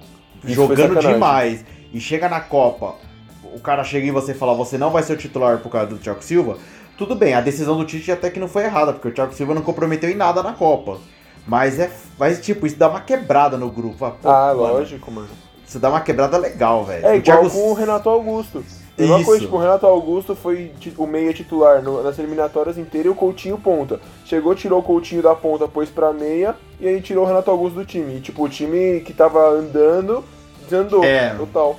Isso 0.43 0.53
jogando 0.53 0.99
demais, 0.99 1.63
e 1.93 1.99
chega 1.99 2.27
na 2.29 2.39
Copa, 2.39 2.95
o 3.43 3.59
cara 3.59 3.83
chega 3.83 4.05
em 4.07 4.11
você 4.11 4.31
e 4.31 4.35
fala, 4.35 4.53
você 4.53 4.77
não 4.77 4.89
vai 4.89 5.03
ser 5.03 5.13
o 5.13 5.17
titular 5.17 5.57
por 5.59 5.69
causa 5.69 5.87
do 5.87 5.97
Thiago 5.97 6.23
Silva, 6.23 6.57
tudo 6.97 7.15
bem, 7.15 7.33
a 7.33 7.41
decisão 7.41 7.77
do 7.77 7.85
Tite 7.85 8.11
até 8.11 8.29
que 8.29 8.39
não 8.39 8.47
foi 8.47 8.63
errada, 8.65 8.93
porque 8.93 9.07
o 9.07 9.13
Thiago 9.13 9.33
Silva 9.33 9.53
não 9.55 9.61
comprometeu 9.61 10.09
em 10.09 10.15
nada 10.15 10.43
na 10.43 10.53
Copa. 10.53 10.97
Mas 11.47 11.79
é. 11.79 11.89
Mas, 12.19 12.39
tipo, 12.39 12.67
isso 12.67 12.75
dá 12.77 12.87
uma 12.87 13.01
quebrada 13.01 13.57
no 13.57 13.69
grupo. 13.71 13.97
Fala, 13.97 14.15
pô, 14.21 14.29
Ah, 14.29 14.53
mano, 14.55 14.73
lógico, 14.73 15.09
mano. 15.11 15.27
Isso 15.67 15.79
dá 15.79 15.89
uma 15.89 16.01
quebrada 16.01 16.37
legal, 16.37 16.83
velho. 16.85 17.03
É 17.03 17.13
O 17.13 17.15
igual 17.15 17.39
Thiago- 17.39 17.49
com 17.49 17.71
o 17.71 17.73
Renato 17.73 18.07
Augusto. 18.09 18.63
Mesma 18.95 19.15
Isso. 19.17 19.25
coisa, 19.25 19.43
tipo, 19.45 19.55
o 19.55 19.59
Renato 19.59 19.87
Augusto 19.87 20.35
foi 20.35 20.71
o 20.97 21.07
meia 21.07 21.33
titular 21.33 21.81
no- 21.81 22.03
nas 22.03 22.19
eliminatórias 22.19 22.77
inteiras 22.77 23.07
e 23.07 23.09
o 23.09 23.15
Coutinho 23.15 23.57
ponta. 23.57 23.99
Chegou, 24.25 24.53
tirou 24.53 24.79
o 24.79 24.83
Coutinho 24.83 25.23
da 25.23 25.33
ponta, 25.33 25.67
pôs 25.67 25.89
pra 25.89 26.13
meia 26.13 26.55
e 26.79 26.87
aí 26.87 27.01
tirou 27.01 27.23
o 27.23 27.27
Renato 27.27 27.49
Augusto 27.49 27.75
do 27.79 27.85
time. 27.85 28.17
E, 28.17 28.19
tipo, 28.21 28.43
o 28.43 28.49
time 28.49 28.99
que 28.99 29.11
tava 29.13 29.43
andando, 29.49 30.23
desandou. 30.69 31.03
É. 31.03 31.29
Total. 31.33 31.75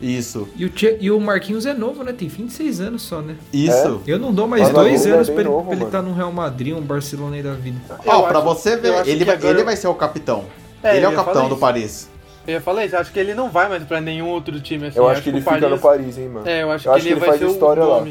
Isso. 0.00 0.46
E 0.56 0.66
o, 0.66 0.72
e 1.00 1.10
o 1.10 1.18
Marquinhos 1.20 1.64
é 1.64 1.72
novo, 1.72 2.04
né? 2.04 2.12
Tem 2.12 2.28
26 2.28 2.80
anos 2.80 3.02
só, 3.02 3.20
né? 3.22 3.36
Isso. 3.52 4.02
Eu 4.06 4.18
não 4.18 4.32
dou 4.32 4.46
mais 4.46 4.64
Mas 4.64 4.72
dois 4.72 5.06
é 5.06 5.10
anos 5.10 5.26
bem 5.28 5.34
pra 5.36 5.40
ele, 5.44 5.50
novo, 5.50 5.64
pra 5.66 5.74
ele 5.76 5.84
estar 5.84 6.02
no 6.02 6.12
Real 6.12 6.30
Madrid, 6.32 6.74
um 6.76 6.80
Barcelona 6.82 7.36
aí 7.36 7.42
da 7.42 7.54
vida. 7.54 7.78
Ó, 8.04 8.16
Eu 8.20 8.22
pra 8.28 8.38
acho- 8.38 8.42
você 8.46 8.74
eu 8.74 8.80
ver, 8.82 8.94
acho 8.94 9.10
ele 9.10 9.24
vai, 9.24 9.34
agora- 9.36 9.50
ele 9.54 9.64
vai 9.64 9.76
ser 9.76 9.88
o 9.88 9.94
capitão. 9.94 10.44
É, 10.82 10.96
ele 10.96 11.04
é 11.06 11.08
eu 11.08 11.12
o 11.12 11.14
capitão 11.14 11.44
do 11.48 11.52
isso. 11.54 11.60
Paris. 11.60 12.10
Eu 12.46 12.52
ia 12.54 12.60
falar 12.60 12.84
isso, 12.84 12.96
acho 12.96 13.10
que 13.12 13.18
ele 13.18 13.34
não 13.34 13.50
vai 13.50 13.68
mais 13.68 13.82
pra 13.84 14.00
nenhum 14.00 14.28
outro 14.28 14.60
time 14.60 14.86
assim. 14.86 14.98
Eu 14.98 15.08
acho 15.08 15.22
que 15.22 15.30
ele 15.30 15.38
o 15.38 15.40
fica 15.42 15.54
no 15.68 15.78
Paris- 15.78 15.80
Paris, 15.80 16.18
hein, 16.18 16.28
mano. 16.28 16.46
É, 16.48 16.62
eu 16.62 16.70
acho 16.70 16.86
Eu 16.88 16.92
que 16.92 16.98
acho 16.98 17.06
ele, 17.08 17.14
que 17.14 17.20
ele 17.20 17.20
vai 17.30 17.38
faz 17.38 17.40
ser 17.50 17.54
história 17.54 17.82
o 17.84 17.88
lá. 17.90 18.06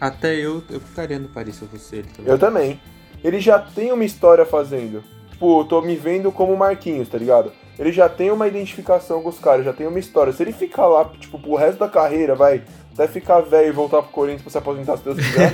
Até 0.00 0.34
eu, 0.34 0.62
eu 0.70 0.80
ficaria 0.80 1.18
no 1.18 1.28
Paris 1.28 1.54
se 1.56 1.62
eu 1.62 1.68
fosse 1.68 1.96
ele 1.96 2.08
também. 2.16 2.32
Eu 2.32 2.38
também. 2.38 2.80
Ele 3.22 3.38
já 3.40 3.58
tem 3.58 3.92
uma 3.92 4.04
história 4.04 4.44
fazendo. 4.44 5.02
Tipo, 5.30 5.60
eu 5.60 5.64
tô 5.64 5.80
me 5.82 5.94
vendo 5.96 6.32
como 6.32 6.56
Marquinhos, 6.56 7.08
tá 7.08 7.16
ligado? 7.18 7.52
Ele 7.78 7.92
já 7.92 8.08
tem 8.08 8.30
uma 8.30 8.48
identificação 8.48 9.22
com 9.22 9.28
os 9.28 9.38
caras, 9.38 9.64
já 9.64 9.72
tem 9.72 9.86
uma 9.86 9.98
história. 9.98 10.32
Se 10.32 10.42
ele 10.42 10.52
ficar 10.52 10.86
lá, 10.86 11.04
tipo, 11.20 11.38
pro 11.38 11.56
resto 11.56 11.78
da 11.78 11.88
carreira, 11.88 12.34
vai, 12.34 12.62
até 12.94 13.06
ficar 13.06 13.40
velho 13.40 13.68
e 13.68 13.72
voltar 13.72 14.00
pro 14.00 14.10
Corinthians 14.10 14.42
pra 14.42 14.50
se 14.50 14.58
aposentar 14.58 14.96
se 14.96 15.04
Deus 15.04 15.16
quiser, 15.18 15.52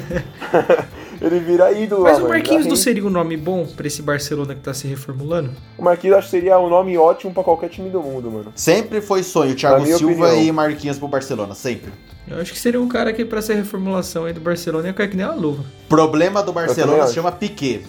ele 1.21 1.41
vira 1.41 1.73
ídolo 1.73 2.05
Mas 2.05 2.19
lá, 2.21 2.25
o. 2.25 2.29
Marquinhos 2.29 2.67
não 2.67 2.77
seria 2.77 3.05
um 3.05 3.11
nome 3.11 3.37
bom 3.37 3.67
pra 3.67 3.89
esse 3.89 4.01
Barcelona 4.01 4.55
que 4.55 4.61
tá 4.61 4.73
se 4.73 4.87
reformulando? 4.87 5.51
O 5.77 5.83
Marquinhos 5.83 6.19
acho 6.19 6.27
que 6.29 6.31
seria 6.31 6.59
um 6.61 6.69
nome 6.69 6.97
ótimo 6.97 7.35
pra 7.35 7.43
qualquer 7.43 7.69
time 7.69 7.91
do 7.91 8.01
mundo, 8.01 8.31
mano. 8.31 8.53
Sempre 8.55 9.01
foi 9.01 9.25
sonho, 9.25 9.57
Thiago 9.57 9.85
Silva 9.85 10.27
opinião. 10.27 10.43
e 10.45 10.53
Marquinhos 10.53 10.99
pro 10.99 11.09
Barcelona, 11.09 11.55
sempre. 11.57 11.93
Eu 12.29 12.41
acho 12.41 12.53
que 12.53 12.59
seria 12.59 12.81
um 12.81 12.87
cara 12.87 13.13
que 13.13 13.25
pra 13.25 13.41
essa 13.41 13.53
reformulação 13.53 14.25
aí 14.25 14.33
do 14.33 14.41
Barcelona 14.41 14.87
ia 14.87 14.95
cair 14.95 15.11
que 15.11 15.17
nem 15.17 15.27
uma 15.27 15.35
luva. 15.35 15.65
Problema 15.89 16.41
do 16.43 16.53
Barcelona 16.53 17.09
se 17.09 17.15
chama 17.15 17.33
Piquet. 17.33 17.85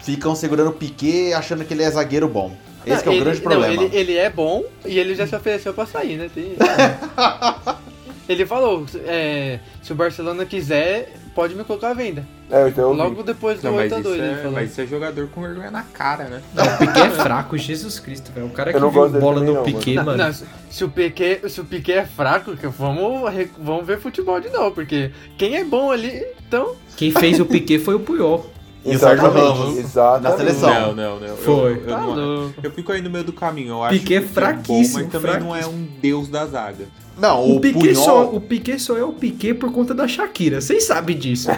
Ficam 0.00 0.34
segurando 0.34 0.70
o 0.70 0.72
Piquet 0.72 1.32
achando 1.32 1.64
que 1.64 1.72
ele 1.72 1.84
é 1.84 1.90
zagueiro 1.90 2.28
bom. 2.28 2.52
Esse 2.86 3.02
que 3.02 3.08
é 3.08 3.12
o 3.12 3.14
ele, 3.14 3.24
grande 3.24 3.42
não, 3.42 3.50
problema. 3.50 3.82
ele, 3.84 3.96
ele 3.96 4.16
é 4.16 4.30
bom 4.30 4.64
e 4.86 4.98
ele 4.98 5.14
já 5.14 5.26
se 5.26 5.34
ofereceu 5.36 5.74
pra 5.74 5.84
sair, 5.86 6.16
né? 6.16 6.30
Tem- 6.34 6.54
ele 8.28 8.44
falou, 8.46 8.84
é, 9.06 9.58
se 9.82 9.92
o 9.92 9.96
Barcelona 9.96 10.44
quiser, 10.44 11.14
pode 11.34 11.54
me 11.54 11.64
colocar 11.64 11.90
à 11.90 11.94
venda. 11.94 12.24
É, 12.50 12.68
então. 12.68 12.92
Logo 12.92 13.22
depois 13.22 13.60
do 13.60 13.64
Não, 13.68 13.74
mas 13.76 13.92
8 13.92 13.94
a 13.94 14.00
2 14.00 14.14
isso, 14.16 14.24
ele 14.24 14.32
é, 14.32 14.36
falou. 14.36 14.52
mas 14.52 14.70
isso 14.70 14.80
é 14.80 14.86
jogador 14.86 15.28
com 15.28 15.42
vergonha 15.42 15.70
na 15.70 15.82
cara, 15.82 16.24
né? 16.24 16.42
Não, 16.54 16.64
o 16.64 16.78
Piquet 16.78 17.00
é 17.00 17.10
fraco, 17.10 17.58
Jesus 17.58 17.98
Cristo, 18.00 18.32
velho. 18.32 18.46
O 18.46 18.50
cara 18.50 18.72
que 18.72 18.78
não 18.78 18.90
viu 18.90 19.08
bola 19.10 19.42
não, 19.42 19.62
Piquet, 19.64 19.94
Não, 19.96 20.04
mano. 20.04 20.24
não, 20.24 20.32
se- 20.32 20.44
se, 20.70 20.84
o 20.84 20.88
Piquet, 20.88 21.48
se 21.50 21.60
o 21.60 21.64
Piquet 21.64 21.92
é 21.98 22.04
fraco, 22.06 22.52
vamos, 22.70 23.30
vamos 23.58 23.86
ver 23.86 23.98
futebol 23.98 24.40
de 24.40 24.48
novo, 24.50 24.72
porque 24.72 25.10
quem 25.36 25.56
é 25.56 25.64
bom 25.64 25.90
ali, 25.90 26.24
então... 26.46 26.74
Quem 26.96 27.10
fez 27.12 27.38
o 27.40 27.44
Piquet 27.46 27.78
foi 27.78 27.94
o 27.94 28.00
Puyol. 28.00 28.50
E 28.92 28.96
o 28.96 28.98
Sérgio 28.98 29.30
Ramos, 29.30 29.76
Exatamente. 29.78 30.22
na 30.30 30.36
seleção. 30.36 30.70
Não, 30.70 30.94
não, 30.94 31.20
não. 31.20 31.36
Foi. 31.36 31.72
Eu, 31.72 31.76
eu, 31.80 31.86
Tá 31.86 31.98
não- 32.00 32.52
eu 32.62 32.70
fico 32.70 32.92
aí 32.92 33.00
no 33.02 33.10
meio 33.10 33.24
do 33.24 33.32
caminho. 33.32 33.68
Eu 33.70 33.82
acho 33.84 33.98
Piquet 33.98 34.20
que 34.22 34.28
fraquíssimo, 34.28 35.00
é 35.00 35.02
bom, 35.02 35.08
mas 35.12 35.22
também 35.22 35.40
não 35.40 35.54
é 35.56 35.60
fraquíssimo. 35.62 35.88
um 35.96 36.00
deus 36.00 36.28
da 36.28 36.46
zaga. 36.46 36.86
Não, 37.18 37.42
O, 37.44 37.56
o, 37.56 37.60
Piquet 37.60 37.80
Puyol... 37.80 38.04
só, 38.04 38.24
o 38.26 38.40
Piquet 38.40 38.78
só 38.78 38.96
é 38.96 39.02
o 39.02 39.12
Piquet 39.12 39.54
por 39.54 39.72
conta 39.72 39.92
da 39.92 40.06
Shakira. 40.06 40.60
Vocês 40.60 40.84
sabem 40.84 41.16
disso. 41.18 41.48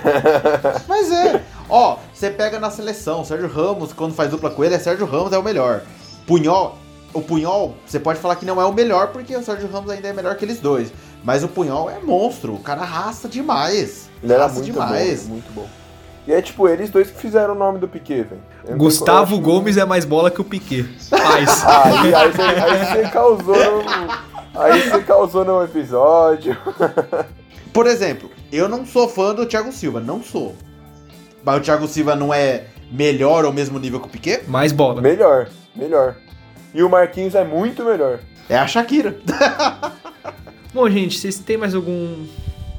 Mas 0.88 1.10
é. 1.12 1.42
Ó, 1.68 1.98
você 2.14 2.30
pega 2.30 2.58
na 2.58 2.70
seleção, 2.70 3.24
Sérgio 3.24 3.48
Ramos, 3.48 3.92
quando 3.92 4.14
faz 4.14 4.30
dupla 4.30 4.50
com 4.50 4.64
ele, 4.64 4.74
é 4.74 4.78
Sérgio 4.78 5.06
Ramos 5.06 5.32
é 5.32 5.38
o 5.38 5.42
melhor. 5.42 5.82
Punhol, 6.26 6.78
o 7.12 7.20
Punhol, 7.20 7.74
você 7.86 8.00
pode 8.00 8.18
falar 8.20 8.36
que 8.36 8.46
não 8.46 8.60
é 8.60 8.64
o 8.64 8.72
melhor, 8.72 9.08
porque 9.08 9.36
o 9.36 9.42
Sérgio 9.42 9.68
Ramos 9.70 9.90
ainda 9.90 10.08
é 10.08 10.12
melhor 10.12 10.34
que 10.36 10.44
eles 10.44 10.60
dois. 10.60 10.92
Mas 11.22 11.44
o 11.44 11.48
Punhol 11.48 11.90
é 11.90 11.98
monstro, 12.00 12.54
o 12.54 12.58
cara 12.60 12.80
arrasta 12.80 13.28
demais. 13.28 14.08
Ele 14.22 14.32
era 14.32 14.48
muito 14.48 14.64
demais. 14.64 15.24
bom, 15.24 15.32
muito 15.34 15.52
bom. 15.52 15.68
E 16.26 16.32
é 16.32 16.40
tipo 16.42 16.68
eles 16.68 16.90
dois 16.90 17.10
que 17.10 17.18
fizeram 17.20 17.54
o 17.54 17.58
nome 17.58 17.78
do 17.78 17.88
Piquet, 17.88 18.22
velho. 18.24 18.76
Gustavo 18.76 19.34
acho- 19.34 19.42
Gomes 19.42 19.76
é 19.76 19.84
mais 19.84 20.04
bola 20.04 20.30
que 20.30 20.40
o 20.40 20.44
Piquet. 20.44 20.84
Paz. 21.10 21.64
Aí, 21.66 22.14
aí, 22.14 22.30
você, 22.32 22.42
aí 22.42 22.84
você 23.04 23.10
causou 23.10 23.56
no. 23.56 24.30
Aí 24.60 24.80
você 24.82 25.00
causou 25.02 25.44
no 25.44 25.62
episódio. 25.64 26.56
Por 27.72 27.86
exemplo, 27.86 28.30
eu 28.52 28.68
não 28.68 28.84
sou 28.84 29.08
fã 29.08 29.34
do 29.34 29.46
Thiago 29.46 29.72
Silva, 29.72 30.00
não 30.00 30.22
sou. 30.22 30.54
Mas 31.42 31.56
o 31.58 31.60
Thiago 31.60 31.86
Silva 31.88 32.14
não 32.16 32.34
é 32.34 32.64
melhor 32.90 33.44
ou 33.44 33.52
mesmo 33.52 33.78
nível 33.78 34.00
que 34.00 34.06
o 34.08 34.10
Piquet? 34.10 34.42
Mais 34.48 34.72
bola. 34.72 35.00
Melhor, 35.00 35.48
melhor. 35.74 36.16
E 36.74 36.82
o 36.82 36.88
Marquinhos 36.90 37.34
é 37.34 37.44
muito 37.44 37.84
melhor. 37.84 38.18
É 38.48 38.58
a 38.58 38.66
Shakira. 38.66 39.16
Bom, 40.74 40.88
gente, 40.90 41.18
vocês 41.18 41.38
têm 41.38 41.56
mais 41.56 41.74
algum. 41.74 42.26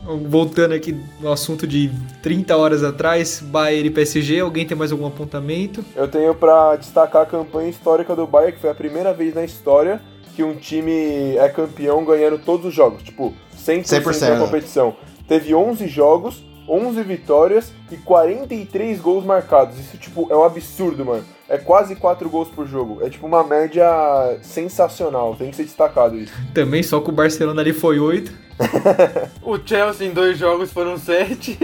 Voltando 0.03 0.73
aqui 0.73 0.99
no 1.19 1.31
assunto 1.31 1.67
de 1.67 1.91
30 2.23 2.57
horas 2.57 2.83
atrás, 2.83 3.39
Bayern 3.39 3.87
e 3.87 3.91
PSG, 3.91 4.39
alguém 4.39 4.65
tem 4.65 4.75
mais 4.75 4.91
algum 4.91 5.05
apontamento? 5.05 5.85
Eu 5.95 6.07
tenho 6.07 6.33
pra 6.33 6.75
destacar 6.75 7.21
a 7.21 7.25
campanha 7.25 7.69
histórica 7.69 8.15
do 8.15 8.25
Bayern, 8.25 8.53
que 8.53 8.61
foi 8.61 8.69
a 8.71 8.75
primeira 8.75 9.13
vez 9.13 9.35
na 9.35 9.43
história 9.43 10.01
que 10.35 10.43
um 10.43 10.55
time 10.55 11.35
é 11.37 11.49
campeão 11.49 12.03
ganhando 12.03 12.39
todos 12.39 12.65
os 12.65 12.73
jogos. 12.73 13.03
Tipo, 13.03 13.33
100%, 13.55 13.83
100%, 13.83 14.19
da 14.19 14.29
né? 14.35 14.45
competição. 14.45 14.95
Teve 15.27 15.53
11 15.53 15.87
jogos, 15.87 16.43
11 16.67 17.03
vitórias 17.03 17.71
e 17.91 17.97
43 17.97 18.99
gols 18.99 19.25
marcados. 19.25 19.77
Isso, 19.77 19.97
tipo, 19.97 20.27
é 20.29 20.35
um 20.35 20.43
absurdo, 20.43 21.05
mano. 21.05 21.23
É 21.51 21.57
quase 21.57 21.97
4 21.97 22.29
gols 22.29 22.47
por 22.47 22.65
jogo. 22.65 23.05
É, 23.05 23.09
tipo, 23.09 23.27
uma 23.27 23.43
média 23.43 24.37
sensacional. 24.41 25.35
Tem 25.37 25.49
que 25.49 25.57
ser 25.57 25.65
destacado 25.65 26.17
isso. 26.17 26.31
Também 26.53 26.81
só 26.81 27.01
que 27.01 27.09
o 27.09 27.11
Barcelona 27.11 27.61
ali 27.61 27.73
foi 27.73 27.99
8. 27.99 28.31
O 29.43 29.57
Chelsea 29.57 30.07
em 30.07 30.11
dois 30.11 30.37
jogos 30.37 30.71
foram 30.71 30.97
sete. 30.97 31.57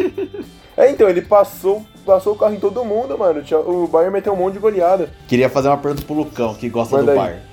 É, 0.76 0.92
então, 0.92 1.08
ele 1.08 1.22
passou, 1.22 1.86
passou 2.06 2.34
o 2.34 2.36
carro 2.36 2.54
em 2.54 2.60
todo 2.60 2.84
mundo, 2.84 3.18
mano. 3.18 3.42
O 3.66 3.88
Bayern 3.88 4.12
meteu 4.14 4.34
um 4.34 4.36
monte 4.36 4.56
de 4.56 4.60
goleada. 4.60 5.10
Queria 5.28 5.50
fazer 5.50 5.70
uma 5.70 5.78
pergunta 5.78 6.04
pro 6.04 6.16
Lucão, 6.16 6.54
que 6.54 6.68
gosta 6.68 6.98
Manda 6.98 7.06
do 7.06 7.12
aí. 7.12 7.18
Bayern. 7.26 7.44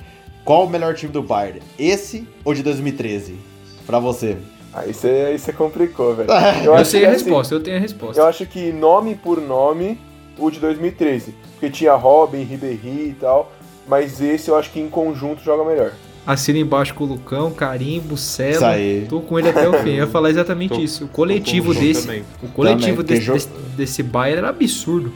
Qual 0.44 0.66
o 0.66 0.68
melhor 0.68 0.94
time 0.94 1.12
do 1.12 1.22
Bayern? 1.22 1.62
Esse 1.78 2.26
ou 2.44 2.52
de 2.52 2.62
2013? 2.62 3.38
Pra 3.86 3.98
você. 3.98 4.36
Aí 4.74 4.92
você 4.92 5.52
complicou, 5.52 6.16
velho. 6.16 6.28
Eu, 6.64 6.74
acho 6.74 6.90
sei 6.90 7.00
que, 7.00 7.06
a 7.06 7.10
assim, 7.10 7.24
resposta, 7.24 7.54
eu 7.54 7.62
tenho 7.62 7.76
a 7.76 7.80
resposta. 7.80 8.20
Eu 8.20 8.26
acho 8.26 8.44
que 8.44 8.72
nome 8.72 9.14
por 9.14 9.40
nome, 9.40 10.00
o 10.36 10.50
de 10.50 10.58
2013. 10.58 11.34
Porque 11.64 11.70
tinha 11.70 11.94
Robin, 11.94 12.42
Ribéry 12.42 13.08
e 13.10 13.16
tal. 13.18 13.52
Mas 13.88 14.20
esse 14.20 14.48
eu 14.48 14.56
acho 14.56 14.70
que 14.70 14.80
em 14.80 14.88
conjunto 14.88 15.42
joga 15.42 15.64
melhor. 15.64 15.92
Assina 16.26 16.58
embaixo 16.58 16.94
com 16.94 17.04
o 17.04 17.06
Lucão, 17.06 17.50
Carimbo, 17.50 18.16
Celo. 18.16 18.50
Isso 18.52 18.64
aí. 18.64 19.06
Tô 19.08 19.20
com 19.20 19.38
ele 19.38 19.50
até 19.50 19.68
o 19.68 19.74
fim. 19.82 19.90
Eu 19.90 19.96
ia 19.96 20.06
falar 20.06 20.30
exatamente 20.30 20.74
Tô- 20.74 20.80
isso. 20.80 21.04
O 21.04 21.08
coletivo 21.08 21.74
desse. 21.74 22.02
também. 22.06 22.24
O 22.42 22.48
coletivo 22.48 23.02
Também, 23.04 23.18
desse, 23.20 23.30
desse, 23.32 23.48
desse 23.76 24.02
Bayern 24.02 24.38
era 24.38 24.48
absurdo. 24.48 25.12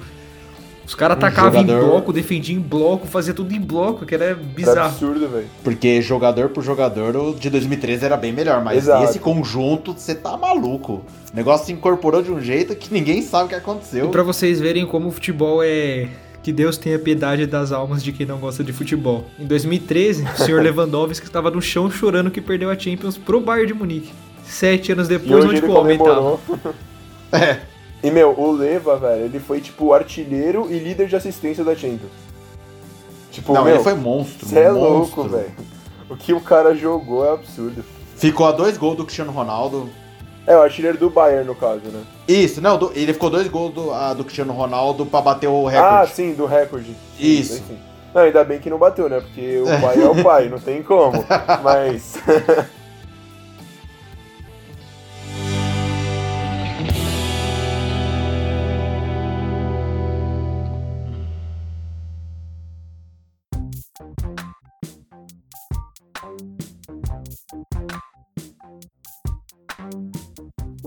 Os 0.86 0.94
caras 0.94 1.16
Um 1.16 1.18
atacavam 1.18 1.60
jogador- 1.62 1.82
em 1.82 1.86
bloco, 1.88 2.12
defendiam 2.14 2.56
em 2.58 2.62
bloco, 2.62 3.06
fazia 3.06 3.34
tudo 3.34 3.54
em 3.54 3.60
bloco, 3.60 4.04
que 4.06 4.14
era 4.14 4.24
Era 4.26 4.34
bizarro. 4.34 4.80
absurdo, 4.88 5.28
velho. 5.28 5.46
Porque 5.62 6.00
jogador 6.00 6.48
por 6.50 6.62
jogador, 6.62 7.14
o 7.16 7.34
de 7.34 7.48
2013 7.50 8.04
era 8.06 8.16
bem 8.16 8.32
melhor. 8.32 8.62
Mas 8.64 8.84
Exato. 8.84 9.04
esse 9.04 9.18
conjunto, 9.18 9.92
você 9.94 10.14
tá 10.14 10.34
maluco. 10.36 11.04
O 11.32 11.36
negócio 11.36 11.66
se 11.66 11.72
incorporou 11.72 12.22
de 12.22 12.30
um 12.30 12.40
jeito 12.40 12.74
que 12.74 12.92
ninguém 12.92 13.20
sabe 13.22 13.44
o 13.46 13.48
que 13.48 13.54
E 13.54 13.58
aconteceu. 13.58 14.08
pra 14.08 14.22
vocês 14.22 14.60
verem 14.60 14.86
como 14.86 15.08
o 15.08 15.10
futebol 15.10 15.62
é. 15.62 16.08
Que 16.42 16.52
Deus 16.52 16.78
tenha 16.78 16.98
piedade 16.98 17.46
das 17.46 17.72
almas 17.72 18.02
de 18.02 18.12
quem 18.12 18.24
não 18.24 18.38
gosta 18.38 18.62
de 18.64 18.72
futebol. 18.72 19.24
Em 19.38 19.46
2013, 19.46 20.24
o 20.24 20.36
senhor 20.36 20.62
Lewandowski 20.62 21.26
estava 21.26 21.50
no 21.50 21.60
chão 21.60 21.90
chorando 21.90 22.30
que 22.30 22.40
perdeu 22.40 22.70
a 22.70 22.78
Champions 22.78 23.18
pro 23.18 23.40
Bayern 23.40 23.68
de 23.68 23.74
Munique. 23.74 24.12
Sete 24.44 24.92
anos 24.92 25.08
depois, 25.08 25.44
onde 25.44 25.62
o 25.64 25.72
homem 25.72 25.98
tava? 25.98 26.38
É. 27.32 27.58
E, 28.02 28.10
meu, 28.10 28.30
o 28.38 28.52
Leva, 28.52 28.96
velho, 28.96 29.24
ele 29.24 29.40
foi, 29.40 29.60
tipo, 29.60 29.92
artilheiro 29.92 30.68
e 30.70 30.78
líder 30.78 31.08
de 31.08 31.16
assistência 31.16 31.64
da 31.64 31.74
Champions. 31.74 32.12
Tipo, 33.30 33.52
Não, 33.52 33.64
meu, 33.64 33.74
ele 33.74 33.82
foi 33.82 33.94
monstro. 33.94 34.46
Você 34.48 34.58
é 34.58 34.70
monstro. 34.70 35.22
louco, 35.22 35.24
velho. 35.24 35.50
O 36.08 36.16
que 36.16 36.32
o 36.32 36.40
cara 36.40 36.74
jogou 36.74 37.26
é 37.26 37.32
absurdo. 37.32 37.84
Ficou 38.16 38.46
a 38.46 38.52
dois 38.52 38.78
gols 38.78 38.96
do 38.96 39.04
Cristiano 39.04 39.30
Ronaldo. 39.32 39.90
É, 40.48 40.56
o 40.56 40.62
artilheiro 40.62 40.96
do 40.96 41.10
Bayern, 41.10 41.44
no 41.46 41.54
caso, 41.54 41.82
né? 41.92 42.02
Isso, 42.26 42.60
não, 42.60 42.78
do- 42.78 42.90
ele 42.94 43.12
ficou 43.12 43.28
dois 43.28 43.46
gols 43.48 43.74
do, 43.74 43.92
ah, 43.92 44.14
do 44.14 44.24
Cristiano 44.24 44.52
Ronaldo 44.52 45.04
pra 45.04 45.20
bater 45.20 45.46
o 45.46 45.68
Ah, 45.68 45.70
recorde. 45.70 46.12
sim, 46.14 46.32
do 46.34 46.46
recorde. 46.46 46.96
Isso. 47.18 47.54
Sim, 47.54 47.62
sim. 47.68 47.78
Não, 48.14 48.22
ainda 48.22 48.42
bem 48.42 48.58
que 48.58 48.70
não 48.70 48.78
bateu, 48.78 49.08
né? 49.10 49.20
Porque 49.20 49.58
o 49.60 49.66
pai 49.80 50.02
é 50.02 50.08
o 50.08 50.22
pai, 50.24 50.48
não 50.48 50.58
tem 50.58 50.82
como. 50.82 51.22
Mas. 51.62 52.14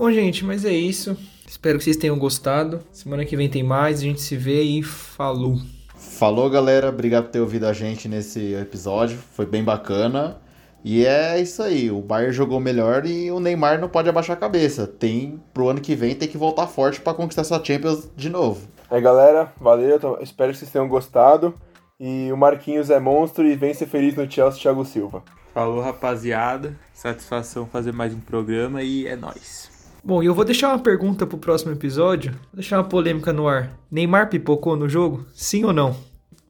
Bom, 0.02 0.10
gente, 0.10 0.44
mas 0.44 0.64
é 0.64 0.72
isso. 0.72 1.16
Espero 1.46 1.78
que 1.78 1.84
vocês 1.84 1.96
tenham 1.96 2.18
gostado. 2.18 2.80
Semana 2.90 3.24
que 3.24 3.36
vem 3.36 3.48
tem 3.48 3.62
mais. 3.62 4.00
A 4.00 4.02
gente 4.02 4.20
se 4.20 4.36
vê 4.36 4.60
e 4.60 4.82
falou. 4.82 5.56
Falou, 5.94 6.50
galera. 6.50 6.88
Obrigado 6.88 7.26
por 7.26 7.30
ter 7.30 7.38
ouvido 7.38 7.66
a 7.66 7.72
gente 7.72 8.08
nesse 8.08 8.52
episódio. 8.54 9.16
Foi 9.16 9.46
bem 9.46 9.62
bacana. 9.62 10.42
E 10.84 11.06
é 11.06 11.40
isso 11.40 11.62
aí. 11.62 11.88
O 11.88 12.00
Bayern 12.00 12.32
jogou 12.32 12.58
melhor 12.58 13.06
e 13.06 13.30
o 13.30 13.38
Neymar 13.38 13.80
não 13.80 13.88
pode 13.88 14.08
abaixar 14.08 14.36
a 14.36 14.40
cabeça. 14.40 14.88
Tem 14.88 15.40
pro 15.54 15.68
ano 15.68 15.80
que 15.80 15.94
vem 15.94 16.16
tem 16.16 16.26
que 16.26 16.36
voltar 16.36 16.66
forte 16.66 17.00
pra 17.00 17.14
conquistar 17.14 17.42
essa 17.42 17.64
Champions 17.64 18.10
de 18.16 18.28
novo. 18.28 18.66
Aí, 18.90 19.00
galera, 19.00 19.52
valeu. 19.60 20.18
Espero 20.20 20.50
que 20.50 20.58
vocês 20.58 20.72
tenham 20.72 20.88
gostado. 20.88 21.54
E 22.00 22.28
o 22.32 22.36
Marquinhos 22.36 22.90
é 22.90 22.98
monstro 22.98 23.46
e 23.46 23.54
vem 23.54 23.72
ser 23.72 23.86
feliz 23.86 24.16
no 24.16 24.28
Chelsea, 24.28 24.62
Thiago 24.62 24.84
Silva. 24.84 25.22
Falou, 25.54 25.80
rapaziada. 25.80 26.76
Satisfação 26.92 27.66
fazer 27.66 27.92
mais 27.92 28.12
um 28.12 28.18
programa 28.18 28.82
e 28.82 29.06
é 29.06 29.14
nóis. 29.14 29.71
Bom, 30.04 30.20
e 30.20 30.26
eu 30.26 30.34
vou 30.34 30.44
deixar 30.44 30.70
uma 30.70 30.80
pergunta 30.80 31.24
pro 31.24 31.38
próximo 31.38 31.70
episódio. 31.70 32.32
Vou 32.32 32.54
deixar 32.54 32.78
uma 32.78 32.88
polêmica 32.88 33.32
no 33.32 33.46
ar. 33.46 33.70
Neymar 33.88 34.28
pipocou 34.28 34.76
no 34.76 34.88
jogo? 34.88 35.24
Sim 35.32 35.64
ou 35.64 35.72
não? 35.72 35.96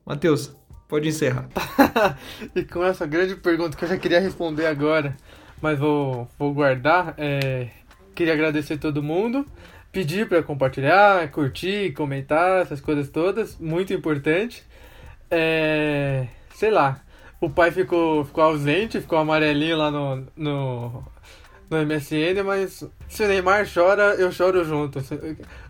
Matheus, 0.07 0.57
pode 0.89 1.09
encerrar. 1.09 1.49
E 2.57 2.65
com 2.65 2.83
essa 2.83 3.07
grande 3.07 3.37
pergunta 3.37 3.77
que 3.77 3.85
eu 3.85 3.89
já 3.89 3.99
queria 3.99 4.21
responder 4.21 4.65
agora, 4.65 5.15
mas 5.61 5.79
vou, 5.79 6.27
vou 6.39 6.55
guardar, 6.55 7.15
é, 7.19 7.69
queria 8.15 8.33
agradecer 8.33 8.79
todo 8.79 9.03
mundo, 9.03 9.47
pedir 9.93 10.27
para 10.27 10.43
compartilhar, 10.43 11.31
curtir, 11.31 11.93
comentar, 11.93 12.63
essas 12.63 12.81
coisas 12.81 13.11
todas, 13.11 13.59
muito 13.59 13.93
importante. 13.93 14.65
É, 15.31 16.27
sei 16.55 16.71
lá, 16.71 17.03
o 17.39 17.51
pai 17.51 17.71
ficou, 17.71 18.25
ficou 18.25 18.45
ausente, 18.45 19.01
ficou 19.01 19.19
amarelinho 19.19 19.77
lá 19.77 19.91
no, 19.91 20.27
no, 20.37 21.05
no 21.71 21.79
MSN, 21.87 22.43
mas 22.45 22.85
se 23.09 23.25
o 23.25 23.29
Neymar 23.29 23.67
chora, 23.73 24.15
eu 24.15 24.31
choro 24.33 24.65
junto. 24.65 25.01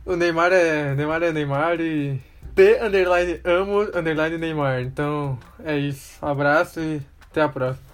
O 0.05 0.17
Neymar 0.17 0.53
é 0.53 0.95
Neymar, 0.95 1.23
é 1.23 1.33
Neymar 1.33 1.81
e 1.81 2.21
P 2.55 2.79
underline 2.83 3.41
amo 3.45 3.83
underline 3.95 4.39
Neymar. 4.39 4.81
Então 4.83 5.39
é 5.65 5.77
isso. 5.77 6.25
Abraço 6.25 6.81
e 6.81 7.01
até 7.31 7.43
a 7.43 7.49
próxima. 7.49 7.92